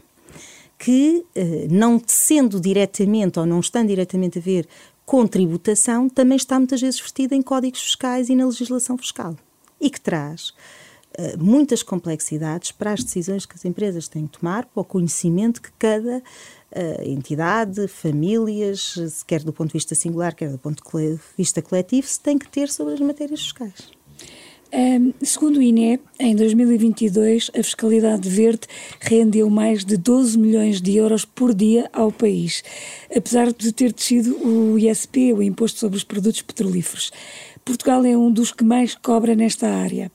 que, 0.77 1.25
eh, 1.33 1.67
não 1.69 2.01
sendo 2.05 2.59
diretamente 2.59 3.39
ou 3.39 3.45
não 3.45 3.59
estando 3.59 3.87
diretamente 3.87 4.39
a 4.39 4.41
ver 4.41 4.67
com 5.05 5.27
tributação, 5.27 6.09
também 6.09 6.37
está 6.37 6.57
muitas 6.57 6.81
vezes 6.81 6.99
vestida 6.99 7.35
em 7.35 7.41
códigos 7.41 7.81
fiscais 7.81 8.29
e 8.29 8.35
na 8.35 8.45
legislação 8.45 8.97
fiscal. 8.97 9.35
E 9.79 9.89
que 9.89 9.99
traz 9.99 10.49
uh, 11.19 11.37
muitas 11.37 11.83
complexidades 11.83 12.71
para 12.71 12.93
as 12.93 13.03
decisões 13.03 13.45
que 13.45 13.55
as 13.55 13.65
empresas 13.65 14.07
têm 14.07 14.27
que 14.27 14.39
tomar, 14.39 14.65
para 14.65 14.81
o 14.81 14.85
conhecimento 14.85 15.61
que 15.61 15.71
cada 15.77 16.19
uh, 16.19 17.01
entidade, 17.03 17.87
famílias, 17.87 19.23
quer 19.27 19.43
do 19.43 19.51
ponto 19.51 19.69
de 19.69 19.73
vista 19.73 19.93
singular, 19.93 20.33
quer 20.33 20.49
do 20.49 20.57
ponto 20.57 20.81
de 20.81 21.19
vista 21.37 21.61
coletivo, 21.61 22.07
se 22.07 22.19
tem 22.19 22.37
que 22.37 22.47
ter 22.47 22.69
sobre 22.69 22.93
as 22.93 23.01
matérias 23.01 23.41
fiscais. 23.41 23.91
Um, 24.75 25.13
segundo 25.21 25.57
o 25.57 25.61
INE, 25.61 25.99
em 26.19 26.35
2022, 26.35 27.51
a 27.53 27.61
fiscalidade 27.61 28.27
verde 28.27 28.61
rendeu 28.99 29.47
mais 29.47 29.85
de 29.85 29.95
12 29.95 30.35
milhões 30.35 30.81
de 30.81 30.95
euros 30.95 31.25
por 31.25 31.53
dia 31.53 31.87
ao 31.93 32.11
país, 32.11 32.63
apesar 33.15 33.53
de 33.53 33.71
ter 33.71 33.93
descido 33.93 34.35
o 34.43 34.79
ISP, 34.79 35.31
o 35.31 35.43
Imposto 35.43 35.79
sobre 35.79 35.97
os 35.97 36.03
Produtos 36.03 36.41
Petrolíferos. 36.41 37.11
Portugal 37.63 38.03
é 38.03 38.17
um 38.17 38.31
dos 38.31 38.51
que 38.51 38.63
mais 38.63 38.95
cobra 38.95 39.35
nesta 39.35 39.69
área. 39.69 40.11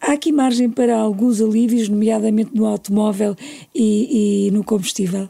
Há 0.00 0.12
aqui 0.12 0.30
margem 0.30 0.70
para 0.70 0.96
alguns 0.96 1.40
alívios, 1.40 1.88
nomeadamente 1.88 2.54
no 2.54 2.66
automóvel 2.66 3.34
e, 3.74 4.46
e 4.46 4.50
no 4.52 4.62
combustível? 4.62 5.28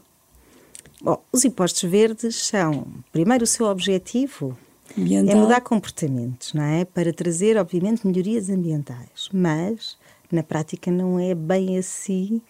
Bom, 1.01 1.19
os 1.33 1.43
impostos 1.43 1.89
verdes 1.89 2.35
são, 2.35 2.85
primeiro, 3.11 3.45
o 3.45 3.47
seu 3.47 3.65
objetivo 3.65 4.55
Ambiental. 4.97 5.35
É 5.35 5.39
mudar 5.39 5.61
comportamentos, 5.61 6.53
não 6.53 6.63
é? 6.63 6.85
Para 6.85 7.13
trazer, 7.13 7.57
obviamente, 7.57 8.05
melhorias 8.05 8.49
ambientais. 8.49 9.29
Mas, 9.31 9.97
na 10.31 10.43
prática, 10.43 10.91
não 10.91 11.19
é 11.19 11.33
bem 11.33 11.77
assim. 11.77 12.41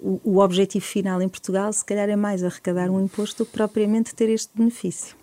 O, 0.00 0.20
o 0.24 0.38
objetivo 0.38 0.84
final 0.84 1.22
em 1.22 1.28
Portugal, 1.28 1.72
se 1.72 1.84
calhar, 1.84 2.08
é 2.08 2.16
mais 2.16 2.42
arrecadar 2.42 2.90
um 2.90 3.02
imposto 3.02 3.44
do 3.44 3.46
que 3.46 3.52
propriamente 3.52 4.14
ter 4.14 4.28
este 4.28 4.50
benefício. 4.54 5.16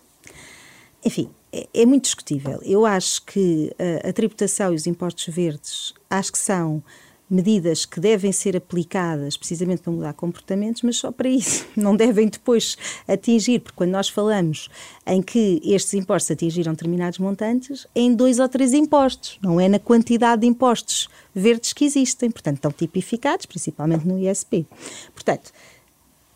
Enfim, 1.04 1.30
é, 1.52 1.68
é 1.74 1.86
muito 1.86 2.04
discutível. 2.04 2.60
Eu 2.64 2.86
acho 2.86 3.24
que 3.26 3.74
a, 4.04 4.10
a 4.10 4.14
tributação 4.14 4.72
e 4.72 4.76
os 4.76 4.88
impostos 4.88 5.34
verdes, 5.34 5.94
acho 6.10 6.32
que 6.32 6.40
são 6.40 6.84
medidas 7.32 7.86
que 7.86 8.00
devem 8.00 8.32
ser 8.32 8.58
aplicadas 8.58 9.38
precisamente 9.38 9.82
para 9.82 9.92
mudar 9.92 10.14
comportamentos, 10.14 10.82
mas 10.82 10.98
só 10.98 11.12
para 11.12 11.30
isso. 11.30 11.66
Não 11.76 11.96
devem 11.96 12.28
depois 12.28 12.78
atingir, 13.08 13.60
porque 13.60 13.78
quando 13.78 13.92
nós 13.92 14.10
falamos 14.10 14.70
em 15.06 15.22
que 15.22 15.62
estes 15.64 15.94
impostos 15.94 16.32
atingiram 16.32 16.74
determinados 16.74 17.20
montantes, 17.20 17.88
é 17.96 18.02
em 18.02 18.14
dois 18.14 18.40
ou 18.40 18.50
três 18.50 18.74
impostos, 18.74 19.40
não 19.42 19.60
é 19.60 19.68
na 19.68 19.80
quantidade 19.80 20.42
de 20.42 20.48
impostos 20.48 21.08
verdes 21.34 21.74
que 21.74 21.86
existem, 21.86 22.30
portanto, 22.30 22.58
estão 22.58 22.72
tipificados, 22.72 23.46
principalmente 23.46 24.08
no 24.08 24.20
ISP. 24.20 24.66
Portanto, 25.14 25.52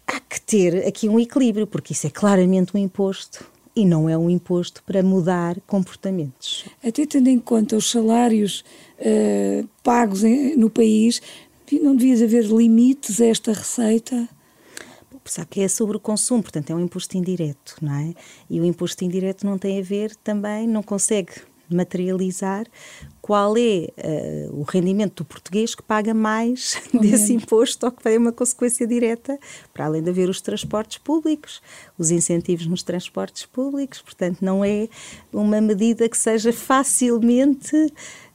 há 0.08 0.20
que 0.20 0.42
ter 0.42 0.88
aqui 0.88 1.08
um 1.10 1.20
equilíbrio, 1.20 1.68
porque 1.68 1.94
isso 1.94 2.08
é 2.08 2.10
claramente 2.10 2.76
um 2.76 2.80
imposto 2.80 3.46
e 3.76 3.86
não 3.86 4.08
é 4.08 4.18
um 4.18 4.30
imposto 4.30 4.82
para 4.84 5.04
mudar 5.04 5.60
comportamentos. 5.62 6.66
Até 6.84 7.06
tendo 7.06 7.28
em 7.28 7.40
conta 7.40 7.76
os 7.76 7.92
salários 7.92 8.64
uh, 9.00 9.68
pagos 9.84 10.24
em, 10.24 10.56
no 10.56 10.70
país, 10.70 11.22
não 11.82 11.96
devia 11.96 12.24
haver 12.24 12.46
limites 12.46 13.20
a 13.20 13.26
esta 13.26 13.52
receita? 13.52 14.30
Sabe 15.26 15.48
que 15.50 15.62
é 15.62 15.68
sobre 15.68 15.98
o 15.98 16.00
consumo, 16.00 16.44
portanto 16.44 16.70
é 16.70 16.76
um 16.76 16.80
imposto 16.80 17.18
indireto, 17.18 17.76
não 17.82 17.96
é? 17.96 18.14
E 18.48 18.60
o 18.60 18.66
imposto 18.66 19.04
indireto 19.04 19.44
não 19.46 19.58
tem 19.58 19.80
a 19.80 19.82
ver 19.82 20.16
também, 20.18 20.68
não 20.68 20.84
consegue 20.84 21.32
materializar 21.70 22.68
qual 23.22 23.58
é 23.58 23.90
uh, 23.98 24.60
o 24.60 24.64
rendimento 24.64 25.24
do 25.24 25.26
português 25.26 25.74
que 25.74 25.82
paga 25.82 26.14
mais 26.14 26.80
desse 26.94 27.34
imposto 27.34 27.86
ou 27.86 27.92
que 27.92 28.04
tem 28.04 28.18
uma 28.18 28.32
consequência 28.32 28.86
direta, 28.86 29.40
para 29.74 29.86
além 29.86 30.04
de 30.04 30.10
haver 30.10 30.30
os 30.30 30.42
transportes 30.42 31.00
públicos, 31.00 31.62
os 31.98 32.12
incentivos 32.12 32.68
nos 32.68 32.84
transportes 32.84 33.46
públicos. 33.46 34.02
Portanto, 34.02 34.40
não 34.42 34.64
é 34.64 34.88
uma 35.34 35.60
medida 35.60 36.08
que 36.08 36.18
seja 36.18 36.54
facilmente. 36.54 37.76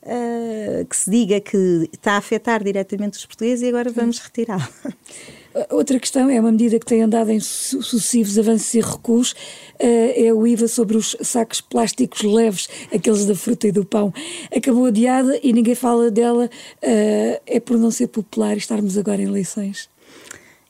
Uh, 0.02 0.82
que 0.86 0.96
se 0.96 1.10
diga 1.10 1.38
que 1.42 1.86
está 1.92 2.12
a 2.14 2.16
afetar 2.16 2.64
diretamente 2.64 3.18
os 3.18 3.26
portugueses 3.26 3.62
e 3.62 3.68
agora 3.68 3.90
vamos 3.90 4.18
retirá-la. 4.18 4.66
Outra 5.70 5.98
questão 5.98 6.30
é 6.30 6.40
uma 6.40 6.52
medida 6.52 6.78
que 6.78 6.86
tem 6.86 7.02
andado 7.02 7.30
em 7.30 7.40
sucessivos 7.40 8.38
avanços 8.38 8.72
e 8.74 8.80
recuos, 8.80 9.34
eh, 9.80 10.26
é 10.26 10.32
o 10.32 10.46
IVA 10.46 10.68
sobre 10.68 10.96
os 10.96 11.16
sacos 11.22 11.60
plásticos 11.60 12.22
leves, 12.22 12.68
aqueles 12.94 13.26
da 13.26 13.34
fruta 13.34 13.66
e 13.66 13.72
do 13.72 13.84
pão. 13.84 14.14
Acabou 14.54 14.86
adiada 14.86 15.40
e 15.42 15.52
ninguém 15.52 15.74
fala 15.74 16.08
dela, 16.10 16.48
eh, 16.80 17.40
é 17.46 17.58
por 17.58 17.76
não 17.78 17.90
ser 17.90 18.06
popular 18.06 18.54
e 18.54 18.58
estarmos 18.58 18.96
agora 18.96 19.20
em 19.20 19.26
eleições. 19.26 19.88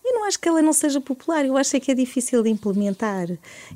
Eu 0.03 0.15
não 0.15 0.25
acho 0.25 0.41
que 0.41 0.49
ela 0.49 0.63
não 0.63 0.73
seja 0.73 1.01
popular, 1.01 1.45
eu 1.45 1.57
acho 1.57 1.77
é 1.77 1.81
que 1.81 1.91
é 1.91 1.95
difícil 1.95 2.43
de 2.43 2.49
implementar. 2.49 3.31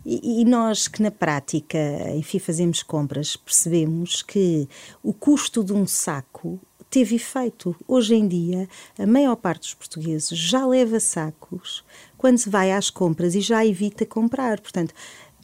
E, 0.05 0.40
e, 0.40 0.44
nós 0.44 0.88
que 0.88 1.02
na 1.02 1.11
prática, 1.11 1.78
enfim, 2.16 2.38
fazemos 2.38 2.82
compras, 2.82 3.36
percebemos 3.36 4.22
que 4.22 4.68
o 5.02 5.12
custo 5.12 5.62
de 5.62 5.72
um 5.72 5.86
saco 5.86 6.59
teve 6.95 7.16
efeito. 7.16 7.74
Hoje 7.88 8.14
em 8.14 8.28
dia, 8.28 8.68
a 8.97 9.05
maior 9.05 9.34
parte 9.34 9.62
dos 9.62 9.74
portugueses 9.74 10.28
já 10.28 10.64
leva 10.64 11.01
sacos 11.01 11.84
quando 12.16 12.38
se 12.38 12.49
vai 12.49 12.70
às 12.70 12.88
compras 12.88 13.34
e 13.34 13.40
já 13.40 13.66
evita 13.66 14.07
comprar. 14.07 14.61
Portanto, 14.61 14.95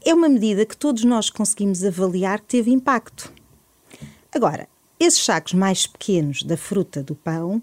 é 0.04 0.14
uma 0.14 0.28
medida 0.28 0.64
que 0.64 0.76
todos 0.76 1.02
nós 1.02 1.28
conseguimos 1.28 1.82
avaliar 1.84 2.38
que 2.38 2.46
teve 2.46 2.70
impacto. 2.70 3.32
Agora, 4.32 4.68
esses 5.00 5.24
sacos 5.24 5.52
mais 5.54 5.88
pequenos 5.88 6.44
da 6.44 6.56
fruta 6.56 7.02
do 7.02 7.16
pão 7.16 7.60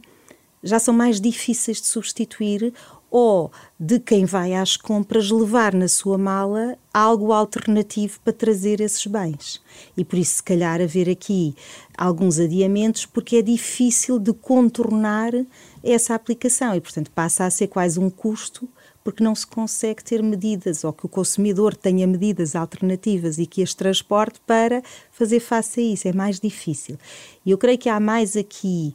já 0.61 0.79
são 0.79 0.93
mais 0.93 1.21
difíceis 1.21 1.79
de 1.79 1.87
substituir 1.87 2.73
ou 3.09 3.51
de 3.79 3.99
quem 3.99 4.25
vai 4.25 4.53
às 4.53 4.75
compras 4.75 5.29
levar 5.31 5.73
na 5.73 5.87
sua 5.87 6.17
mala 6.17 6.77
algo 6.93 7.31
alternativo 7.31 8.19
para 8.23 8.33
trazer 8.33 8.81
esses 8.81 9.05
bens. 9.07 9.61
E 9.95 10.03
por 10.03 10.17
isso, 10.17 10.35
se 10.35 10.43
calhar, 10.43 10.81
haver 10.81 11.09
aqui 11.09 11.55
alguns 11.97 12.39
adiamentos, 12.39 13.05
porque 13.05 13.37
é 13.37 13.41
difícil 13.41 14.19
de 14.19 14.33
contornar 14.33 15.31
essa 15.83 16.15
aplicação 16.15 16.75
e, 16.75 16.81
portanto, 16.81 17.11
passa 17.11 17.45
a 17.45 17.49
ser 17.49 17.67
quase 17.67 17.99
um 17.99 18.09
custo 18.09 18.67
porque 19.07 19.23
não 19.23 19.33
se 19.33 19.47
consegue 19.47 20.03
ter 20.03 20.21
medidas 20.21 20.83
ou 20.83 20.91
que 20.91 21.05
o 21.05 21.07
consumidor 21.07 21.73
tenha 21.73 22.05
medidas 22.05 22.57
alternativas 22.57 23.37
e 23.37 23.45
que 23.45 23.63
as 23.63 23.73
transporte 23.73 24.41
para 24.45 24.83
fazer 25.13 25.39
face 25.39 25.79
a 25.79 25.83
isso. 25.83 26.07
É 26.09 26.11
mais 26.11 26.41
difícil. 26.41 26.97
E 27.45 27.51
eu 27.51 27.57
creio 27.57 27.77
que 27.77 27.87
há 27.87 28.01
mais 28.01 28.35
aqui, 28.35 28.93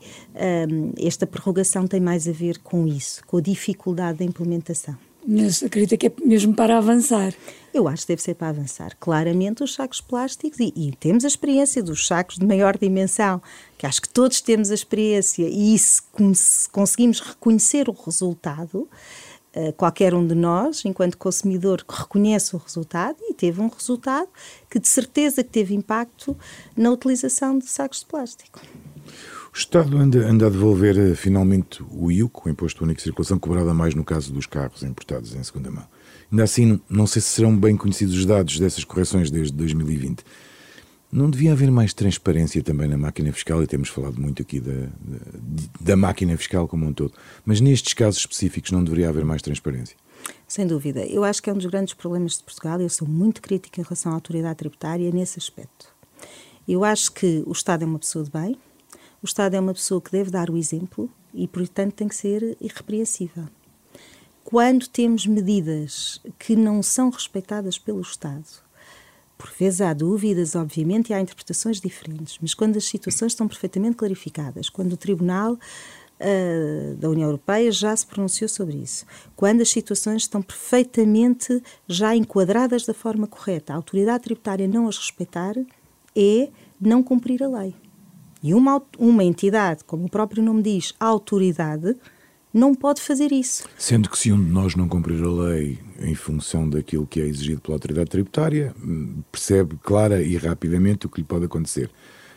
um, 0.71 0.93
esta 0.99 1.27
prorrogação 1.27 1.87
tem 1.87 1.99
mais 1.99 2.29
a 2.29 2.33
ver 2.33 2.59
com 2.59 2.87
isso, 2.87 3.25
com 3.27 3.39
a 3.39 3.41
dificuldade 3.41 4.19
da 4.19 4.25
implementação. 4.27 4.99
Mas 5.27 5.63
acredita 5.63 5.97
que 5.97 6.09
é 6.09 6.13
mesmo 6.23 6.53
para 6.53 6.77
avançar? 6.77 7.33
Eu 7.73 7.89
acho 7.89 8.03
que 8.03 8.09
deve 8.09 8.21
ser 8.21 8.35
para 8.35 8.49
avançar. 8.49 8.95
Claramente, 9.01 9.63
os 9.63 9.73
sacos 9.73 10.03
plásticos, 10.03 10.61
e, 10.61 10.75
e, 10.77 10.93
temos 10.97 11.25
a 11.25 11.29
experiência 11.29 11.83
dos 11.83 12.07
sacos 12.07 12.37
de 12.37 12.45
maior 12.45 12.77
dimensão, 12.77 13.41
que 13.79 13.87
acho 13.87 14.03
que 14.03 14.11
todos 14.11 14.43
temos 14.43 14.71
a 14.71 14.75
experiência, 14.75 15.49
e 15.49 15.79
se 15.79 16.03
conseguimos 16.71 17.21
reconhecer 17.21 17.89
o 17.89 17.93
resultado, 17.93 18.87
qualquer 19.77 20.15
um 20.15 20.27
de 20.27 20.35
nós, 20.35 20.85
enquanto 20.85 21.19
consumidor, 21.19 21.85
reconhece 21.89 22.57
o 22.57 22.59
resultado 22.59 23.17
e 23.23 23.35
teve 23.35 23.61
um 23.61 23.69
resultado 23.69 24.29
que 24.71 24.79
de 24.79 24.89
certeza 24.89 25.45
que 25.45 25.51
teve 25.51 25.75
impacto 25.75 26.37
na 26.77 26.91
utilização 26.91 27.59
de 27.59 27.67
sacos 27.67 28.01
de 28.01 28.07
plástico. 28.07 28.61
O 29.55 29.59
Estado 29.59 29.99
anda, 29.99 30.27
anda 30.27 30.47
a 30.47 30.51
devolver 30.51 30.97
eh, 30.97 31.15
finalmente 31.15 31.85
o 31.91 32.11
IUC, 32.11 32.47
o 32.47 32.49
Imposto 32.49 32.85
Único 32.85 32.97
de 32.97 33.03
Circulação, 33.03 33.39
cobrado 33.39 33.75
mais 33.75 33.95
no 33.95 34.03
caso 34.03 34.33
dos 34.33 34.47
carros 34.47 34.83
importados 34.83 35.35
em 35.35 35.43
segunda 35.43 35.71
mão. 35.71 35.85
Ainda 36.31 36.45
assim, 36.45 36.81
não 36.89 37.07
sei 37.07 37.21
se 37.21 37.29
serão 37.29 37.55
bem 37.55 37.77
conhecidos 37.77 38.15
os 38.17 38.25
dados 38.25 38.59
dessas 38.59 38.83
correções 38.83 39.31
desde 39.31 39.53
2020. 39.53 40.25
Não 41.13 41.29
devia 41.29 41.53
haver 41.53 41.71
mais 41.71 41.93
transparência 41.93 42.63
também 42.63 42.89
na 42.89 42.97
máquina 42.97 43.31
fiscal, 43.35 43.63
e 43.63 43.67
temos 43.67 43.91
falado 43.91 44.19
muito 44.19 44.41
aqui 44.41 44.59
da, 44.59 44.73
da, 44.73 45.19
da, 45.79 45.97
máquina 45.97 46.35
fiscal 46.39 46.67
como 46.67 46.87
um 46.87 46.93
todo, 46.95 47.13
mas 47.45 47.61
nestes 47.61 47.93
casos 47.93 48.21
específicos 48.21 48.71
não 48.71 48.83
deveria 48.83 49.11
haver 49.11 49.23
mais 49.23 49.43
transparência? 49.43 49.95
Sem 50.49 50.67
dúvida. 50.67 51.05
Eu 51.05 51.23
acho 51.23 51.43
que 51.43 51.51
é 51.51 51.53
um 51.53 51.57
dos 51.57 51.67
grandes 51.67 51.93
problemas 51.93 52.39
de 52.39 52.45
Portugal 52.45 52.81
e 52.81 52.85
eu 52.85 52.89
sou 52.89 53.07
muito 53.07 53.43
crítica 53.43 53.81
em 53.81 53.85
relação 53.85 54.11
à 54.11 54.15
autoridade 54.15 54.57
tributária 54.57 55.11
nesse 55.11 55.39
aspecto. 55.39 55.87
Eu 56.67 56.83
acho 56.83 57.13
que 57.13 57.43
o 57.47 57.53
Estado 57.53 57.83
é 57.83 57.87
uma 57.87 57.99
pessoa 57.99 58.25
de 58.25 58.31
bem, 58.31 58.57
o 59.23 59.27
Estado 59.27 59.55
é 59.55 59.61
uma 59.61 59.75
pessoa 59.75 60.01
que 60.01 60.11
deve 60.11 60.31
dar 60.31 60.49
o 60.49 60.57
exemplo 60.57 61.11
e, 61.35 61.47
portanto, 61.47 61.93
tem 61.93 62.09
que 62.09 62.17
ser 62.17 62.57
irrepreensível. 62.59 63.45
Quando 64.43 64.89
temos 64.89 65.27
medidas 65.27 66.21
que 66.39 66.57
não 66.57 66.83
são 66.83 67.11
respeitadas 67.11 67.79
pelo 67.79 68.01
Estado, 68.01 68.47
por 69.43 69.51
vezes 69.59 69.81
há 69.81 69.93
dúvidas, 69.93 70.55
obviamente, 70.55 71.11
e 71.11 71.15
há 71.15 71.21
interpretações 71.21 71.81
diferentes, 71.81 72.39
mas 72.41 72.55
quando 72.55 72.77
as 72.77 72.85
situações 72.85 73.33
estão 73.33 73.49
perfeitamente 73.49 73.97
clarificadas, 73.97 74.69
quando 74.69 74.93
o 74.93 74.97
Tribunal 74.97 75.55
uh, 75.55 76.97
da 76.97 77.11
União 77.11 77.27
Europeia 77.27 77.73
já 77.73 77.95
se 77.97 78.07
pronunciou 78.07 78.49
sobre 78.49 78.77
isso, 78.77 79.05
quando 79.35 79.61
as 79.61 79.69
situações 79.69 80.23
estão 80.23 80.41
perfeitamente 80.41 81.61
já 81.89 82.15
enquadradas 82.15 82.87
da 82.87 82.95
forma 82.95 83.27
correta, 83.27 83.73
a 83.73 83.77
autoridade 83.77 84.23
tributária 84.23 84.69
não 84.69 84.87
as 84.87 84.97
respeitar 84.97 85.57
é 86.15 86.49
não 86.81 87.03
cumprir 87.03 87.43
a 87.43 87.49
lei. 87.49 87.75
E 88.45 88.55
uma, 88.55 88.81
uma 88.97 89.25
entidade, 89.25 89.83
como 89.83 90.05
o 90.05 90.09
próprio 90.09 90.41
nome 90.41 90.63
diz, 90.63 90.95
autoridade, 91.01 91.97
não 92.53 92.75
pode 92.75 93.01
fazer 93.01 93.33
isso. 93.33 93.65
Sendo 93.79 94.11
que 94.11 94.19
se 94.19 94.33
um 94.33 94.43
de 94.43 94.51
nós 94.51 94.75
não 94.77 94.89
cumprir 94.89 95.23
a 95.23 95.31
lei 95.31 95.79
em 96.01 96.15
função 96.15 96.69
daquilo 96.69 97.07
que 97.07 97.21
é 97.21 97.25
exigido 97.25 97.61
pela 97.61 97.77
autoridade 97.77 98.11
tributária, 98.11 98.75
percebe 99.31 99.77
clara 99.83 100.23
e 100.23 100.37
rapidamente 100.37 101.07
o 101.07 101.09
que 101.09 101.21
lhe 101.21 101.27
pode 101.27 101.47
acontecer. 101.47 101.91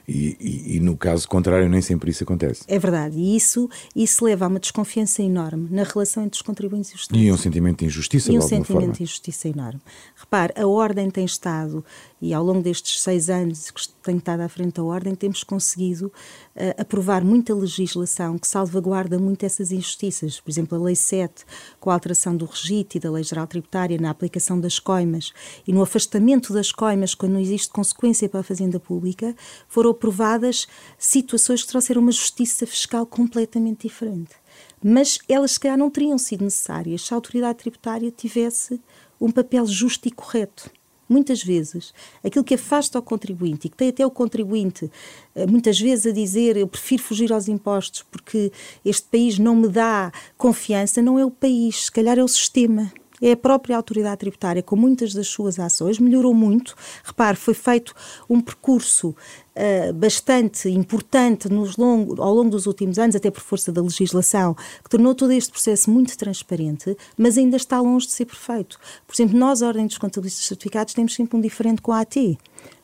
E, 0.07 0.37
e, 0.39 0.77
e, 0.77 0.79
no 0.79 0.95
caso 0.95 1.27
contrário, 1.27 1.67
nem 1.67 1.81
sempre 1.81 2.11
isso 2.11 2.23
acontece. 2.23 2.63
É 2.67 2.77
verdade, 2.77 3.17
e 3.17 3.35
isso, 3.35 3.67
isso 3.95 4.23
leva 4.23 4.45
a 4.45 4.47
uma 4.47 4.59
desconfiança 4.59 5.23
enorme 5.23 5.67
na 5.71 5.83
relação 5.83 6.23
entre 6.23 6.37
os 6.37 6.43
contribuintes 6.43 6.91
e 6.91 6.95
os 6.95 7.01
Estados. 7.01 7.23
E 7.23 7.31
um 7.31 7.37
sentimento 7.37 7.79
de 7.79 7.85
injustiça, 7.85 8.31
e 8.31 8.37
um 8.37 8.41
sentimento 8.41 8.67
forma. 8.67 8.93
de 8.93 9.03
injustiça 9.03 9.49
enorme. 9.49 9.81
Repare, 10.15 10.53
a 10.55 10.67
Ordem 10.67 11.09
tem 11.09 11.25
estado, 11.25 11.83
e 12.21 12.33
ao 12.33 12.43
longo 12.43 12.61
destes 12.61 13.01
seis 13.01 13.29
anos 13.29 13.71
que 13.71 13.89
tenho 14.03 14.19
estado 14.19 14.41
à 14.41 14.49
frente 14.49 14.75
da 14.75 14.83
Ordem, 14.83 15.15
temos 15.15 15.43
conseguido 15.43 16.11
uh, 16.55 16.81
aprovar 16.81 17.23
muita 17.23 17.53
legislação 17.53 18.37
que 18.37 18.47
salvaguarda 18.47 19.19
muito 19.19 19.45
essas 19.45 19.71
injustiças. 19.71 20.39
Por 20.39 20.49
exemplo, 20.49 20.77
a 20.77 20.81
Lei 20.81 20.95
7, 20.95 21.45
com 21.79 21.89
a 21.89 21.93
alteração 21.93 22.35
do 22.35 22.45
regite 22.45 22.97
e 22.97 23.01
da 23.01 23.11
Lei 23.11 23.23
Geral 23.23 23.47
Tributária 23.47 23.97
na 23.99 24.09
aplicação 24.09 24.59
das 24.59 24.79
coimas 24.79 25.31
e 25.67 25.73
no 25.73 25.81
afastamento 25.81 26.53
das 26.53 26.71
coimas 26.71 27.13
quando 27.13 27.33
não 27.33 27.39
existe 27.39 27.69
consequência 27.69 28.29
para 28.29 28.39
a 28.39 28.43
Fazenda 28.43 28.79
Pública, 28.79 29.35
foram 29.67 29.91
aprovadas 29.91 30.67
situações 30.97 31.61
que 31.63 31.69
trouxeram 31.69 32.01
uma 32.01 32.11
justiça 32.11 32.65
fiscal 32.65 33.05
completamente 33.05 33.87
diferente. 33.87 34.35
Mas 34.83 35.19
elas, 35.27 35.51
se 35.53 35.59
calhar, 35.59 35.77
não 35.77 35.89
teriam 35.89 36.17
sido 36.17 36.43
necessárias 36.43 37.01
se 37.01 37.13
a 37.13 37.17
autoridade 37.17 37.59
tributária 37.59 38.11
tivesse 38.11 38.79
um 39.19 39.31
papel 39.31 39.65
justo 39.65 40.07
e 40.07 40.11
correto. 40.11 40.69
Muitas 41.07 41.43
vezes, 41.43 41.93
aquilo 42.23 42.43
que 42.43 42.55
afasta 42.55 42.97
o 42.97 43.01
contribuinte 43.01 43.67
e 43.67 43.69
que 43.69 43.77
tem 43.77 43.89
até 43.89 44.05
o 44.05 44.09
contribuinte 44.09 44.89
eh, 45.35 45.45
muitas 45.45 45.79
vezes 45.79 46.07
a 46.07 46.11
dizer 46.11 46.57
eu 46.57 46.67
prefiro 46.67 47.03
fugir 47.03 47.31
aos 47.31 47.47
impostos 47.47 48.03
porque 48.09 48.51
este 48.83 49.07
país 49.07 49.37
não 49.37 49.55
me 49.55 49.67
dá 49.67 50.11
confiança, 50.37 51.01
não 51.01 51.19
é 51.19 51.25
o 51.25 51.29
país, 51.29 51.85
se 51.85 51.91
calhar 51.91 52.17
é 52.17 52.23
o 52.23 52.27
sistema 52.27 52.91
é 53.21 53.31
a 53.31 53.37
própria 53.37 53.77
autoridade 53.77 54.17
tributária, 54.17 54.61
com 54.61 54.75
muitas 54.75 55.13
das 55.13 55.27
suas 55.27 55.59
ações, 55.59 55.99
melhorou 55.99 56.33
muito. 56.33 56.75
Repare, 57.03 57.37
foi 57.37 57.53
feito 57.53 57.93
um 58.29 58.41
percurso 58.41 59.15
uh, 59.55 59.93
bastante 59.93 60.69
importante 60.69 61.47
longo, 61.77 62.21
ao 62.21 62.33
longo 62.33 62.49
dos 62.49 62.65
últimos 62.65 62.99
anos, 62.99 63.15
até 63.15 63.31
por 63.31 63.41
força 63.41 63.71
da 63.71 63.81
legislação, 63.81 64.55
que 64.83 64.89
tornou 64.89 65.15
todo 65.15 65.31
este 65.31 65.51
processo 65.51 65.89
muito 65.89 66.17
transparente, 66.17 66.95
mas 67.17 67.37
ainda 67.37 67.57
está 67.57 67.79
longe 67.79 68.07
de 68.07 68.13
ser 68.13 68.25
perfeito. 68.25 68.79
Por 69.07 69.13
exemplo, 69.13 69.37
nós, 69.37 69.61
Ordem 69.61 69.87
dos 69.87 69.97
Contabilistas 69.97 70.45
Certificados, 70.45 70.93
temos 70.93 71.13
sempre 71.13 71.37
um 71.37 71.41
diferente 71.41 71.81
com 71.81 71.91
a 71.91 72.01
AT. 72.01 72.37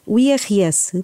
O 0.05 0.17
IRS 0.17 1.01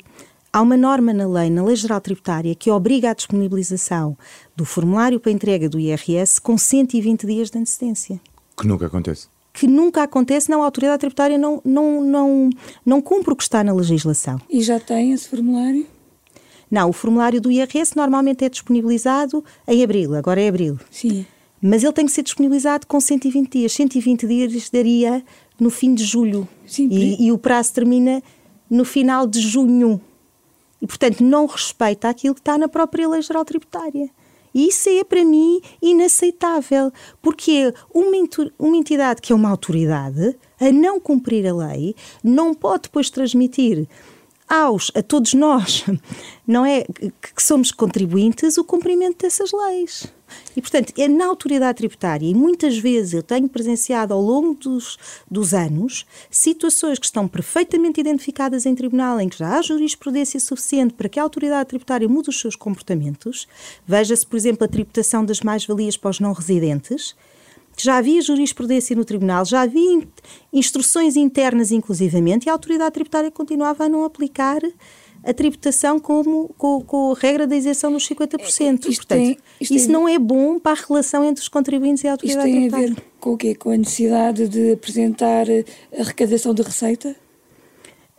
Há 0.52 0.62
uma 0.62 0.78
norma 0.78 1.14
na 1.14 1.28
lei, 1.28 1.52
na 1.52 1.64
Lei 1.64 1.76
Geral 1.76 2.02
Tributária, 2.02 2.56
que 2.56 2.72
obriga 2.72 3.12
a 3.12 3.14
disponibilização 3.14 4.18
do 4.56 4.66
formulário 4.66 5.20
para 5.20 5.32
entrega 5.32 5.70
do 5.70 5.80
IRS 5.80 6.42
com 6.42 6.58
120 6.58 7.28
dias 7.28 7.52
de 7.52 7.60
antecedência. 7.60 8.20
Que 8.58 8.66
nunca 8.66 8.88
acontece. 8.88 9.28
Que 9.58 9.66
nunca 9.66 10.04
acontece, 10.04 10.52
não, 10.52 10.62
a 10.62 10.66
autoridade 10.66 11.00
tributária 11.00 11.36
não, 11.36 11.60
não, 11.66 12.04
não, 12.04 12.50
não 12.86 13.02
cumpre 13.02 13.34
o 13.34 13.36
que 13.36 13.42
está 13.42 13.64
na 13.64 13.74
legislação. 13.74 14.40
E 14.48 14.62
já 14.62 14.80
tem 14.80 15.14
esse 15.14 15.28
formulário? 15.28 15.84
Não, 16.70 16.90
o 16.90 16.94
formulário 16.94 17.42
do 17.42 17.52
IRS 17.52 17.96
normalmente 17.96 18.46
é 18.46 18.50
disponibilizado 18.50 19.44
em 19.68 19.84
abril, 19.84 20.14
agora 20.14 20.40
é 20.40 20.48
abril. 20.48 20.80
Sim. 20.92 21.26
Mas 21.60 21.84
ele 21.84 21.92
tem 21.92 22.06
que 22.06 22.12
ser 22.12 22.22
disponibilizado 22.22 22.86
com 22.86 23.00
120 23.00 23.52
dias. 23.52 23.72
120 23.72 24.28
dias 24.28 24.70
daria 24.70 25.24
no 25.60 25.72
fim 25.72 25.96
de 25.96 26.04
julho. 26.04 26.48
Sim, 26.68 26.88
e, 26.92 27.26
e 27.26 27.32
o 27.32 27.38
prazo 27.40 27.74
termina 27.74 28.22
no 28.70 28.86
final 28.86 29.26
de 29.26 29.40
junho. 29.40 30.00
E, 30.80 30.86
portanto, 30.86 31.24
não 31.24 31.48
respeita 31.48 32.10
aquilo 32.10 32.36
que 32.36 32.42
está 32.42 32.60
na 32.60 32.68
própria 32.68 33.10
Lei 33.10 33.24
Geral 33.24 33.44
Tributária. 33.44 34.08
E 34.58 34.70
isso 34.70 34.90
é 34.90 35.04
para 35.04 35.24
mim 35.24 35.62
inaceitável, 35.80 36.92
porque 37.22 37.72
uma, 37.94 38.18
uma 38.58 38.76
entidade 38.76 39.22
que 39.22 39.32
é 39.32 39.36
uma 39.36 39.52
autoridade 39.52 40.36
a 40.60 40.72
não 40.72 41.00
cumprir 41.00 41.46
a 41.46 41.54
lei 41.54 41.96
não 42.24 42.56
pode 42.56 42.84
depois 42.86 43.12
transmitir 43.12 43.88
aos, 44.48 44.92
a 44.96 45.02
todos 45.02 45.34
nós, 45.34 45.84
não 46.46 46.66
é, 46.66 46.84
que 46.84 47.44
somos 47.44 47.72
contribuintes, 47.72 48.58
o 48.58 48.64
cumprimento 48.64 49.24
dessas 49.24 49.52
leis. 49.52 50.08
E, 50.56 50.62
portanto, 50.62 50.94
é 50.98 51.08
na 51.08 51.26
autoridade 51.26 51.78
tributária, 51.78 52.26
e 52.26 52.34
muitas 52.34 52.78
vezes 52.78 53.14
eu 53.14 53.24
tenho 53.24 53.48
presenciado 53.48 54.14
ao 54.14 54.22
longo 54.22 54.54
dos, 54.56 54.98
dos 55.30 55.54
anos 55.54 56.06
situações 56.30 57.00
que 57.00 57.06
estão 57.06 57.28
perfeitamente 57.28 58.00
identificadas 58.00 58.66
em 58.66 58.76
tribunal, 58.76 59.20
em 59.20 59.30
que 59.30 59.38
já 59.38 59.58
há 59.58 59.62
jurisprudência 59.62 60.40
suficiente 60.40 60.94
para 60.94 61.08
que 61.08 61.20
a 61.20 61.24
autoridade 61.24 61.70
tributária 61.70 62.10
mude 62.10 62.30
os 62.30 62.40
seus 62.40 62.56
comportamentos. 62.56 63.48
Veja-se, 63.86 64.26
por 64.26 64.36
exemplo, 64.36 64.66
a 64.66 64.68
tributação 64.68 65.24
das 65.24 65.42
mais-valias 65.42 65.96
para 65.96 66.10
os 66.10 66.20
não 66.20 66.34
residentes. 66.34 67.16
Já 67.78 67.98
havia 67.98 68.22
jurisprudência 68.22 68.96
no 68.96 69.06
tribunal, 69.06 69.46
já 69.46 69.62
havia 69.62 70.02
instruções 70.52 71.16
internas, 71.16 71.72
inclusivamente, 71.72 72.48
e 72.48 72.50
a 72.50 72.54
autoridade 72.54 72.94
tributária 72.94 73.30
continuava 73.30 73.86
a 73.86 73.90
não 73.90 74.04
aplicar 74.04 74.62
a 75.24 75.34
tributação 75.34 76.00
como, 76.00 76.54
com, 76.58 76.82
com 76.82 77.12
a 77.12 77.16
regra 77.20 77.46
da 77.46 77.56
isenção 77.56 77.92
dos 77.92 78.08
50%. 78.08 78.40
Isto 78.88 79.06
Portanto, 79.06 79.08
tem, 79.08 79.38
isso 79.60 79.92
não 79.92 80.08
é 80.08 80.18
bom 80.18 80.60
para 80.60 80.80
a 80.80 80.84
relação 80.84 81.24
entre 81.24 81.42
os 81.42 81.48
contribuintes 81.48 82.04
e 82.04 82.08
a 82.08 82.12
autoridade 82.12 82.50
Isto 82.50 82.72
tem 82.72 82.86
a 82.86 82.88
ver 82.88 83.04
com 83.20 83.34
o 83.34 83.38
quê? 83.38 83.56
Com 83.56 83.72
a 83.72 83.78
necessidade 83.78 84.48
de 84.48 84.72
apresentar 84.72 85.48
a 85.50 86.02
arrecadação 86.02 86.54
de 86.54 86.62
receita? 86.62 87.16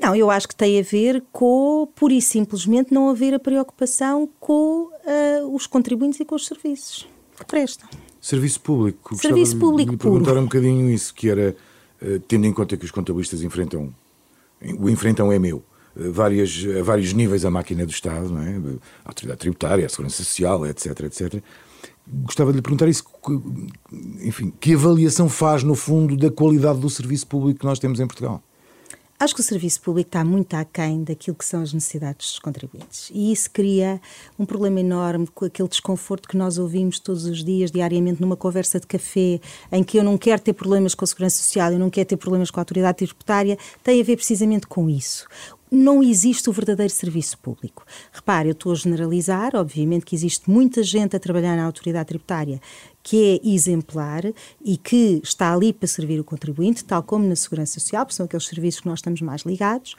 Não, 0.01 0.15
eu 0.15 0.31
acho 0.31 0.47
que 0.47 0.55
tem 0.55 0.79
a 0.79 0.83
ver 0.83 1.25
com, 1.33 1.89
pura 1.95 2.15
e 2.15 2.23
simplesmente, 2.23 2.93
não 2.93 3.09
haver 3.09 3.35
a 3.35 3.39
preocupação 3.39 4.29
com 4.39 4.85
uh, 4.85 5.55
os 5.55 5.67
contribuintes 5.67 6.21
e 6.21 6.25
com 6.25 6.37
os 6.37 6.47
serviços 6.47 7.09
que 7.37 7.45
prestam. 7.45 7.89
Serviço 8.29 8.61
público. 8.61 9.17
Serviço 9.17 9.53
Gostava 9.53 9.71
público 9.71 9.91
de 9.93 9.97
puro. 9.97 10.13
perguntar 10.13 10.39
um 10.39 10.45
bocadinho 10.45 10.91
isso, 10.91 11.15
que 11.15 11.31
era, 11.31 11.57
uh, 12.03 12.21
tendo 12.29 12.47
em 12.47 12.53
conta 12.53 12.77
que 12.77 12.85
os 12.85 12.91
contabilistas 12.91 13.43
enfrentam, 13.43 13.89
o 14.79 14.91
enfrentam 14.91 15.33
é 15.33 15.39
meu, 15.39 15.65
uh, 15.97 16.13
várias, 16.13 16.63
a 16.79 16.83
vários 16.83 17.15
níveis 17.15 17.47
a 17.47 17.51
máquina 17.51 17.87
do 17.87 17.91
Estado, 17.91 18.29
não 18.29 18.43
é? 18.43 18.55
a 19.03 19.09
autoridade 19.09 19.41
tributária, 19.41 19.87
a 19.87 19.89
segurança 19.89 20.23
social, 20.23 20.67
etc, 20.67 21.05
etc. 21.05 21.43
Gostava 22.07 22.51
de 22.51 22.57
lhe 22.57 22.63
perguntar 22.63 22.87
isso, 22.87 23.03
enfim, 24.21 24.53
que 24.61 24.75
avaliação 24.75 25.27
faz, 25.31 25.63
no 25.63 25.75
fundo, 25.75 26.15
da 26.15 26.31
qualidade 26.31 26.81
do 26.81 26.91
serviço 26.91 27.27
público 27.27 27.61
que 27.61 27.65
nós 27.65 27.79
temos 27.79 27.99
em 27.99 28.07
Portugal? 28.07 28.43
Acho 29.21 29.35
que 29.35 29.41
o 29.41 29.45
serviço 29.45 29.81
público 29.81 30.11
está 30.11 30.25
muito 30.25 30.55
aquém 30.55 31.03
daquilo 31.03 31.37
que 31.37 31.45
são 31.45 31.61
as 31.61 31.73
necessidades 31.73 32.29
dos 32.29 32.39
contribuintes. 32.39 33.11
E 33.13 33.33
isso 33.33 33.51
cria 33.51 34.01
um 34.39 34.47
problema 34.47 34.79
enorme 34.79 35.27
com 35.27 35.45
aquele 35.45 35.69
desconforto 35.69 36.29
que 36.29 36.37
nós 36.37 36.57
ouvimos 36.57 37.01
todos 37.01 37.25
os 37.25 37.43
dias, 37.45 37.73
diariamente, 37.73 38.21
numa 38.21 38.37
conversa 38.37 38.79
de 38.79 38.87
café, 38.87 39.41
em 39.73 39.83
que 39.83 39.99
eu 39.99 40.05
não 40.05 40.17
quero 40.17 40.41
ter 40.41 40.53
problemas 40.53 40.95
com 40.95 41.05
a 41.05 41.09
Segurança 41.09 41.43
Social, 41.43 41.73
eu 41.73 41.81
não 41.81 41.91
quero 41.91 42.09
ter 42.09 42.17
problemas 42.17 42.49
com 42.49 42.61
a 42.61 42.63
autoridade 42.63 42.99
tributária, 42.99 43.59
tem 43.83 44.01
a 44.01 44.05
ver 44.05 44.15
precisamente 44.15 44.69
com 44.69 44.89
isso 44.89 45.27
não 45.71 46.03
existe 46.03 46.49
o 46.49 46.53
verdadeiro 46.53 46.91
serviço 46.91 47.37
público. 47.39 47.85
Repare, 48.11 48.49
eu 48.49 48.53
estou 48.53 48.73
a 48.73 48.75
generalizar, 48.75 49.55
obviamente 49.55 50.07
que 50.07 50.15
existe 50.15 50.51
muita 50.51 50.83
gente 50.83 51.15
a 51.15 51.21
trabalhar 51.21 51.57
na 51.57 51.65
autoridade 51.65 52.09
tributária 52.09 52.61
que 53.09 53.41
é 53.43 53.49
exemplar 53.49 54.23
e 54.63 54.77
que 54.77 55.19
está 55.25 55.55
ali 55.55 55.73
para 55.73 55.89
servir 55.89 56.21
o 56.21 56.25
contribuinte, 56.25 56.85
tal 56.85 57.03
como 57.03 57.27
na 57.27 57.35
Segurança 57.35 57.81
Social, 57.81 58.05
porque 58.05 58.15
são 58.15 58.27
aqueles 58.27 58.45
serviços 58.45 58.83
que 58.83 58.87
nós 58.87 58.99
estamos 58.99 59.23
mais 59.23 59.41
ligados, 59.47 59.97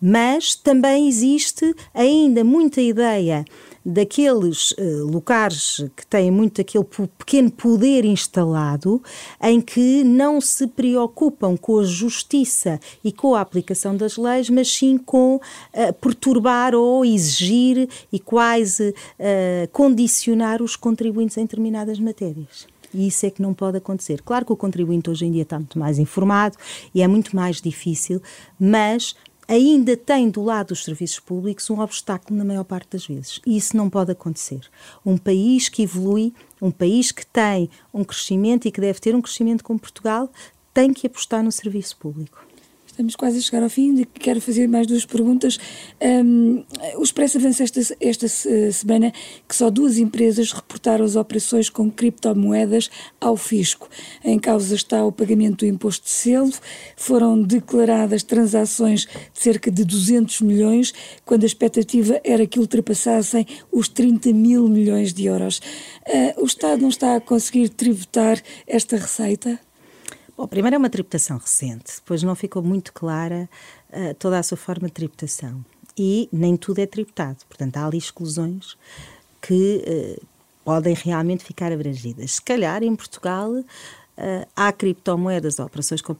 mas 0.00 0.54
também 0.54 1.08
existe 1.08 1.74
ainda 1.94 2.44
muita 2.44 2.80
ideia 2.80 3.44
daqueles 3.84 4.72
uh, 4.72 5.06
locais 5.10 5.84
que 5.96 6.06
têm 6.06 6.30
muito 6.30 6.60
aquele 6.60 6.84
pequeno 7.16 7.50
poder 7.50 8.04
instalado, 8.04 9.02
em 9.42 9.60
que 9.60 10.04
não 10.04 10.40
se 10.40 10.66
preocupam 10.66 11.56
com 11.56 11.78
a 11.78 11.84
justiça 11.84 12.78
e 13.02 13.10
com 13.10 13.34
a 13.34 13.40
aplicação 13.40 13.96
das 13.96 14.18
leis, 14.18 14.50
mas 14.50 14.70
sim 14.70 14.98
com 14.98 15.36
uh, 15.36 15.92
perturbar 16.00 16.74
ou 16.74 17.02
exigir 17.02 17.88
e 18.12 18.18
quase 18.18 18.90
uh, 18.90 19.68
condicionar 19.72 20.62
os 20.62 20.76
contribuintes 20.76 21.38
em 21.38 21.42
determinadas 21.42 21.98
matérias. 21.98 22.66
E 22.92 23.06
isso 23.06 23.26
é 23.26 23.30
que 23.30 23.42
não 23.42 23.52
pode 23.52 23.78
acontecer. 23.78 24.22
Claro 24.22 24.46
que 24.46 24.52
o 24.52 24.56
contribuinte 24.56 25.10
hoje 25.10 25.26
em 25.26 25.32
dia 25.32 25.42
está 25.42 25.58
muito 25.58 25.78
mais 25.78 25.98
informado 25.98 26.56
e 26.94 27.02
é 27.02 27.08
muito 27.08 27.36
mais 27.36 27.60
difícil, 27.60 28.20
mas 28.58 29.14
ainda 29.48 29.96
tem 29.96 30.28
do 30.28 30.42
lado 30.42 30.68
dos 30.68 30.84
serviços 30.84 31.18
públicos 31.18 31.68
um 31.70 31.80
obstáculo 31.80 32.36
na 32.36 32.44
maior 32.44 32.64
parte 32.64 32.90
das 32.90 33.06
vezes. 33.06 33.40
E 33.46 33.56
isso 33.56 33.76
não 33.76 33.88
pode 33.88 34.12
acontecer. 34.12 34.60
Um 35.04 35.16
país 35.16 35.70
que 35.70 35.82
evolui, 35.82 36.34
um 36.60 36.70
país 36.70 37.10
que 37.10 37.26
tem 37.26 37.70
um 37.92 38.04
crescimento 38.04 38.68
e 38.68 38.70
que 38.70 38.80
deve 38.80 39.00
ter 39.00 39.16
um 39.16 39.22
crescimento 39.22 39.64
como 39.64 39.80
Portugal, 39.80 40.30
tem 40.74 40.92
que 40.92 41.06
apostar 41.06 41.42
no 41.42 41.50
serviço 41.50 41.96
público. 41.96 42.47
Estamos 42.98 43.14
quase 43.14 43.38
a 43.38 43.40
chegar 43.40 43.62
ao 43.62 43.70
fim, 43.70 44.04
quero 44.14 44.40
fazer 44.40 44.66
mais 44.66 44.84
duas 44.84 45.06
perguntas. 45.06 45.56
Um, 46.02 46.64
o 46.96 47.02
Expresso 47.04 47.38
avança 47.38 47.62
esta, 47.62 47.80
esta 48.00 48.26
semana 48.26 49.12
que 49.46 49.54
só 49.54 49.70
duas 49.70 49.98
empresas 49.98 50.50
reportaram 50.50 51.04
as 51.04 51.14
operações 51.14 51.70
com 51.70 51.88
criptomoedas 51.92 52.90
ao 53.20 53.36
fisco. 53.36 53.88
Em 54.24 54.36
causa 54.36 54.74
está 54.74 55.04
o 55.04 55.12
pagamento 55.12 55.58
do 55.58 55.66
imposto 55.66 56.06
de 56.06 56.10
selo. 56.10 56.52
Foram 56.96 57.40
declaradas 57.40 58.24
transações 58.24 59.06
de 59.32 59.40
cerca 59.40 59.70
de 59.70 59.84
200 59.84 60.40
milhões, 60.40 60.92
quando 61.24 61.44
a 61.44 61.46
expectativa 61.46 62.20
era 62.24 62.48
que 62.48 62.58
ultrapassassem 62.58 63.46
os 63.70 63.88
30 63.88 64.32
mil 64.32 64.66
milhões 64.66 65.14
de 65.14 65.26
euros. 65.26 65.58
Uh, 66.04 66.42
o 66.42 66.46
Estado 66.46 66.82
não 66.82 66.88
está 66.88 67.14
a 67.14 67.20
conseguir 67.20 67.68
tributar 67.68 68.42
esta 68.66 68.96
receita? 68.96 69.67
Bom, 70.38 70.46
primeiro 70.46 70.76
é 70.76 70.78
uma 70.78 70.88
tributação 70.88 71.36
recente, 71.36 71.96
depois 71.96 72.22
não 72.22 72.36
ficou 72.36 72.62
muito 72.62 72.92
clara 72.92 73.50
uh, 73.90 74.14
toda 74.20 74.38
a 74.38 74.42
sua 74.44 74.56
forma 74.56 74.86
de 74.86 74.94
tributação. 74.94 75.64
E 75.96 76.28
nem 76.32 76.56
tudo 76.56 76.78
é 76.78 76.86
tributado, 76.86 77.38
portanto, 77.48 77.76
há 77.76 77.84
ali 77.84 77.98
exclusões 77.98 78.78
que 79.42 79.82
uh, 79.84 80.26
podem 80.64 80.94
realmente 80.94 81.42
ficar 81.42 81.72
abrangidas. 81.72 82.34
Se 82.34 82.42
calhar 82.42 82.84
em 82.84 82.94
Portugal 82.94 83.50
uh, 83.50 83.64
há 84.54 84.72
criptomoedas, 84.72 85.58
operações 85.58 86.00
com 86.00 86.14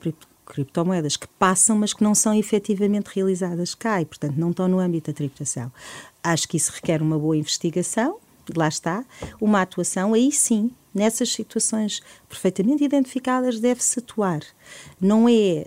criptomoedas 0.45 1.17
que 1.17 1.29
passam, 1.39 1.79
mas 1.79 1.95
que 1.95 2.03
não 2.03 2.13
são 2.13 2.35
efetivamente 2.35 3.11
realizadas 3.15 3.73
cá 3.73 4.03
e, 4.03 4.05
portanto, 4.05 4.35
não 4.37 4.51
estão 4.51 4.67
no 4.67 4.81
âmbito 4.81 5.13
da 5.13 5.17
tributação. 5.17 5.71
Acho 6.25 6.49
que 6.49 6.57
isso 6.57 6.73
requer 6.75 7.01
uma 7.01 7.17
boa 7.17 7.37
investigação, 7.37 8.19
lá 8.57 8.69
está, 8.69 9.05
uma 9.41 9.63
atuação, 9.63 10.15
aí 10.15 10.31
sim 10.31 10.71
Nessas 10.95 11.31
situações 11.33 12.01
perfeitamente 12.29 12.83
identificadas 12.83 13.61
deve-se 13.61 14.01
atuar. 14.01 14.41
Não 15.01 15.29
é, 15.29 15.65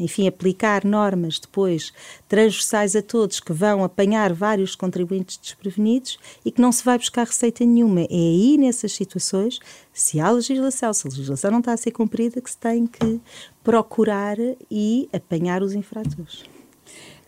enfim, 0.00 0.26
aplicar 0.26 0.84
normas 0.84 1.38
depois 1.38 1.92
transversais 2.26 2.96
a 2.96 3.02
todos 3.02 3.40
que 3.40 3.52
vão 3.52 3.84
apanhar 3.84 4.32
vários 4.32 4.74
contribuintes 4.74 5.36
desprevenidos 5.36 6.18
e 6.44 6.50
que 6.50 6.60
não 6.60 6.72
se 6.72 6.84
vai 6.84 6.98
buscar 6.98 7.26
receita 7.26 7.64
nenhuma. 7.64 8.00
É 8.00 8.06
aí 8.10 8.56
nessas 8.58 8.92
situações, 8.92 9.60
se 9.92 10.18
há 10.18 10.30
legislação, 10.30 10.92
se 10.92 11.06
a 11.06 11.10
legislação 11.10 11.50
não 11.50 11.60
está 11.60 11.72
a 11.72 11.76
ser 11.76 11.92
cumprida, 11.92 12.40
que 12.40 12.50
se 12.50 12.58
tem 12.58 12.86
que 12.86 13.20
procurar 13.62 14.38
e 14.70 15.08
apanhar 15.12 15.62
os 15.62 15.74
infratores. 15.74 16.53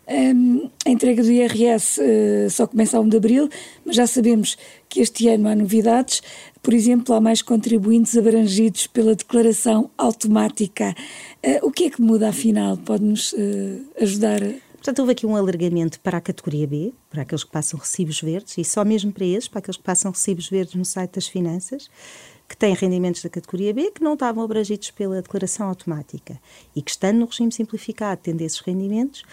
Um, 0.09 0.69
a 0.85 0.89
entrega 0.89 1.21
do 1.21 1.29
IRS 1.29 1.99
uh, 1.99 2.03
eh, 2.03 2.49
só 2.49 2.65
começa 2.65 2.97
a 2.97 3.01
1 3.01 3.09
de 3.09 3.17
abril, 3.17 3.49
mas 3.85 3.97
já 3.97 4.07
sabemos 4.07 4.57
que 4.87 5.01
este 5.01 5.27
ano 5.27 5.49
há 5.49 5.55
novidades. 5.55 6.21
Por 6.61 6.73
exemplo, 6.73 7.13
há 7.13 7.19
mais 7.19 7.41
contribuintes 7.41 8.17
abrangidos 8.17 8.87
pela 8.87 9.13
declaração 9.13 9.89
automática. 9.97 10.95
Uh, 11.45 11.67
o 11.67 11.71
que 11.71 11.85
é 11.85 11.89
que 11.89 12.01
muda, 12.01 12.29
afinal? 12.29 12.77
Pode-nos 12.77 13.33
uh, 13.33 13.85
ajudar? 13.99 14.39
Portanto, 14.75 14.99
houve 14.99 15.11
aqui 15.11 15.25
um 15.25 15.35
alargamento 15.35 15.99
para 15.99 16.19
a 16.19 16.21
categoria 16.21 16.65
B, 16.65 16.93
para 17.09 17.23
aqueles 17.23 17.43
que 17.43 17.51
passam 17.51 17.77
recibos 17.77 18.21
verdes, 18.21 18.57
e 18.57 18.63
só 18.63 18.85
mesmo 18.85 19.11
para 19.11 19.25
esses, 19.25 19.49
para 19.49 19.59
aqueles 19.59 19.75
que 19.75 19.83
passam 19.83 20.11
recibos 20.11 20.49
verdes 20.49 20.75
no 20.75 20.85
site 20.85 21.15
das 21.15 21.27
finanças, 21.27 21.89
que 22.47 22.55
têm 22.55 22.73
rendimentos 22.73 23.21
da 23.21 23.29
categoria 23.29 23.73
B 23.73 23.91
que 23.91 24.01
não 24.01 24.13
estavam 24.13 24.41
abrangidos 24.41 24.89
pela 24.91 25.21
declaração 25.21 25.67
automática 25.67 26.39
e 26.73 26.81
que, 26.81 26.91
estando 26.91 27.17
no 27.17 27.25
regime 27.25 27.51
simplificado, 27.51 28.21
tendo 28.23 28.41
esses 28.41 28.61
rendimentos, 28.61 29.23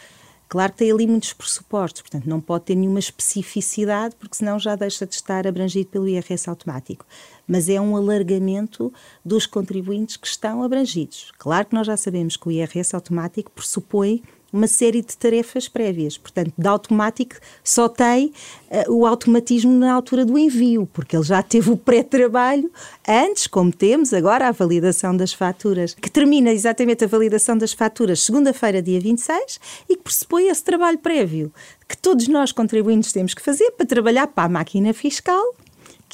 Claro 0.48 0.72
que 0.72 0.78
tem 0.78 0.90
ali 0.92 1.06
muitos 1.06 1.32
pressupostos, 1.32 2.02
portanto 2.02 2.26
não 2.26 2.40
pode 2.40 2.64
ter 2.64 2.74
nenhuma 2.74 2.98
especificidade, 2.98 4.14
porque 4.16 4.36
senão 4.36 4.58
já 4.58 4.76
deixa 4.76 5.06
de 5.06 5.14
estar 5.14 5.46
abrangido 5.46 5.88
pelo 5.90 6.08
IRS 6.08 6.48
automático. 6.48 7.04
Mas 7.46 7.68
é 7.68 7.80
um 7.80 7.96
alargamento 7.96 8.92
dos 9.24 9.46
contribuintes 9.46 10.16
que 10.16 10.26
estão 10.26 10.62
abrangidos. 10.62 11.32
Claro 11.38 11.66
que 11.66 11.74
nós 11.74 11.86
já 11.86 11.96
sabemos 11.96 12.36
que 12.36 12.48
o 12.48 12.50
IRS 12.52 12.94
automático 12.94 13.50
pressupõe 13.50 14.22
uma 14.54 14.68
série 14.68 15.02
de 15.02 15.16
tarefas 15.16 15.66
prévias. 15.66 16.16
Portanto, 16.16 16.52
de 16.56 16.68
automático 16.68 17.34
só 17.62 17.88
tem 17.88 18.32
uh, 18.70 18.92
o 18.92 19.04
automatismo 19.04 19.72
na 19.72 19.92
altura 19.92 20.24
do 20.24 20.38
envio, 20.38 20.88
porque 20.92 21.16
ele 21.16 21.24
já 21.24 21.42
teve 21.42 21.70
o 21.70 21.76
pré-trabalho 21.76 22.70
antes, 23.06 23.48
como 23.48 23.72
temos 23.72 24.14
agora 24.14 24.46
a 24.46 24.52
validação 24.52 25.16
das 25.16 25.32
faturas, 25.32 25.94
que 25.94 26.08
termina 26.08 26.52
exatamente 26.52 27.02
a 27.02 27.08
validação 27.08 27.58
das 27.58 27.72
faturas 27.72 28.22
segunda-feira, 28.22 28.80
dia 28.80 29.00
26, 29.00 29.58
e 29.88 29.96
que 29.96 30.02
pressupõe 30.02 30.46
esse 30.46 30.62
trabalho 30.62 30.98
prévio 30.98 31.52
que 31.88 31.96
todos 31.96 32.28
nós 32.28 32.52
contribuintes 32.52 33.12
temos 33.12 33.34
que 33.34 33.42
fazer 33.42 33.72
para 33.72 33.86
trabalhar 33.86 34.28
para 34.28 34.44
a 34.44 34.48
máquina 34.48 34.94
fiscal 34.94 35.54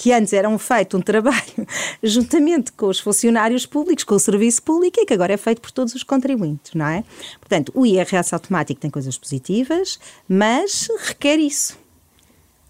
que 0.00 0.14
antes 0.14 0.32
eram 0.32 0.58
feito 0.58 0.96
um 0.96 1.02
trabalho 1.02 1.66
juntamente 2.02 2.72
com 2.72 2.86
os 2.86 2.98
funcionários 2.98 3.66
públicos, 3.66 4.02
com 4.02 4.14
o 4.14 4.18
serviço 4.18 4.62
público 4.62 4.98
e 4.98 5.04
que 5.04 5.12
agora 5.12 5.34
é 5.34 5.36
feito 5.36 5.60
por 5.60 5.70
todos 5.70 5.94
os 5.94 6.02
contribuintes, 6.02 6.72
não 6.72 6.86
é? 6.86 7.04
Portanto, 7.38 7.70
o 7.74 7.84
IRS 7.84 8.32
automático 8.32 8.80
tem 8.80 8.90
coisas 8.90 9.18
positivas, 9.18 10.00
mas 10.26 10.88
requer 11.00 11.38
isso. 11.38 11.78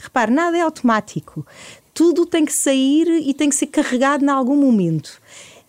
Repare, 0.01 0.33
nada 0.33 0.59
é 0.59 0.62
automático. 0.62 1.47
Tudo 1.95 2.26
tem 2.26 2.45
que 2.45 2.53
sair 2.53 3.07
e 3.07 3.33
tem 3.33 3.49
que 3.49 3.55
ser 3.55 3.68
carregado 3.68 4.24
em 4.24 4.28
algum 4.28 4.57
momento. 4.57 5.22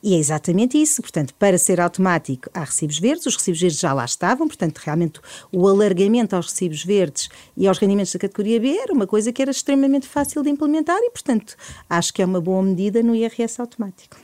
E 0.04 0.16
é 0.16 0.18
exatamente 0.18 0.82
isso. 0.82 1.02
Portanto, 1.02 1.34
para 1.36 1.58
ser 1.58 1.80
automático, 1.80 2.49
há 2.54 2.64
recibos 2.64 2.99
verdes, 2.99 3.26
os 3.26 3.36
recibos 3.36 3.62
verdes 3.62 3.80
já 3.80 3.93
lá 3.93 4.06
estavam, 4.06 4.47
portanto, 4.47 4.80
realmente 4.80 5.20
o 5.52 5.68
alargamento 5.68 6.36
aos 6.36 6.47
recibos 6.47 6.84
verdes 6.84 7.30
e 7.56 7.68
aos 7.68 7.78
rendimentos 7.78 8.12
da 8.14 8.20
categoria 8.20 8.60
B 8.60 8.70
era 8.70 8.93
uma 8.93 9.06
coisa 9.06 9.32
que 9.32 9.41
era 9.41 9.52
extremamente 9.52 10.08
fácil 10.08 10.41
de 10.41 10.49
implementar 10.49 10.97
e, 11.02 11.12
portanto, 11.12 11.56
acho 11.89 12.14
que 12.14 12.22
é 12.22 12.26
uma 12.26 12.41
boa 12.41 12.64
medida 12.64 13.04
no 13.04 13.16
IRS 13.16 13.62
automático. 13.62 14.18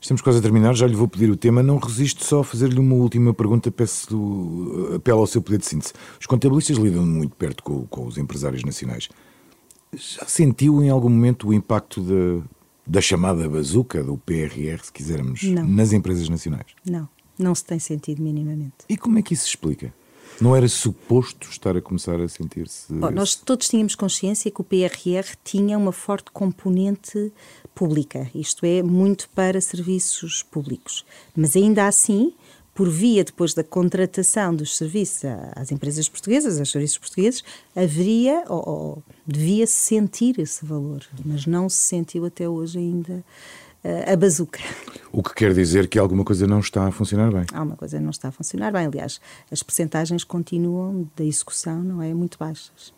Estamos 0.00 0.22
quase 0.22 0.38
a 0.38 0.42
terminar, 0.42 0.74
já 0.74 0.86
lhe 0.86 0.96
vou 0.96 1.06
pedir 1.06 1.30
o 1.30 1.36
tema. 1.36 1.62
Não 1.62 1.78
resisto 1.78 2.24
só 2.24 2.40
a 2.40 2.44
fazer-lhe 2.44 2.78
uma 2.78 2.94
última 2.94 3.34
pergunta, 3.34 3.70
peço 3.70 4.94
apelo 4.96 5.20
ao 5.20 5.26
seu 5.26 5.42
poder 5.42 5.58
de 5.58 5.66
síntese. 5.66 5.92
Os 6.18 6.26
contabilistas 6.26 6.76
lidam 6.78 7.06
muito 7.06 7.36
perto 7.36 7.62
com, 7.62 7.86
com 7.86 8.06
os 8.06 8.16
empresários 8.16 8.64
nacionais. 8.64 9.08
Já 9.92 10.24
sentiu 10.26 10.82
em 10.82 10.88
algum 10.88 11.10
momento 11.10 11.48
o 11.48 11.54
impacto 11.54 12.00
da, 12.00 12.42
da 12.90 13.00
chamada 13.00 13.48
bazuca, 13.48 14.02
do 14.02 14.18
PRR, 14.18 14.82
se 14.82 14.92
quisermos, 14.92 15.44
não. 15.44 15.64
nas 15.64 15.92
empresas 15.92 16.28
nacionais? 16.28 16.66
Não, 16.84 17.08
não 17.38 17.54
se 17.54 17.64
tem 17.64 17.78
sentido 17.78 18.20
minimamente. 18.20 18.84
E 18.88 18.96
como 18.96 19.16
é 19.16 19.22
que 19.22 19.32
isso 19.32 19.44
se 19.44 19.50
explica? 19.50 19.94
Não 20.40 20.56
era 20.56 20.66
suposto 20.68 21.48
estar 21.48 21.76
a 21.76 21.80
começar 21.80 22.20
a 22.20 22.26
sentir-se. 22.26 22.92
nós 22.92 23.36
todos 23.36 23.68
tínhamos 23.68 23.94
consciência 23.94 24.50
que 24.50 24.60
o 24.60 24.64
PRR 24.64 25.36
tinha 25.44 25.78
uma 25.78 25.92
forte 25.92 26.32
componente 26.32 27.32
pública, 27.74 28.28
isto 28.34 28.66
é, 28.66 28.82
muito 28.82 29.28
para 29.34 29.60
serviços 29.60 30.42
públicos. 30.42 31.04
Mas 31.36 31.54
ainda 31.54 31.86
assim, 31.86 32.32
por 32.80 32.88
via 32.88 33.22
depois 33.22 33.52
da 33.52 33.62
contratação 33.62 34.56
dos 34.56 34.74
serviços 34.74 35.26
às 35.54 35.70
empresas 35.70 36.08
portuguesas, 36.08 36.58
aos 36.58 36.70
serviços 36.70 36.96
portugueses, 36.96 37.44
haveria 37.76 38.42
ou, 38.48 38.66
ou 38.66 39.02
devia-se 39.26 39.74
sentir 39.74 40.40
esse 40.40 40.64
valor, 40.64 41.04
mas 41.22 41.44
não 41.44 41.68
se 41.68 41.76
sentiu 41.76 42.24
até 42.24 42.48
hoje 42.48 42.78
ainda 42.78 43.22
a 44.10 44.16
bazuca. 44.16 44.60
O 45.12 45.22
que 45.22 45.34
quer 45.34 45.52
dizer 45.52 45.88
que 45.88 45.98
alguma 45.98 46.24
coisa 46.24 46.46
não 46.46 46.60
está 46.60 46.86
a 46.86 46.90
funcionar 46.90 47.30
bem. 47.30 47.44
Alguma 47.52 47.76
coisa 47.76 48.00
não 48.00 48.08
está 48.08 48.28
a 48.28 48.32
funcionar 48.32 48.72
bem. 48.72 48.86
Aliás, 48.86 49.20
as 49.50 49.62
percentagens 49.62 50.24
continuam 50.24 51.06
da 51.14 51.24
execução, 51.24 51.82
não 51.82 52.00
é? 52.00 52.14
Muito 52.14 52.38
baixas. 52.38 52.94